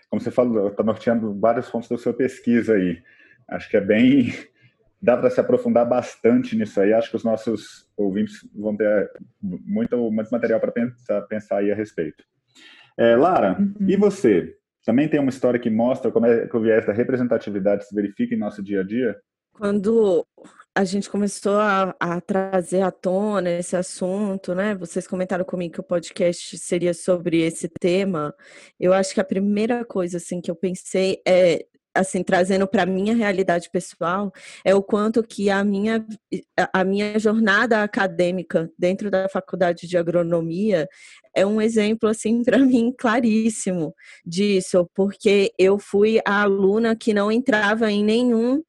como 0.09 0.21
você 0.21 0.31
falou, 0.31 0.69
está 0.69 0.83
norteando 0.83 1.39
vários 1.39 1.69
pontos 1.69 1.89
da 1.89 1.99
sua 1.99 2.15
pesquisa 2.15 2.75
aí. 2.75 3.03
Acho 3.49 3.69
que 3.69 3.77
é 3.77 3.81
bem. 3.81 4.33
Dá 5.07 5.17
para 5.17 5.31
se 5.31 5.39
aprofundar 5.39 5.89
bastante 5.89 6.57
nisso 6.57 6.81
aí. 6.81 6.93
Acho 6.93 7.11
que 7.11 7.17
os 7.17 7.23
nossos 7.23 7.89
ouvintes 7.97 8.41
vão 8.53 8.77
ter 8.77 9.09
muito, 9.41 9.97
muito 10.11 10.31
material 10.33 10.59
para 10.59 10.73
pensar, 10.73 11.23
pensar 11.23 11.59
aí 11.59 11.71
a 11.71 11.77
respeito. 11.77 12.25
É, 12.99 13.15
Lara, 13.15 13.57
uhum. 13.57 13.87
e 13.87 13.97
você? 13.97 14.57
Também 14.85 15.09
tem 15.09 15.21
uma 15.21 15.31
história 15.31 15.61
que 15.61 15.71
mostra 15.71 16.11
como 16.11 16.27
é 16.27 16.49
que 16.49 16.57
o 16.57 16.61
viés 16.61 16.85
da 16.85 16.93
representatividade 16.93 17.87
se 17.87 17.95
verifica 17.95 18.35
em 18.35 18.39
nosso 18.39 18.61
dia 18.61 18.81
a 18.81 18.85
dia? 18.85 19.17
Quando 19.53 20.27
a 20.75 20.83
gente 20.83 21.09
começou 21.09 21.57
a, 21.57 21.95
a, 22.01 22.21
trazer 22.21 22.83
à 22.83 22.91
tona 22.91 23.51
esse 23.51 23.77
assunto, 23.77 24.57
né? 24.57 24.75
Vocês 24.75 25.07
comentaram 25.07 25.45
comigo 25.45 25.75
que 25.75 25.81
o 25.81 25.85
podcast 25.85 26.59
seria 26.59 26.93
sobre 26.93 27.43
esse 27.43 27.69
tema. 27.69 28.35
Eu 28.79 28.93
acho 28.93 29.15
que 29.15 29.21
a 29.21 29.25
primeira 29.25 29.85
coisa 29.85 30.17
assim 30.17 30.41
que 30.41 30.51
eu 30.51 30.57
pensei 30.57 31.23
é 31.25 31.65
assim 31.97 32.23
trazendo 32.23 32.67
para 32.67 32.87
minha 32.87 33.15
realidade 33.15 33.71
pessoal 33.71 34.33
é 34.65 34.75
o 34.75 34.83
quanto 34.83 35.23
que 35.23 35.51
a 35.51 35.65
minha 35.65 36.05
a 36.73 36.85
minha 36.85 37.19
jornada 37.19 37.83
acadêmica 37.83 38.71
dentro 38.79 39.11
da 39.11 39.29
faculdade 39.29 39.87
de 39.87 39.97
agronomia 39.97 40.89
é 41.35 41.45
um 41.45 41.61
exemplo 41.61 42.09
assim 42.09 42.43
para 42.45 42.59
mim 42.59 42.95
claríssimo 42.97 43.95
disso, 44.25 44.89
porque 44.95 45.53
eu 45.59 45.79
fui 45.79 46.21
a 46.25 46.43
aluna 46.43 46.97
que 46.97 47.13
não 47.13 47.31
entrava 47.31 47.91
em 47.91 48.03
nenhum 48.03 48.63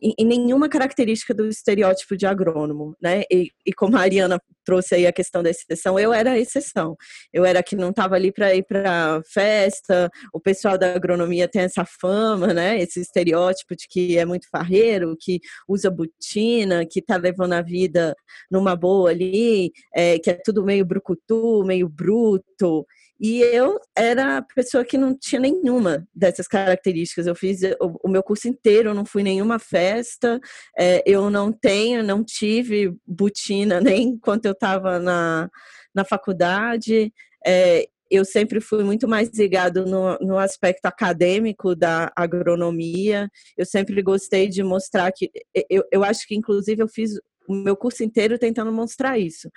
em, 0.00 0.24
nenhuma 0.24 0.68
característica 0.68 1.34
do 1.34 1.48
estereótipo 1.48 2.16
de 2.16 2.26
agrônomo, 2.26 2.96
né? 3.00 3.22
E, 3.30 3.50
e, 3.66 3.72
como 3.72 3.96
a 3.96 4.00
Ariana 4.00 4.40
trouxe 4.64 4.94
aí 4.94 5.06
a 5.06 5.12
questão 5.12 5.42
da 5.42 5.50
exceção, 5.50 5.98
eu 5.98 6.12
era 6.12 6.32
a 6.32 6.38
exceção. 6.38 6.96
Eu 7.32 7.44
era 7.44 7.62
que 7.62 7.76
não 7.76 7.90
estava 7.90 8.14
ali 8.14 8.32
para 8.32 8.54
ir 8.54 8.64
para 8.64 9.20
festa. 9.32 10.10
O 10.32 10.40
pessoal 10.40 10.78
da 10.78 10.94
agronomia 10.94 11.48
tem 11.48 11.62
essa 11.62 11.84
fama, 11.84 12.52
né? 12.54 12.80
Esse 12.80 13.00
estereótipo 13.00 13.74
de 13.74 13.86
que 13.88 14.18
é 14.18 14.24
muito 14.24 14.48
farreiro, 14.50 15.16
que 15.18 15.40
usa 15.68 15.90
botina, 15.90 16.86
que 16.86 17.00
está 17.00 17.16
levando 17.16 17.54
a 17.54 17.62
vida 17.62 18.14
numa 18.50 18.76
boa 18.76 19.10
ali, 19.10 19.72
é, 19.94 20.18
que 20.18 20.30
é 20.30 20.34
tudo 20.34 20.64
meio 20.64 20.84
brucutu, 20.84 21.64
meio 21.64 21.88
bruto. 21.88 22.86
E 23.20 23.40
eu 23.40 23.80
era 23.96 24.38
a 24.38 24.42
pessoa 24.42 24.84
que 24.84 24.96
não 24.96 25.16
tinha 25.16 25.40
nenhuma 25.40 26.06
dessas 26.14 26.46
características. 26.46 27.26
Eu 27.26 27.34
fiz 27.34 27.62
o, 27.80 27.98
o 28.04 28.08
meu 28.08 28.22
curso 28.22 28.46
inteiro, 28.46 28.90
eu 28.90 28.94
não 28.94 29.04
fui 29.04 29.24
nenhuma 29.24 29.58
festa, 29.58 29.87
é, 30.78 31.02
eu 31.06 31.30
não 31.30 31.52
tenho, 31.52 32.02
não 32.02 32.22
tive 32.24 32.94
botina 33.06 33.80
nem 33.82 34.02
enquanto 34.02 34.46
eu 34.46 34.52
estava 34.52 34.98
na, 34.98 35.50
na 35.94 36.04
faculdade. 36.04 37.12
É, 37.46 37.88
eu 38.10 38.24
sempre 38.24 38.60
fui 38.60 38.82
muito 38.82 39.06
mais 39.06 39.30
ligado 39.36 39.84
no, 39.84 40.18
no 40.20 40.38
aspecto 40.38 40.86
acadêmico 40.86 41.74
da 41.74 42.10
agronomia. 42.16 43.30
Eu 43.56 43.66
sempre 43.66 44.00
gostei 44.02 44.48
de 44.48 44.62
mostrar 44.62 45.12
que. 45.12 45.30
Eu, 45.68 45.84
eu 45.92 46.02
acho 46.02 46.26
que, 46.26 46.34
inclusive, 46.34 46.82
eu 46.82 46.88
fiz 46.88 47.20
o 47.48 47.54
meu 47.54 47.76
curso 47.76 48.04
inteiro 48.04 48.38
tentando 48.38 48.70
mostrar 48.70 49.18
isso, 49.18 49.50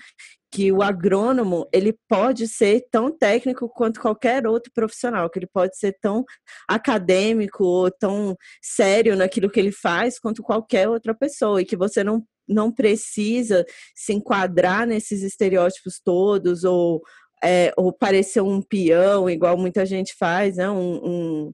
que 0.52 0.72
o 0.72 0.82
agrônomo 0.82 1.68
ele 1.74 1.96
pode 2.08 2.48
ser 2.48 2.86
tão 2.90 3.12
técnico 3.16 3.70
quanto 3.70 4.00
qualquer 4.00 4.48
outro 4.48 4.72
profissional, 4.74 5.30
que 5.30 5.40
ele 5.40 5.48
pode 5.48 5.78
ser 5.78 5.98
tão 6.02 6.24
acadêmico 6.68 7.64
ou 7.64 7.92
tão 7.92 8.36
sério 8.62 9.16
naquilo 9.16 9.50
que 9.50 9.60
ele 9.60 9.72
faz 9.72 10.18
quanto 10.18 10.42
qualquer 10.42 10.90
outra 10.90 11.14
pessoa 11.14 11.62
e 11.62 11.66
que 11.66 11.76
você 11.76 12.04
não 12.04 12.24
não 12.48 12.72
precisa 12.72 13.66
se 13.96 14.12
enquadrar 14.12 14.86
nesses 14.86 15.22
estereótipos 15.24 16.02
todos 16.04 16.66
ou 16.66 17.02
é, 17.44 17.72
ou 17.78 17.94
parecer 17.94 18.42
um 18.42 18.62
peão 18.62 19.30
igual 19.30 19.58
muita 19.58 19.86
gente 19.86 20.14
faz, 20.18 20.58
né? 20.58 20.70
um, 20.70 21.00
um 21.04 21.54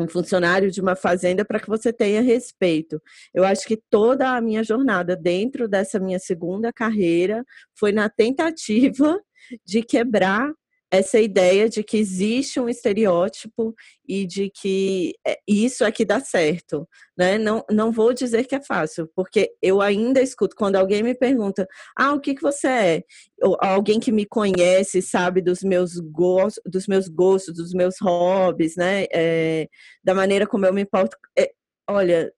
um 0.00 0.08
funcionário 0.08 0.70
de 0.70 0.80
uma 0.80 0.96
fazenda 0.96 1.44
para 1.44 1.60
que 1.60 1.68
você 1.68 1.92
tenha 1.92 2.20
respeito. 2.20 3.00
Eu 3.34 3.44
acho 3.44 3.66
que 3.66 3.76
toda 3.76 4.36
a 4.36 4.40
minha 4.40 4.62
jornada 4.64 5.16
dentro 5.16 5.68
dessa 5.68 5.98
minha 5.98 6.18
segunda 6.18 6.72
carreira 6.72 7.44
foi 7.74 7.92
na 7.92 8.08
tentativa 8.08 9.20
de 9.64 9.82
quebrar 9.82 10.52
essa 10.90 11.20
ideia 11.20 11.68
de 11.68 11.84
que 11.84 11.96
existe 11.96 12.58
um 12.58 12.68
estereótipo 12.68 13.74
e 14.08 14.26
de 14.26 14.50
que 14.50 15.14
é, 15.26 15.38
isso 15.46 15.84
é 15.84 15.92
que 15.92 16.04
dá 16.04 16.18
certo, 16.20 16.88
né? 17.16 17.38
Não, 17.38 17.64
não 17.70 17.92
vou 17.92 18.12
dizer 18.12 18.46
que 18.46 18.56
é 18.56 18.62
fácil, 18.62 19.08
porque 19.14 19.52
eu 19.62 19.80
ainda 19.80 20.20
escuto 20.20 20.56
quando 20.56 20.76
alguém 20.76 21.02
me 21.02 21.14
pergunta, 21.14 21.66
ah, 21.96 22.12
o 22.12 22.20
que 22.20 22.34
que 22.34 22.42
você 22.42 22.66
é? 22.68 23.02
Ou 23.42 23.56
alguém 23.60 24.00
que 24.00 24.10
me 24.10 24.26
conhece, 24.26 25.00
sabe 25.00 25.40
dos 25.40 25.62
meus 25.62 25.98
gostos, 25.98 26.62
dos 26.66 26.86
meus 26.88 27.08
gostos, 27.08 27.54
dos 27.54 27.72
meus 27.72 27.96
hobbies, 28.00 28.74
né? 28.76 29.06
É, 29.12 29.68
da 30.02 30.14
maneira 30.14 30.46
como 30.46 30.66
eu 30.66 30.72
me 30.74 30.82
importo. 30.82 31.16
É, 31.38 31.52
olha, 31.88 32.32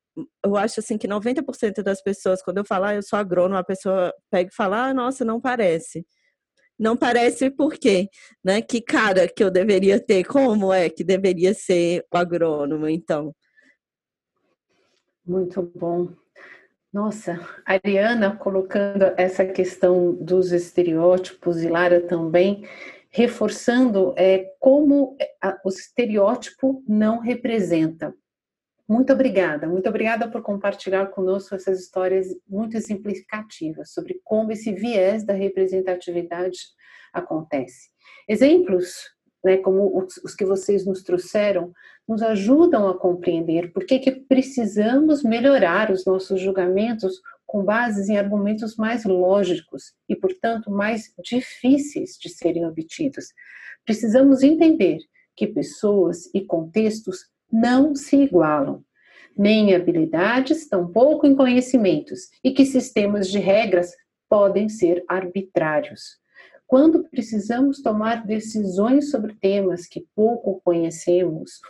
eu 0.45 0.57
acho 0.57 0.81
assim 0.81 0.99
que 0.99 1.09
90% 1.09 1.83
das 1.83 2.03
pessoas, 2.03 2.43
quando 2.43 2.59
eu 2.59 2.65
falar, 2.67 2.91
ah, 2.91 2.95
eu 2.97 3.03
sou 3.03 3.19
agrônoma, 3.19 3.61
a 3.61 3.65
pessoa 3.65 4.13
pega 4.31 4.51
e 4.53 4.55
fala, 4.55 4.87
ah, 4.89 4.95
nossa, 4.95 5.25
não 5.25 5.41
parece. 5.41 6.05
Não 6.83 6.97
parece 6.97 7.49
por 7.49 7.75
quê? 7.75 8.09
Né? 8.43 8.61
Que 8.61 8.81
cara 8.81 9.29
que 9.29 9.45
eu 9.45 9.53
deveria 9.53 10.01
ter, 10.01 10.25
como 10.25 10.73
é 10.73 10.91
que 10.91 11.05
deveria 11.05 11.55
ser 11.55 12.05
o 12.13 12.17
agrônomo, 12.17 12.89
então? 12.89 13.33
Muito 15.25 15.63
bom. 15.77 16.09
Nossa, 16.93 17.39
Ariana 17.65 18.37
colocando 18.37 19.05
essa 19.17 19.47
questão 19.47 20.13
dos 20.13 20.51
estereótipos 20.51 21.63
e 21.63 21.69
Lara 21.69 22.01
também, 22.01 22.67
reforçando 23.11 24.13
é, 24.17 24.53
como 24.59 25.17
o 25.65 25.69
estereótipo 25.69 26.83
não 26.89 27.21
representa. 27.21 28.13
Muito 28.93 29.11
obrigada, 29.11 29.67
muito 29.67 29.89
obrigada 29.89 30.31
por 30.31 30.43
compartilhar 30.43 31.07
conosco 31.07 31.55
essas 31.55 31.81
histórias 31.81 32.27
muito 32.47 32.77
exemplificativas 32.77 33.91
sobre 33.91 34.21
como 34.23 34.53
esse 34.53 34.71
viés 34.71 35.25
da 35.25 35.33
representatividade 35.33 36.59
acontece. 37.11 37.89
Exemplos, 38.29 38.93
né, 39.43 39.57
como 39.57 39.99
os, 39.99 40.19
os 40.19 40.35
que 40.35 40.45
vocês 40.45 40.85
nos 40.85 41.03
trouxeram, 41.03 41.73
nos 42.07 42.23
ajudam 42.23 42.87
a 42.87 42.99
compreender 42.99 43.73
por 43.73 43.87
que, 43.87 43.99
que 43.99 44.11
precisamos 44.11 45.23
melhorar 45.23 45.91
os 45.91 46.05
nossos 46.05 46.39
julgamentos 46.39 47.19
com 47.47 47.65
bases 47.65 48.11
em 48.11 48.19
argumentos 48.19 48.77
mais 48.77 49.07
lógicos 49.07 49.95
e, 50.07 50.15
portanto, 50.15 50.71
mais 50.71 51.15
difíceis 51.25 52.19
de 52.21 52.29
serem 52.29 52.67
obtidos. 52.67 53.33
Precisamos 53.87 54.43
entender 54.43 54.99
que 55.35 55.47
pessoas 55.47 56.27
e 56.35 56.45
contextos 56.45 57.32
não 57.53 57.95
se 57.95 58.17
igualam, 58.17 58.83
nem 59.37 59.71
em 59.71 59.75
habilidades, 59.75 60.69
tampouco 60.69 61.27
em 61.27 61.37
conhecimentos, 61.37 62.31
e 62.43 62.51
que 62.51 62.65
sistemas 62.65 63.29
de 63.29 63.39
regras 63.39 63.93
podem 64.29 64.69
ser 64.69 65.05
arbitrários. 65.07 66.19
Quando 66.67 67.05
precisamos 67.11 67.83
tomar 67.83 68.25
decisões 68.25 69.11
sobre 69.11 69.35
temas 69.35 69.87
que 69.87 70.07
pouco 70.15 70.61
conhecemos 70.65 71.61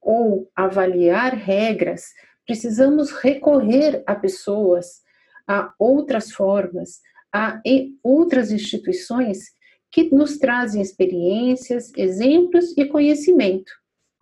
ou 0.00 0.50
avaliar 0.54 1.34
regras, 1.34 2.08
precisamos 2.44 3.10
recorrer 3.12 4.02
a 4.06 4.14
pessoas, 4.14 5.00
a 5.48 5.72
outras 5.78 6.32
formas, 6.32 7.00
a 7.32 7.62
outras 8.02 8.52
instituições 8.52 9.52
que 9.90 10.14
nos 10.14 10.38
trazem 10.38 10.82
experiências, 10.82 11.90
exemplos 11.96 12.76
e 12.76 12.84
conhecimento 12.84 13.72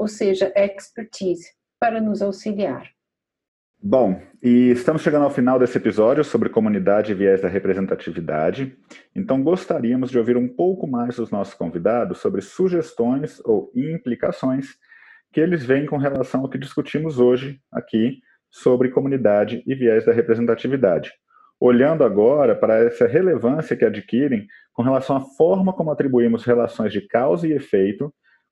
ou 0.01 0.09
seja, 0.09 0.51
expertise, 0.57 1.51
para 1.78 2.01
nos 2.01 2.22
auxiliar. 2.22 2.88
Bom, 3.82 4.18
e 4.42 4.70
estamos 4.70 5.03
chegando 5.03 5.24
ao 5.24 5.30
final 5.30 5.59
desse 5.59 5.76
episódio 5.76 6.24
sobre 6.24 6.48
comunidade 6.48 7.12
e 7.12 7.14
viés 7.14 7.42
da 7.42 7.48
representatividade. 7.48 8.74
Então, 9.14 9.42
gostaríamos 9.42 10.11
de 10.11 10.18
ouvir 10.18 10.38
um 10.38 10.48
pouco 10.48 10.86
mais 10.86 11.16
dos 11.16 11.30
nossos 11.30 11.53
convidados 11.53 12.16
sobre 12.16 12.40
sugestões 12.40 13.42
ou 13.44 13.70
implicações 13.76 14.68
que 15.30 15.38
eles 15.38 15.66
veem 15.66 15.84
com 15.84 15.98
relação 15.98 16.40
ao 16.40 16.48
que 16.48 16.57
discutimos 16.57 17.18
hoje 17.18 17.61
aqui 17.70 18.22
sobre 18.51 18.88
comunidade 18.88 19.62
e 19.66 19.74
viés 19.74 20.07
da 20.07 20.12
representatividade. 20.12 21.12
Olhando 21.61 22.05
agora 22.05 22.57
para 22.57 22.78
essa 22.78 23.07
relevância 23.07 23.76
que 23.76 23.84
adquirem 23.84 24.46
com 24.72 24.82
relação 24.82 25.16
à 25.16 25.20
forma 25.20 25.74
como 25.74 25.90
atribuímos 25.90 26.42
relações 26.46 26.90
de 26.90 27.07
causa 27.07 27.46
e 27.46 27.53
efeito 27.53 28.11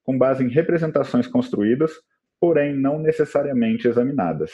com 0.08 0.16
base 0.16 0.42
em 0.42 0.48
representações 0.48 1.26
construídas, 1.26 1.92
porém 2.40 2.74
não 2.74 2.98
necessariamente 2.98 3.86
examinadas. 3.86 4.50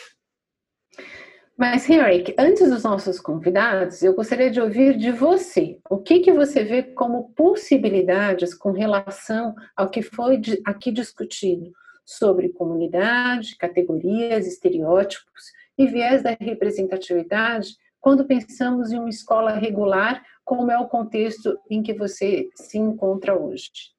Mas, 1.56 1.88
Henrik, 1.88 2.34
antes 2.36 2.68
dos 2.68 2.82
nossos 2.82 3.20
convidados, 3.20 4.02
eu 4.02 4.16
gostaria 4.16 4.50
de 4.50 4.60
ouvir 4.60 4.96
de 4.96 5.12
você. 5.12 5.78
O 5.88 5.98
que, 5.98 6.18
que 6.18 6.32
você 6.32 6.64
vê 6.64 6.82
como 6.82 7.32
possibilidades 7.34 8.52
com 8.52 8.72
relação 8.72 9.54
ao 9.76 9.88
que 9.88 10.02
foi 10.02 10.42
aqui 10.66 10.90
discutido 10.90 11.70
sobre 12.04 12.48
comunidade, 12.48 13.56
categorias, 13.56 14.48
estereótipos 14.48 15.52
e 15.78 15.86
viés 15.86 16.20
da 16.20 16.36
representatividade 16.40 17.76
quando 18.00 18.26
pensamos 18.26 18.90
em 18.90 18.98
uma 18.98 19.08
escola 19.08 19.52
regular, 19.52 20.20
como 20.44 20.72
é 20.72 20.78
o 20.80 20.88
contexto 20.88 21.56
em 21.70 21.80
que 21.80 21.94
você 21.94 22.48
se 22.56 22.76
encontra 22.76 23.38
hoje? 23.38 23.93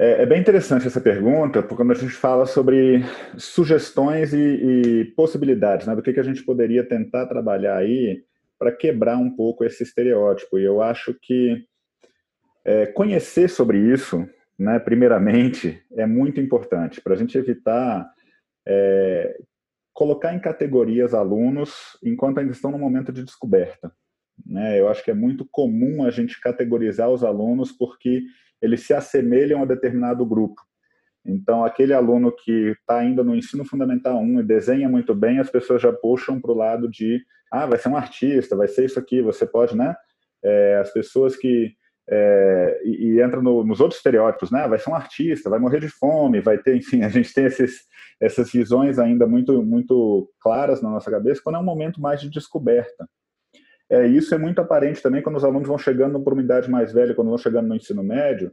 É, 0.00 0.22
é, 0.22 0.26
bem 0.26 0.40
interessante 0.40 0.86
essa 0.86 1.00
pergunta, 1.00 1.60
porque 1.60 1.74
quando 1.74 1.90
a 1.90 1.94
gente 1.94 2.12
fala 2.12 2.46
sobre 2.46 3.02
sugestões 3.36 4.32
e, 4.32 4.38
e 4.38 5.04
possibilidades, 5.16 5.88
né, 5.88 5.96
do 5.96 6.02
que, 6.02 6.12
que 6.12 6.20
a 6.20 6.24
gente 6.24 6.44
poderia 6.44 6.86
tentar 6.86 7.26
trabalhar 7.26 7.76
aí 7.76 8.22
para 8.56 8.70
quebrar 8.70 9.16
um 9.16 9.34
pouco 9.34 9.64
esse 9.64 9.82
estereótipo. 9.82 10.56
E 10.56 10.62
eu 10.62 10.80
acho 10.80 11.12
que 11.20 11.64
é, 12.64 12.86
conhecer 12.86 13.50
sobre 13.50 13.76
isso, 13.76 14.24
né, 14.56 14.78
primeiramente, 14.78 15.82
é 15.96 16.06
muito 16.06 16.40
importante 16.40 17.00
para 17.00 17.14
a 17.14 17.16
gente 17.16 17.36
evitar 17.36 18.08
é, 18.68 19.36
colocar 19.92 20.32
em 20.32 20.38
categorias 20.38 21.12
alunos 21.12 21.98
enquanto 22.04 22.38
ainda 22.38 22.52
estão 22.52 22.70
no 22.70 22.78
momento 22.78 23.10
de 23.10 23.24
descoberta. 23.24 23.90
Né? 24.46 24.78
Eu 24.78 24.88
acho 24.88 25.02
que 25.02 25.10
é 25.10 25.14
muito 25.14 25.44
comum 25.50 26.04
a 26.04 26.10
gente 26.10 26.40
categorizar 26.40 27.10
os 27.10 27.24
alunos 27.24 27.72
porque 27.72 28.22
eles 28.60 28.86
se 28.86 28.94
assemelham 28.94 29.62
a 29.62 29.66
determinado 29.66 30.24
grupo. 30.26 30.60
Então, 31.24 31.64
aquele 31.64 31.92
aluno 31.92 32.32
que 32.32 32.70
está 32.70 32.98
ainda 32.98 33.22
no 33.22 33.36
ensino 33.36 33.64
fundamental 33.64 34.18
1 34.18 34.40
e 34.40 34.42
desenha 34.42 34.88
muito 34.88 35.14
bem, 35.14 35.38
as 35.38 35.50
pessoas 35.50 35.82
já 35.82 35.92
puxam 35.92 36.40
para 36.40 36.50
o 36.50 36.56
lado 36.56 36.88
de, 36.88 37.20
ah, 37.52 37.66
vai 37.66 37.78
ser 37.78 37.88
um 37.90 37.96
artista, 37.96 38.56
vai 38.56 38.68
ser 38.68 38.86
isso 38.86 38.98
aqui, 38.98 39.20
você 39.20 39.46
pode, 39.46 39.76
né? 39.76 39.94
É, 40.42 40.78
as 40.80 40.92
pessoas 40.92 41.36
que. 41.36 41.72
É, 42.10 42.80
e, 42.84 43.16
e 43.16 43.20
entra 43.20 43.42
no, 43.42 43.62
nos 43.62 43.80
outros 43.80 43.98
estereótipos, 43.98 44.50
né? 44.50 44.66
Vai 44.66 44.78
ser 44.78 44.88
um 44.88 44.94
artista, 44.94 45.50
vai 45.50 45.58
morrer 45.58 45.80
de 45.80 45.90
fome, 45.90 46.40
vai 46.40 46.56
ter, 46.56 46.74
enfim, 46.78 47.02
a 47.02 47.08
gente 47.10 47.34
tem 47.34 47.44
esses, 47.44 47.82
essas 48.18 48.50
visões 48.50 48.98
ainda 48.98 49.26
muito, 49.26 49.62
muito 49.62 50.30
claras 50.40 50.80
na 50.80 50.88
nossa 50.88 51.10
cabeça, 51.10 51.42
quando 51.44 51.56
é 51.56 51.58
um 51.58 51.64
momento 51.64 52.00
mais 52.00 52.20
de 52.20 52.30
descoberta. 52.30 53.06
É, 53.90 54.06
isso 54.06 54.34
é 54.34 54.38
muito 54.38 54.60
aparente 54.60 55.02
também 55.02 55.22
quando 55.22 55.36
os 55.36 55.44
alunos 55.44 55.66
vão 55.66 55.78
chegando 55.78 56.20
para 56.20 56.34
uma 56.34 56.42
idade 56.42 56.70
mais 56.70 56.92
velha, 56.92 57.14
quando 57.14 57.28
vão 57.28 57.38
chegando 57.38 57.68
no 57.68 57.76
ensino 57.76 58.02
médio, 58.02 58.52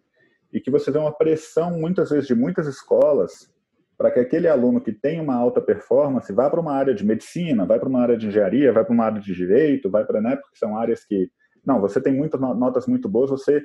e 0.53 0.61
que 0.61 0.71
você 0.71 0.89
vê 0.91 0.97
uma 0.97 1.11
pressão, 1.11 1.77
muitas 1.77 2.09
vezes, 2.09 2.27
de 2.27 2.35
muitas 2.35 2.67
escolas 2.67 3.53
para 3.97 4.11
que 4.11 4.19
aquele 4.19 4.47
aluno 4.47 4.81
que 4.81 4.91
tem 4.91 5.19
uma 5.19 5.35
alta 5.35 5.61
performance 5.61 6.31
vá 6.33 6.49
para 6.49 6.59
uma 6.59 6.73
área 6.73 6.93
de 6.93 7.05
medicina, 7.05 7.65
vai 7.65 7.79
para 7.79 7.89
uma 7.89 8.01
área 8.01 8.17
de 8.17 8.27
engenharia, 8.27 8.71
vai 8.71 8.83
para 8.83 8.93
uma 8.93 9.05
área 9.05 9.21
de 9.21 9.33
direito, 9.33 9.89
vai 9.89 10.05
para, 10.05 10.21
né, 10.21 10.35
porque 10.35 10.57
são 10.57 10.77
áreas 10.77 11.05
que, 11.05 11.29
não, 11.65 11.79
você 11.79 12.01
tem 12.01 12.13
muitas 12.13 12.39
notas 12.39 12.87
muito 12.87 13.07
boas, 13.09 13.29
você 13.29 13.63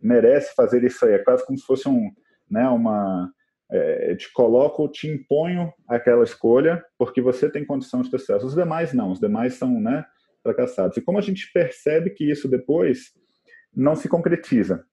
merece 0.00 0.54
fazer 0.54 0.82
isso 0.84 1.04
aí, 1.04 1.14
é 1.14 1.18
quase 1.18 1.44
como 1.44 1.58
se 1.58 1.64
fosse 1.64 1.88
um, 1.88 2.10
né, 2.50 2.66
uma, 2.68 3.30
é, 3.70 4.14
te 4.14 4.32
coloco, 4.32 4.88
te 4.88 5.08
imponho 5.08 5.72
aquela 5.88 6.24
escolha, 6.24 6.82
porque 6.98 7.20
você 7.20 7.50
tem 7.50 7.64
condição 7.64 8.02
de 8.02 8.10
ter 8.10 8.18
sucesso. 8.18 8.46
Os 8.46 8.54
demais 8.54 8.92
não, 8.92 9.12
os 9.12 9.20
demais 9.20 9.54
são, 9.54 9.80
né, 9.80 10.04
fracassados. 10.46 10.96
E 10.96 11.00
como 11.00 11.18
a 11.18 11.20
gente 11.20 11.50
percebe 11.52 12.10
que 12.10 12.30
isso 12.30 12.48
depois 12.48 13.12
não 13.74 13.94
se 13.94 14.08
concretiza, 14.08 14.84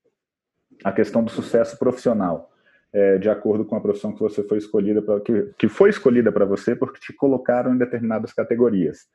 a 0.83 0.91
questão 0.91 1.23
do 1.23 1.31
sucesso 1.31 1.77
profissional, 1.77 2.51
é, 2.91 3.17
de 3.17 3.29
acordo 3.29 3.63
com 3.65 3.75
a 3.75 3.81
profissão 3.81 4.11
que 4.11 4.19
você 4.19 4.43
foi 4.43 4.57
escolhida 4.57 5.01
para 5.01 5.19
que, 5.21 5.53
que 5.57 5.67
foi 5.67 5.89
escolhida 5.89 6.31
para 6.31 6.45
você 6.45 6.75
porque 6.75 6.99
te 6.99 7.13
colocaram 7.13 7.73
em 7.73 7.77
determinadas 7.77 8.33
categorias. 8.33 9.07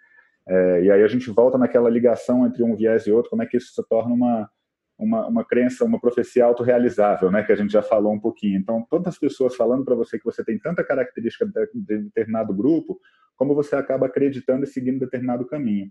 É, 0.46 0.84
e 0.84 0.90
aí 0.90 1.02
a 1.02 1.08
gente 1.08 1.30
volta 1.30 1.58
naquela 1.58 1.90
ligação 1.90 2.46
entre 2.46 2.62
um 2.62 2.74
viés 2.74 3.06
e 3.06 3.12
outro, 3.12 3.30
como 3.30 3.42
é 3.42 3.46
que 3.46 3.56
isso 3.56 3.74
se 3.74 3.88
torna 3.88 4.14
uma 4.14 4.48
uma, 4.98 5.28
uma 5.28 5.44
crença, 5.44 5.84
uma 5.84 6.00
profecia 6.00 6.44
autorrealizável, 6.44 7.30
né, 7.30 7.44
que 7.44 7.52
a 7.52 7.56
gente 7.56 7.70
já 7.70 7.82
falou 7.82 8.12
um 8.12 8.18
pouquinho. 8.18 8.58
Então, 8.58 8.84
todas 8.90 9.14
as 9.14 9.18
pessoas 9.18 9.54
falando 9.54 9.84
para 9.84 9.94
você 9.94 10.18
que 10.18 10.24
você 10.24 10.44
tem 10.44 10.58
tanta 10.58 10.82
característica 10.82 11.46
de 11.46 11.98
determinado 11.98 12.52
grupo, 12.52 12.98
como 13.36 13.54
você 13.54 13.76
acaba 13.76 14.06
acreditando 14.06 14.64
e 14.64 14.66
seguindo 14.66 14.98
determinado 14.98 15.46
caminho. 15.46 15.88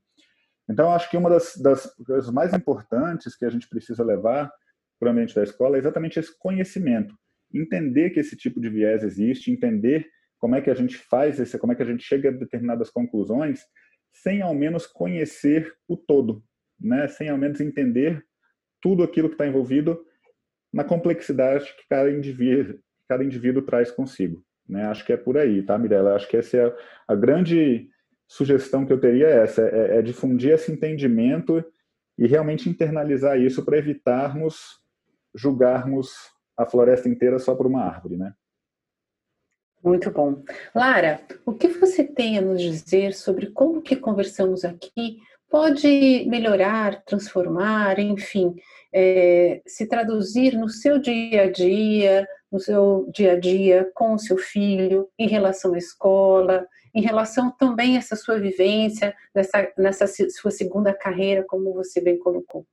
Então, 0.69 0.91
acho 0.91 1.09
que 1.09 1.17
uma 1.17 1.29
das, 1.29 1.55
das 1.57 1.85
coisas 2.05 2.29
mais 2.31 2.53
importantes 2.53 3.35
que 3.35 3.45
a 3.45 3.49
gente 3.49 3.69
precisa 3.69 4.03
levar 4.03 4.51
para 4.99 5.07
o 5.07 5.11
ambiente 5.11 5.35
da 5.35 5.43
escola 5.43 5.77
é 5.77 5.79
exatamente 5.79 6.19
esse 6.19 6.37
conhecimento. 6.37 7.15
Entender 7.53 8.09
que 8.09 8.19
esse 8.19 8.35
tipo 8.35 8.59
de 8.59 8.69
viés 8.69 9.03
existe, 9.03 9.51
entender 9.51 10.07
como 10.37 10.55
é 10.55 10.61
que 10.61 10.69
a 10.69 10.75
gente 10.75 10.97
faz 10.97 11.39
esse, 11.39 11.57
como 11.57 11.71
é 11.71 11.75
que 11.75 11.83
a 11.83 11.85
gente 11.85 12.03
chega 12.03 12.29
a 12.29 12.33
determinadas 12.33 12.89
conclusões, 12.89 13.61
sem 14.11 14.41
ao 14.41 14.53
menos 14.53 14.85
conhecer 14.85 15.73
o 15.87 15.95
todo, 15.95 16.43
né? 16.79 17.07
sem 17.07 17.29
ao 17.29 17.37
menos 17.37 17.61
entender 17.61 18.23
tudo 18.81 19.03
aquilo 19.03 19.29
que 19.29 19.35
está 19.35 19.47
envolvido 19.47 19.99
na 20.73 20.83
complexidade 20.83 21.65
que 21.75 21.87
cada 21.89 22.11
indivíduo, 22.11 22.79
cada 23.07 23.23
indivíduo 23.23 23.61
traz 23.61 23.89
consigo. 23.89 24.43
Né? 24.67 24.83
Acho 24.85 25.05
que 25.05 25.13
é 25.13 25.17
por 25.17 25.37
aí, 25.37 25.63
tá, 25.63 25.77
Mirella? 25.77 26.15
Acho 26.15 26.27
que 26.27 26.37
essa 26.37 26.57
é 26.57 26.65
a, 26.65 26.75
a 27.07 27.15
grande 27.15 27.89
sugestão 28.27 28.85
que 28.85 28.91
eu 28.91 28.99
teria 28.99 29.27
é 29.27 29.43
essa, 29.43 29.61
é, 29.61 29.97
é 29.97 30.01
difundir 30.01 30.51
esse 30.51 30.71
entendimento 30.71 31.63
e 32.17 32.27
realmente 32.27 32.69
internalizar 32.69 33.39
isso 33.39 33.63
para 33.63 33.77
evitarmos 33.77 34.81
julgarmos 35.33 36.13
a 36.57 36.65
floresta 36.65 37.07
inteira 37.07 37.37
só 37.37 37.53
por 37.55 37.67
uma 37.67 37.83
árvore, 37.83 38.17
né? 38.17 38.33
Muito 39.83 40.09
bom. 40.09 40.43
Lara, 40.73 41.21
o 41.45 41.53
que 41.53 41.67
você 41.67 42.03
tem 42.03 42.37
a 42.37 42.41
nos 42.41 42.59
dizer 42.59 43.13
sobre 43.13 43.47
como 43.51 43.81
que 43.81 43.95
conversamos 43.95 44.65
aqui 44.65 45.19
pode 45.49 46.25
melhorar, 46.27 47.03
transformar, 47.05 47.99
enfim, 47.99 48.55
é, 48.91 49.61
se 49.65 49.87
traduzir 49.87 50.57
no 50.57 50.67
seu 50.67 50.99
dia 50.99 51.43
a 51.43 51.51
dia, 51.51 52.27
no 52.51 52.59
seu 52.59 53.09
dia 53.13 53.33
a 53.33 53.39
dia 53.39 53.89
com 53.93 54.13
o 54.13 54.19
seu 54.19 54.37
filho, 54.37 55.07
em 55.17 55.27
relação 55.27 55.73
à 55.73 55.77
escola, 55.77 56.67
em 56.97 57.01
relação 57.01 57.51
também 57.51 57.95
a 57.95 57.99
essa 57.99 58.15
sua 58.15 58.39
vivência, 58.39 59.15
nessa, 59.33 59.71
nessa 59.77 60.07
sua 60.07 60.49
segunda 60.49 60.91
carreira, 60.91 61.45
como 61.47 61.71
você 61.71 62.01
bem 62.01 62.17
colocou. 62.17 62.65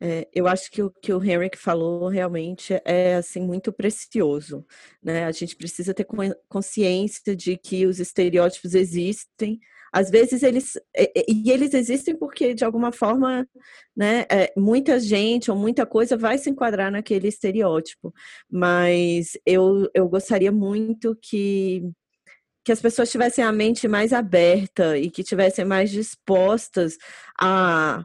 É, 0.00 0.28
eu 0.32 0.46
acho 0.46 0.70
que 0.70 0.82
o 0.82 0.90
que 0.90 1.12
o 1.12 1.22
Henrik 1.22 1.58
falou 1.58 2.08
realmente 2.08 2.80
é 2.84 3.16
assim 3.16 3.40
muito 3.40 3.72
precioso, 3.72 4.64
né? 5.02 5.24
A 5.24 5.32
gente 5.32 5.56
precisa 5.56 5.92
ter 5.92 6.06
consciência 6.48 7.34
de 7.34 7.56
que 7.56 7.86
os 7.86 7.98
estereótipos 7.98 8.74
existem. 8.74 9.58
Às 9.94 10.10
vezes 10.10 10.42
eles 10.42 10.76
e 11.28 11.52
eles 11.52 11.72
existem 11.72 12.16
porque 12.16 12.52
de 12.52 12.64
alguma 12.64 12.90
forma, 12.90 13.46
né? 13.96 14.26
É, 14.28 14.52
muita 14.56 14.98
gente 14.98 15.52
ou 15.52 15.56
muita 15.56 15.86
coisa 15.86 16.16
vai 16.16 16.36
se 16.36 16.50
enquadrar 16.50 16.90
naquele 16.90 17.28
estereótipo. 17.28 18.12
Mas 18.50 19.38
eu 19.46 19.88
eu 19.94 20.08
gostaria 20.08 20.50
muito 20.50 21.16
que 21.22 21.82
que 22.64 22.72
as 22.72 22.80
pessoas 22.80 23.10
tivessem 23.10 23.44
a 23.44 23.52
mente 23.52 23.86
mais 23.86 24.12
aberta 24.12 24.98
e 24.98 25.10
que 25.10 25.22
tivessem 25.22 25.64
mais 25.64 25.90
dispostas 25.90 26.96
a 27.40 28.02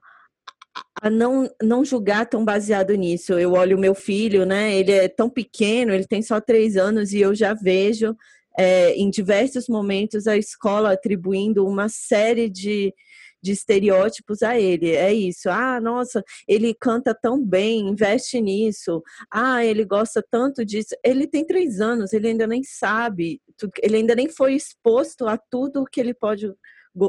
a 1.01 1.09
não, 1.09 1.49
não 1.61 1.83
julgar 1.83 2.25
tão 2.27 2.45
baseado 2.45 2.93
nisso. 2.95 3.33
Eu 3.33 3.53
olho 3.53 3.77
o 3.77 3.79
meu 3.79 3.95
filho, 3.95 4.45
né? 4.45 4.75
Ele 4.75 4.91
é 4.91 5.07
tão 5.07 5.29
pequeno, 5.29 5.93
ele 5.93 6.05
tem 6.07 6.21
só 6.21 6.39
três 6.39 6.77
anos 6.77 7.13
e 7.13 7.19
eu 7.21 7.33
já 7.35 7.53
vejo 7.53 8.15
é, 8.59 8.91
em 8.95 9.09
diversos 9.09 9.69
momentos 9.69 10.27
a 10.27 10.35
escola 10.35 10.91
atribuindo 10.91 11.65
uma 11.65 11.87
série 11.87 12.49
de, 12.49 12.93
de 13.41 13.53
estereótipos 13.53 14.43
a 14.43 14.59
ele. 14.59 14.91
É 14.91 15.13
isso. 15.13 15.49
Ah, 15.49 15.79
nossa, 15.79 16.21
ele 16.45 16.73
canta 16.73 17.15
tão 17.15 17.41
bem, 17.41 17.87
investe 17.87 18.41
nisso. 18.41 19.01
Ah, 19.31 19.63
ele 19.63 19.85
gosta 19.85 20.21
tanto 20.29 20.65
disso. 20.65 20.93
Ele 21.01 21.25
tem 21.25 21.45
três 21.45 21.79
anos, 21.79 22.11
ele 22.11 22.27
ainda 22.27 22.45
nem 22.45 22.61
sabe, 22.61 23.41
ele 23.81 23.95
ainda 23.95 24.13
nem 24.13 24.27
foi 24.27 24.55
exposto 24.55 25.25
a 25.25 25.37
tudo 25.37 25.85
que 25.89 26.01
ele 26.01 26.13
pode 26.13 26.51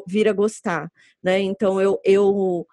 vir 0.06 0.28
a 0.28 0.32
gostar, 0.32 0.88
né? 1.20 1.40
Então 1.40 1.80
eu, 1.80 1.98
eu 2.04 2.64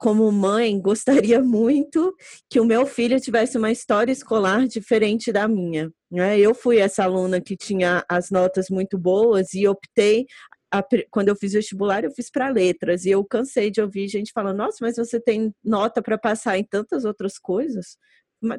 como 0.00 0.32
mãe, 0.32 0.80
gostaria 0.80 1.40
muito 1.44 2.16
que 2.48 2.58
o 2.58 2.64
meu 2.64 2.86
filho 2.86 3.20
tivesse 3.20 3.58
uma 3.58 3.70
história 3.70 4.10
escolar 4.10 4.66
diferente 4.66 5.30
da 5.30 5.46
minha. 5.46 5.92
Né? 6.10 6.40
Eu 6.40 6.54
fui 6.54 6.78
essa 6.78 7.04
aluna 7.04 7.40
que 7.40 7.54
tinha 7.54 8.02
as 8.08 8.30
notas 8.30 8.70
muito 8.70 8.98
boas 8.98 9.52
e 9.52 9.68
optei. 9.68 10.26
A, 10.72 10.82
quando 11.10 11.28
eu 11.28 11.36
fiz 11.36 11.52
vestibular, 11.52 12.02
eu 12.02 12.10
fiz 12.12 12.30
para 12.30 12.48
letras 12.48 13.04
e 13.04 13.10
eu 13.10 13.24
cansei 13.24 13.70
de 13.70 13.82
ouvir 13.82 14.08
gente 14.08 14.32
falando: 14.32 14.56
Nossa, 14.56 14.78
mas 14.80 14.96
você 14.96 15.20
tem 15.20 15.54
nota 15.62 16.00
para 16.00 16.16
passar 16.16 16.56
em 16.58 16.64
tantas 16.64 17.04
outras 17.04 17.38
coisas? 17.38 17.98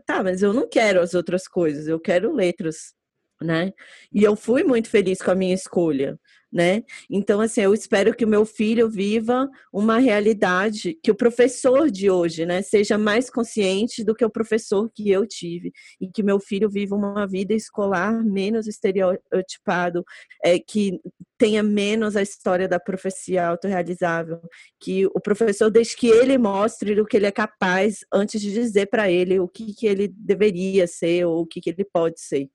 Tá, 0.05 0.21
mas 0.23 0.43
eu 0.43 0.53
não 0.53 0.69
quero 0.69 1.01
as 1.01 1.15
outras 1.15 1.47
coisas, 1.47 1.87
eu 1.87 1.99
quero 1.99 2.31
letras 2.33 2.93
né? 3.41 3.73
E 4.13 4.23
eu 4.23 4.35
fui 4.35 4.63
muito 4.63 4.89
feliz 4.89 5.21
com 5.21 5.31
a 5.31 5.35
minha 5.35 5.53
escolha, 5.53 6.17
né? 6.52 6.84
Então, 7.10 7.39
assim, 7.39 7.62
eu 7.62 7.74
espero 7.74 8.14
que 8.14 8.26
o 8.26 8.28
meu 8.28 8.45
filho 8.45 8.89
viva 8.89 9.49
uma 9.72 9.99
realidade, 9.99 10.97
que 11.02 11.10
o 11.10 11.16
professor 11.16 11.89
de 11.89 12.10
hoje, 12.10 12.45
né, 12.45 12.62
seja 12.62 12.97
mais 12.97 13.30
consciente 13.30 14.04
do 14.04 14.14
que 14.14 14.26
o 14.26 14.30
professor 14.30 14.89
que 14.93 15.10
eu 15.10 15.26
tive, 15.26 15.72
e 15.99 16.08
que 16.08 16.22
meu 16.22 16.39
filho 16.39 16.70
viva 16.70 16.95
uma 16.95 17.26
vida 17.26 17.54
escolar 17.54 18.24
menos 18.24 18.68
estereotipado, 18.68 20.04
é, 20.43 20.60
que 20.60 20.99
tenha 21.38 21.64
menos 21.64 22.16
a 22.16 22.22
história 22.22 22.68
da 22.68 22.80
profecia 22.80 23.47
autorrealizável, 23.47 24.41
que 24.80 25.06
o 25.08 25.20
professor 25.20 25.72
deixe 25.72 25.95
que 25.95 26.08
ele 26.08 26.38
mostre 26.38 26.99
o 26.99 27.06
que 27.06 27.18
ele 27.18 27.26
é 27.26 27.32
capaz 27.32 27.99
antes 28.14 28.41
de 28.41 28.52
dizer 28.52 28.88
para 28.88 29.10
ele 29.10 29.39
o 29.39 29.47
que, 29.47 29.74
que 29.74 29.88
ele 29.88 30.08
deveria 30.08 30.86
ser 30.86 31.26
ou 31.26 31.41
o 31.41 31.45
que, 31.47 31.62
que 31.62 31.70
ele 31.70 31.86
pode 31.86 32.20
ser. 32.22 32.49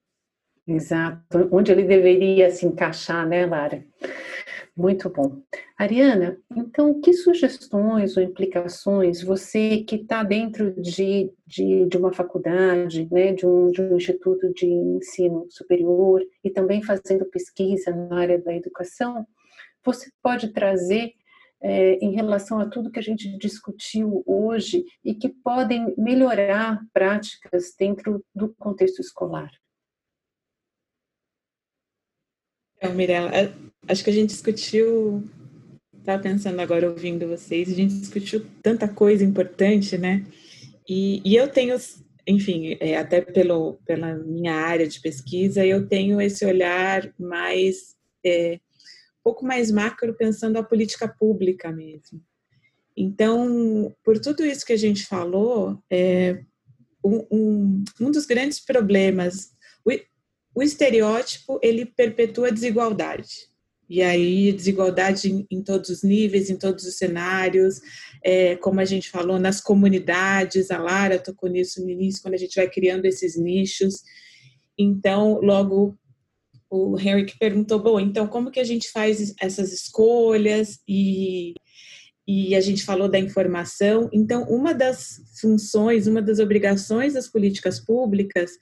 Exato, 0.67 1.49
onde 1.53 1.71
ele 1.71 1.85
deveria 1.85 2.51
se 2.51 2.67
encaixar, 2.67 3.27
né, 3.27 3.47
Lara? 3.47 3.85
Muito 4.77 5.09
bom. 5.09 5.41
Ariana, 5.79 6.39
então, 6.55 7.01
que 7.01 7.12
sugestões 7.14 8.17
ou 8.17 8.23
implicações 8.23 9.23
você 9.23 9.79
que 9.79 9.97
está 9.97 10.23
dentro 10.23 10.73
de, 10.81 11.33
de, 11.47 11.87
de, 11.87 11.97
uma 11.97 12.12
faculdade, 12.12 13.09
né, 13.11 13.33
de 13.33 13.47
um, 13.47 13.71
de 13.71 13.81
um 13.81 13.97
instituto 13.97 14.53
de 14.53 14.67
ensino 14.67 15.47
superior 15.49 16.21
e 16.45 16.51
também 16.51 16.83
fazendo 16.83 17.25
pesquisa 17.25 17.91
na 17.91 18.19
área 18.19 18.39
da 18.39 18.55
educação, 18.55 19.27
você 19.85 20.11
pode 20.23 20.49
trazer 20.53 21.12
é, 21.62 21.95
em 22.05 22.11
relação 22.11 22.59
a 22.59 22.69
tudo 22.69 22.91
que 22.91 22.99
a 22.99 23.03
gente 23.03 23.39
discutiu 23.39 24.23
hoje 24.27 24.85
e 25.03 25.14
que 25.14 25.29
podem 25.29 25.95
melhorar 25.97 26.83
práticas 26.93 27.73
dentro 27.79 28.23
do 28.35 28.53
contexto 28.59 29.01
escolar? 29.01 29.51
Então, 32.77 32.95
Mirella, 32.95 33.31
acho 33.89 34.05
que 34.05 34.11
a 34.11 34.12
gente 34.12 34.31
discutiu, 34.31 35.29
estava 35.99 36.22
pensando 36.22 36.61
agora 36.61 36.89
ouvindo 36.89 37.27
vocês, 37.27 37.70
a 37.70 37.74
gente 37.74 37.95
discutiu 37.95 38.47
tanta 38.62 38.87
coisa 38.87 39.24
importante, 39.24 39.97
né? 39.97 40.24
E, 40.89 41.22
e 41.24 41.35
eu 41.35 41.49
tenho, 41.49 41.77
enfim, 42.27 42.77
é, 42.81 42.97
até 42.97 43.20
pelo, 43.20 43.74
pela 43.87 44.14
minha 44.14 44.55
área 44.55 44.87
de 44.87 45.01
pesquisa, 45.01 45.64
eu 45.64 45.89
tenho 45.89 46.20
esse 46.20 46.45
olhar 46.45 47.12
mais, 47.18 47.97
é, 48.24 48.55
um 48.55 49.22
pouco 49.24 49.45
mais 49.45 49.70
macro, 49.70 50.14
pensando 50.14 50.59
a 50.59 50.62
política 50.62 51.09
pública 51.09 51.72
mesmo. 51.72 52.22
Então, 52.97 53.95
por 54.05 54.18
tudo 54.18 54.45
isso 54.45 54.64
que 54.64 54.72
a 54.72 54.79
gente 54.79 55.07
falou, 55.07 55.83
é, 55.91 56.43
um, 57.05 57.27
um, 57.31 57.85
um 58.01 58.11
dos 58.11 58.27
grandes 58.27 58.61
problemas 58.61 59.56
o 60.57 60.63
estereótipo 60.63 61.61
ele 61.63 61.85
perpetua 61.85 62.51
desigualdade. 62.51 63.51
E 63.91 64.01
aí, 64.01 64.51
desigualdade 64.51 65.31
em, 65.31 65.47
em, 65.51 65.63
todos 65.63 65.91
os 65.91 66.03
níveis, 66.03 66.49
em 66.49 66.57
todos 66.57 66.87
os 66.87 66.97
cenários, 66.97 67.79
é, 68.25 68.57
como 68.57 68.81
a 68.81 68.85
gente 68.87 69.11
falou, 69.11 69.39
nas 69.39 69.61
comunidades, 69.61 70.71
a 70.71 70.79
Lara 70.79 71.19
tocou 71.19 71.51
nisso 71.51 71.85
no 71.85 71.91
início, 71.91 72.23
quando 72.23 72.35
a 72.35 72.39
gente 72.39 72.57
vai 72.57 72.69
criando 72.71 73.05
esses 73.05 73.37
nichos. 73.37 74.03
Então, 74.79 75.39
logo, 75.43 75.95
o 76.71 76.99
Henrique 76.99 77.39
perguntou, 77.39 77.79
bom, 77.79 78.01
então 78.01 78.27
como 78.27 78.51
que 78.51 78.59
a 78.59 78.65
gente 78.65 78.91
faz 78.91 79.35
essas 79.39 79.75
escolhas 79.75 80.81
e, 80.89 81.53
e 82.27 82.57
a 82.57 82.63
gente 82.63 82.83
falou 82.83 83.11
da 83.11 83.19
informação. 83.19 84.09
Então, 84.11 84.45
uma 84.45 84.73
das 84.73 85.21
funções, 85.39 86.07
uma 86.07 86.23
das 86.23 86.39
obrigações 86.39 87.13
das 87.13 87.29
políticas 87.29 87.79
públicas 87.79 88.53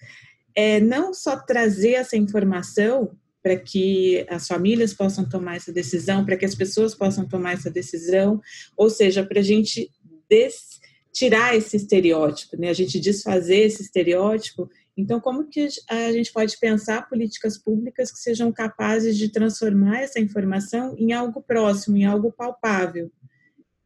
é 0.54 0.80
não 0.80 1.12
só 1.12 1.36
trazer 1.36 1.92
essa 1.92 2.16
informação 2.16 3.16
para 3.42 3.56
que 3.56 4.24
as 4.30 4.46
famílias 4.46 4.94
possam 4.94 5.28
tomar 5.28 5.56
essa 5.56 5.70
decisão, 5.70 6.24
para 6.24 6.36
que 6.36 6.46
as 6.46 6.54
pessoas 6.54 6.94
possam 6.94 7.28
tomar 7.28 7.52
essa 7.52 7.70
decisão, 7.70 8.40
ou 8.74 8.88
seja, 8.88 9.22
para 9.22 9.40
a 9.40 9.42
gente 9.42 9.90
des, 10.28 10.80
tirar 11.12 11.54
esse 11.54 11.76
estereótipo, 11.76 12.56
né? 12.56 12.70
a 12.70 12.72
gente 12.72 12.98
desfazer 12.98 13.66
esse 13.66 13.82
estereótipo. 13.82 14.70
Então, 14.96 15.20
como 15.20 15.48
que 15.48 15.68
a 15.90 16.12
gente 16.12 16.32
pode 16.32 16.58
pensar 16.58 17.06
políticas 17.08 17.58
públicas 17.58 18.10
que 18.10 18.18
sejam 18.18 18.50
capazes 18.50 19.18
de 19.18 19.28
transformar 19.28 20.00
essa 20.00 20.18
informação 20.18 20.94
em 20.96 21.12
algo 21.12 21.42
próximo, 21.42 21.98
em 21.98 22.06
algo 22.06 22.32
palpável, 22.32 23.10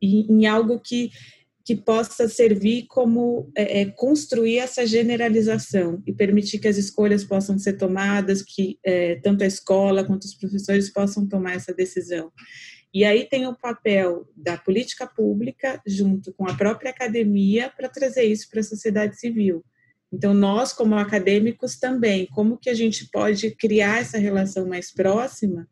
em 0.00 0.46
algo 0.46 0.78
que 0.78 1.10
que 1.68 1.76
possa 1.76 2.26
servir 2.26 2.86
como 2.88 3.52
é, 3.54 3.82
é, 3.82 3.84
construir 3.84 4.56
essa 4.56 4.86
generalização 4.86 6.02
e 6.06 6.14
permitir 6.14 6.58
que 6.58 6.66
as 6.66 6.78
escolhas 6.78 7.24
possam 7.24 7.58
ser 7.58 7.74
tomadas, 7.74 8.40
que 8.40 8.78
é, 8.82 9.16
tanto 9.16 9.44
a 9.44 9.46
escola 9.46 10.02
quanto 10.02 10.24
os 10.24 10.34
professores 10.34 10.90
possam 10.90 11.28
tomar 11.28 11.56
essa 11.56 11.74
decisão. 11.74 12.32
E 12.90 13.04
aí 13.04 13.28
tem 13.28 13.46
o 13.46 13.54
papel 13.54 14.26
da 14.34 14.56
política 14.56 15.06
pública 15.06 15.78
junto 15.86 16.32
com 16.32 16.48
a 16.48 16.54
própria 16.54 16.90
academia 16.90 17.70
para 17.76 17.90
trazer 17.90 18.22
isso 18.22 18.48
para 18.48 18.60
a 18.60 18.64
sociedade 18.64 19.20
civil. 19.20 19.62
Então 20.10 20.32
nós 20.32 20.72
como 20.72 20.94
acadêmicos 20.94 21.78
também, 21.78 22.26
como 22.28 22.56
que 22.56 22.70
a 22.70 22.74
gente 22.74 23.10
pode 23.12 23.50
criar 23.56 24.00
essa 24.00 24.16
relação 24.16 24.66
mais 24.66 24.90
próxima 24.90 25.68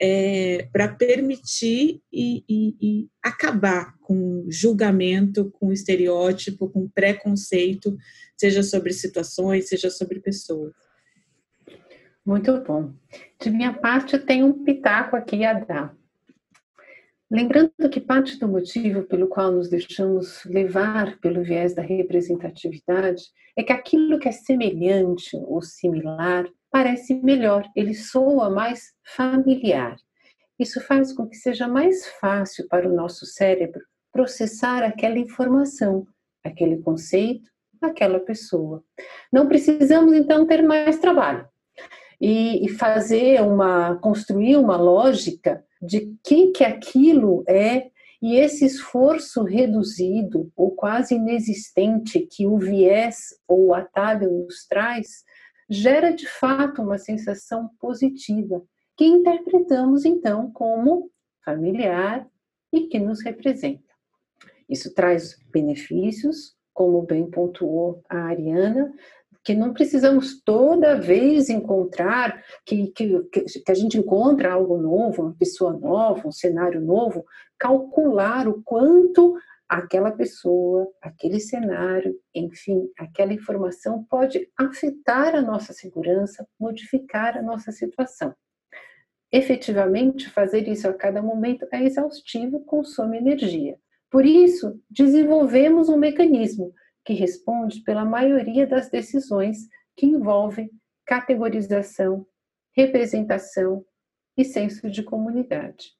é, 0.00 0.68
para 0.72 0.88
permitir 0.88 2.02
e, 2.12 2.44
e, 2.48 2.76
e, 2.80 3.08
acabar 3.22 3.96
com 4.00 4.44
julgamento, 4.48 5.50
com 5.52 5.72
estereótipo, 5.72 6.68
com 6.68 6.88
preconceito, 6.88 7.96
seja 8.36 8.62
sobre 8.62 8.92
situações, 8.92 9.68
seja 9.68 9.90
sobre 9.90 10.20
pessoas. 10.20 10.72
Muito 12.24 12.58
bom. 12.62 12.92
De 13.40 13.50
minha 13.50 13.72
parte, 13.72 14.14
eu 14.14 14.24
tenho 14.24 14.46
um 14.46 14.64
pitaco 14.64 15.14
aqui 15.14 15.44
a 15.44 15.52
dar. 15.52 15.96
Lembrando 17.30 17.88
que 17.90 18.00
parte 18.00 18.38
do 18.38 18.46
motivo 18.46 19.02
pelo 19.04 19.28
qual 19.28 19.50
nos 19.50 19.68
deixamos 19.68 20.44
levar 20.44 21.18
pelo 21.20 21.42
viés 21.42 21.74
da 21.74 21.82
representatividade 21.82 23.22
é 23.56 23.62
que 23.62 23.72
aquilo 23.72 24.18
que 24.18 24.28
é 24.28 24.32
semelhante 24.32 25.36
ou 25.36 25.62
similar 25.62 26.46
parece 26.70 27.14
melhor, 27.14 27.64
ele 27.74 27.94
soa 27.94 28.50
mais 28.50 28.92
familiar. 29.16 29.96
Isso 30.58 30.80
faz 30.80 31.12
com 31.12 31.26
que 31.26 31.36
seja 31.36 31.66
mais 31.66 32.06
fácil 32.20 32.68
para 32.68 32.88
o 32.88 32.94
nosso 32.94 33.24
cérebro 33.26 33.80
processar 34.12 34.84
aquela 34.84 35.18
informação, 35.18 36.06
aquele 36.44 36.78
conceito, 36.78 37.50
aquela 37.82 38.20
pessoa. 38.20 38.82
Não 39.32 39.48
precisamos 39.48 40.12
então 40.14 40.46
ter 40.46 40.62
mais 40.62 40.98
trabalho 40.98 41.48
e, 42.20 42.68
fazer 42.70 43.42
uma 43.42 43.96
construir 43.96 44.56
uma 44.56 44.76
lógica 44.76 45.64
de 45.84 46.16
que 46.24 46.48
que 46.48 46.64
aquilo 46.64 47.44
é 47.48 47.90
e 48.22 48.36
esse 48.36 48.64
esforço 48.64 49.42
reduzido 49.42 50.50
ou 50.56 50.70
quase 50.70 51.14
inexistente 51.14 52.26
que 52.26 52.46
o 52.46 52.56
viés 52.56 53.38
ou 53.46 53.66
o 53.66 53.74
atalho 53.74 54.30
nos 54.30 54.66
traz 54.66 55.24
gera 55.68 56.10
de 56.10 56.26
fato 56.26 56.82
uma 56.82 56.98
sensação 56.98 57.68
positiva, 57.78 58.62
que 58.96 59.04
interpretamos 59.04 60.04
então 60.04 60.50
como 60.52 61.10
familiar 61.44 62.26
e 62.72 62.86
que 62.86 62.98
nos 62.98 63.22
representa. 63.22 63.92
Isso 64.68 64.94
traz 64.94 65.36
benefícios, 65.52 66.56
como 66.72 67.02
bem 67.02 67.30
pontuou 67.30 68.02
a 68.08 68.24
Ariana, 68.24 68.92
que 69.44 69.54
não 69.54 69.74
precisamos 69.74 70.42
toda 70.42 70.98
vez 70.98 71.50
encontrar, 71.50 72.42
que, 72.64 72.86
que, 72.88 73.20
que 73.30 73.70
a 73.70 73.74
gente 73.74 73.98
encontra 73.98 74.52
algo 74.52 74.78
novo, 74.78 75.22
uma 75.22 75.34
pessoa 75.34 75.74
nova, 75.74 76.26
um 76.26 76.32
cenário 76.32 76.80
novo, 76.80 77.24
calcular 77.58 78.48
o 78.48 78.62
quanto 78.62 79.36
aquela 79.68 80.10
pessoa, 80.10 80.88
aquele 81.02 81.40
cenário, 81.40 82.14
enfim, 82.34 82.88
aquela 82.98 83.34
informação 83.34 84.04
pode 84.04 84.48
afetar 84.56 85.34
a 85.34 85.42
nossa 85.42 85.72
segurança, 85.72 86.46
modificar 86.58 87.36
a 87.36 87.42
nossa 87.42 87.70
situação. 87.70 88.34
Efetivamente, 89.30 90.30
fazer 90.30 90.68
isso 90.68 90.88
a 90.88 90.94
cada 90.94 91.20
momento 91.20 91.66
é 91.72 91.82
exaustivo, 91.82 92.64
consome 92.64 93.18
energia. 93.18 93.76
Por 94.10 94.24
isso, 94.24 94.80
desenvolvemos 94.88 95.88
um 95.88 95.96
mecanismo 95.96 96.72
que 97.04 97.12
responde 97.12 97.82
pela 97.82 98.04
maioria 98.04 98.66
das 98.66 98.88
decisões 98.88 99.68
que 99.96 100.06
envolvem 100.06 100.70
categorização, 101.04 102.26
representação 102.72 103.84
e 104.36 104.44
senso 104.44 104.90
de 104.90 105.02
comunidade. 105.02 105.92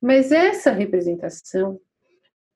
Mas 0.00 0.30
essa 0.30 0.70
representação 0.70 1.80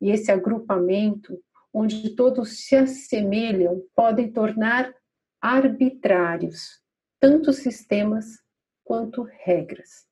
e 0.00 0.10
esse 0.10 0.30
agrupamento, 0.30 1.40
onde 1.72 2.14
todos 2.14 2.64
se 2.66 2.76
assemelham, 2.76 3.82
podem 3.94 4.30
tornar 4.30 4.94
arbitrários 5.40 6.82
tanto 7.20 7.52
sistemas 7.52 8.38
quanto 8.84 9.22
regras. 9.22 10.06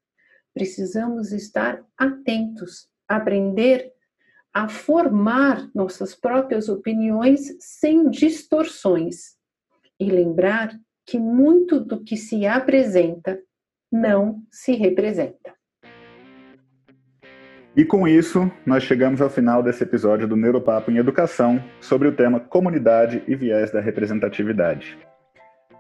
Precisamos 0.53 1.33
estar 1.33 1.85
atentos, 1.97 2.89
aprender 3.09 3.94
a 4.55 4.69
formar 4.69 5.69
nossas 5.75 6.15
próprias 6.15 6.69
opiniões 6.69 7.57
sem 7.59 8.09
distorções 8.09 9.35
e 9.99 10.09
lembrar 10.09 10.73
que 11.05 11.19
muito 11.19 11.81
do 11.81 12.05
que 12.05 12.17
se 12.17 12.47
apresenta 12.47 13.41
não 13.91 14.43
se 14.51 14.73
representa. 14.73 15.53
E 17.77 17.85
com 17.85 18.07
isso, 18.07 18.49
nós 18.65 18.85
chegamos 18.85 19.21
ao 19.21 19.29
final 19.29 19.61
desse 19.61 19.83
episódio 19.83 20.29
do 20.29 20.37
Neuropapo 20.37 20.93
em 20.93 20.99
Educação 20.99 21.61
sobre 21.81 22.07
o 22.07 22.15
tema 22.15 22.39
Comunidade 22.39 23.25
e 23.27 23.35
Viés 23.35 23.73
da 23.73 23.81
Representatividade. 23.81 24.97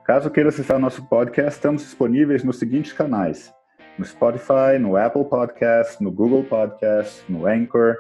Caso 0.05 0.29
queira 0.29 0.49
acessar 0.49 0.81
nosso 0.81 1.09
podcast, 1.09 1.53
estamos 1.53 1.83
disponíveis 1.83 2.43
nos 2.43 2.59
seguintes 2.59 2.93
canais: 2.93 3.55
no 3.97 4.05
Spotify, 4.05 4.77
no 4.81 4.97
Apple 4.97 5.25
Podcast, 5.25 6.03
no 6.03 6.11
Google 6.11 6.43
Podcast, 6.43 7.25
no 7.31 7.47
Anchor 7.47 7.97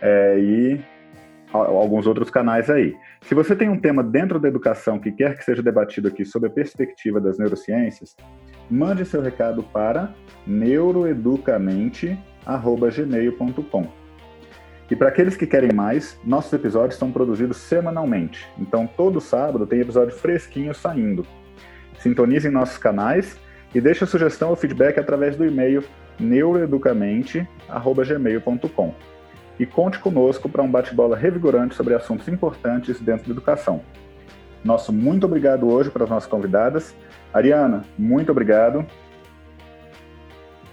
é, 0.00 0.38
e 0.38 0.80
alguns 1.52 2.06
outros 2.06 2.30
canais 2.30 2.68
aí. 2.68 2.94
Se 3.22 3.34
você 3.34 3.56
tem 3.56 3.68
um 3.68 3.78
tema 3.78 4.02
dentro 4.02 4.38
da 4.38 4.48
educação 4.48 4.98
que 4.98 5.10
quer 5.10 5.36
que 5.36 5.44
seja 5.44 5.62
debatido 5.62 6.08
aqui 6.08 6.24
sob 6.24 6.46
a 6.46 6.50
perspectiva 6.50 7.20
das 7.20 7.38
neurociências, 7.38 8.14
mande 8.70 9.04
seu 9.04 9.22
recado 9.22 9.62
para 9.62 10.12
neuroeducamente.com 10.46 12.28
gmail.com. 12.48 13.86
E 14.90 14.96
para 14.96 15.08
aqueles 15.08 15.36
que 15.36 15.46
querem 15.46 15.70
mais, 15.72 16.18
nossos 16.24 16.50
episódios 16.52 16.98
são 16.98 17.12
produzidos 17.12 17.58
semanalmente. 17.58 18.48
Então, 18.58 18.86
todo 18.86 19.20
sábado 19.20 19.66
tem 19.66 19.80
episódio 19.80 20.16
fresquinho 20.16 20.74
saindo. 20.74 21.26
Sintonizem 21.98 22.50
nossos 22.50 22.78
canais 22.78 23.38
e 23.74 23.82
deixe 23.82 24.04
a 24.04 24.06
sugestão 24.06 24.48
ou 24.48 24.56
feedback 24.56 24.98
através 24.98 25.36
do 25.36 25.44
e-mail 25.44 25.84
neuroeducamente.gmail.com. 26.18 29.17
E 29.58 29.66
conte 29.66 29.98
conosco 29.98 30.48
para 30.48 30.62
um 30.62 30.70
bate-bola 30.70 31.16
revigorante 31.16 31.74
sobre 31.74 31.94
assuntos 31.94 32.28
importantes 32.28 33.00
dentro 33.00 33.26
da 33.26 33.32
educação. 33.32 33.82
Nosso 34.64 34.92
muito 34.92 35.26
obrigado 35.26 35.68
hoje 35.68 35.90
para 35.90 36.04
as 36.04 36.10
nossas 36.10 36.28
convidadas. 36.28 36.94
Ariana, 37.32 37.84
muito 37.98 38.30
obrigado. 38.30 38.86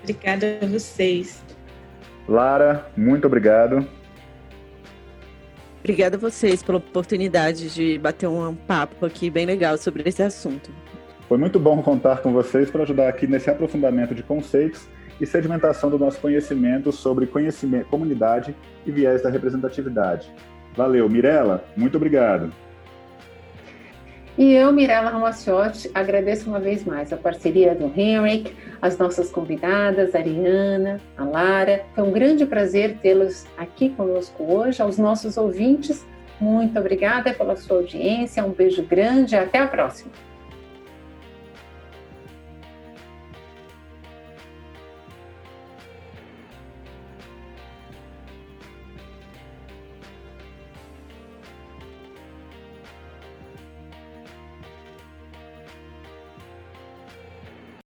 Obrigada 0.03 0.59
a 0.61 0.67
vocês. 0.67 1.43
Lara, 2.27 2.87
muito 2.95 3.25
obrigado. 3.25 3.87
Obrigada 5.79 6.15
a 6.15 6.19
vocês 6.19 6.63
pela 6.63 6.79
oportunidade 6.79 7.69
de 7.73 7.97
bater 7.99 8.27
um 8.27 8.55
papo 8.55 9.05
aqui 9.05 9.29
bem 9.29 9.45
legal 9.45 9.77
sobre 9.77 10.03
esse 10.07 10.23
assunto. 10.23 10.71
Foi 11.27 11.37
muito 11.37 11.59
bom 11.59 11.81
contar 11.81 12.21
com 12.21 12.33
vocês 12.33 12.69
para 12.69 12.83
ajudar 12.83 13.07
aqui 13.07 13.27
nesse 13.27 13.49
aprofundamento 13.49 14.13
de 14.13 14.23
conceitos 14.23 14.87
e 15.19 15.25
sedimentação 15.25 15.89
do 15.89 15.97
nosso 15.97 16.19
conhecimento 16.19 16.91
sobre 16.91 17.25
conhecimento, 17.25 17.87
comunidade 17.87 18.55
e 18.85 18.91
viés 18.91 19.21
da 19.21 19.29
representatividade. 19.29 20.31
Valeu, 20.75 21.09
Mirella, 21.09 21.63
muito 21.75 21.95
obrigado. 21.97 22.51
E 24.37 24.51
eu, 24.51 24.73
Mirella 24.73 25.11
Ramaciotti, 25.11 25.89
agradeço 25.93 26.49
uma 26.49 26.59
vez 26.59 26.83
mais 26.83 27.13
a 27.13 27.15
parceria 27.15 27.73
do 27.73 27.85
Henrik, 27.85 28.53
as 28.81 28.97
nossas 28.97 29.31
convidadas, 29.31 30.13
a 30.13 30.17
Ariana, 30.17 30.99
a 31.17 31.23
Lara. 31.23 31.85
Foi 31.95 32.03
um 32.03 32.11
grande 32.11 32.45
prazer 32.45 32.97
tê-los 33.01 33.45
aqui 33.57 33.91
conosco 33.91 34.43
hoje. 34.43 34.81
Aos 34.81 34.97
nossos 34.97 35.37
ouvintes, 35.37 36.05
muito 36.39 36.77
obrigada 36.77 37.33
pela 37.33 37.55
sua 37.55 37.77
audiência, 37.77 38.43
um 38.43 38.51
beijo 38.51 38.83
grande 38.83 39.35
e 39.35 39.37
até 39.37 39.59
a 39.59 39.67
próxima. 39.67 40.11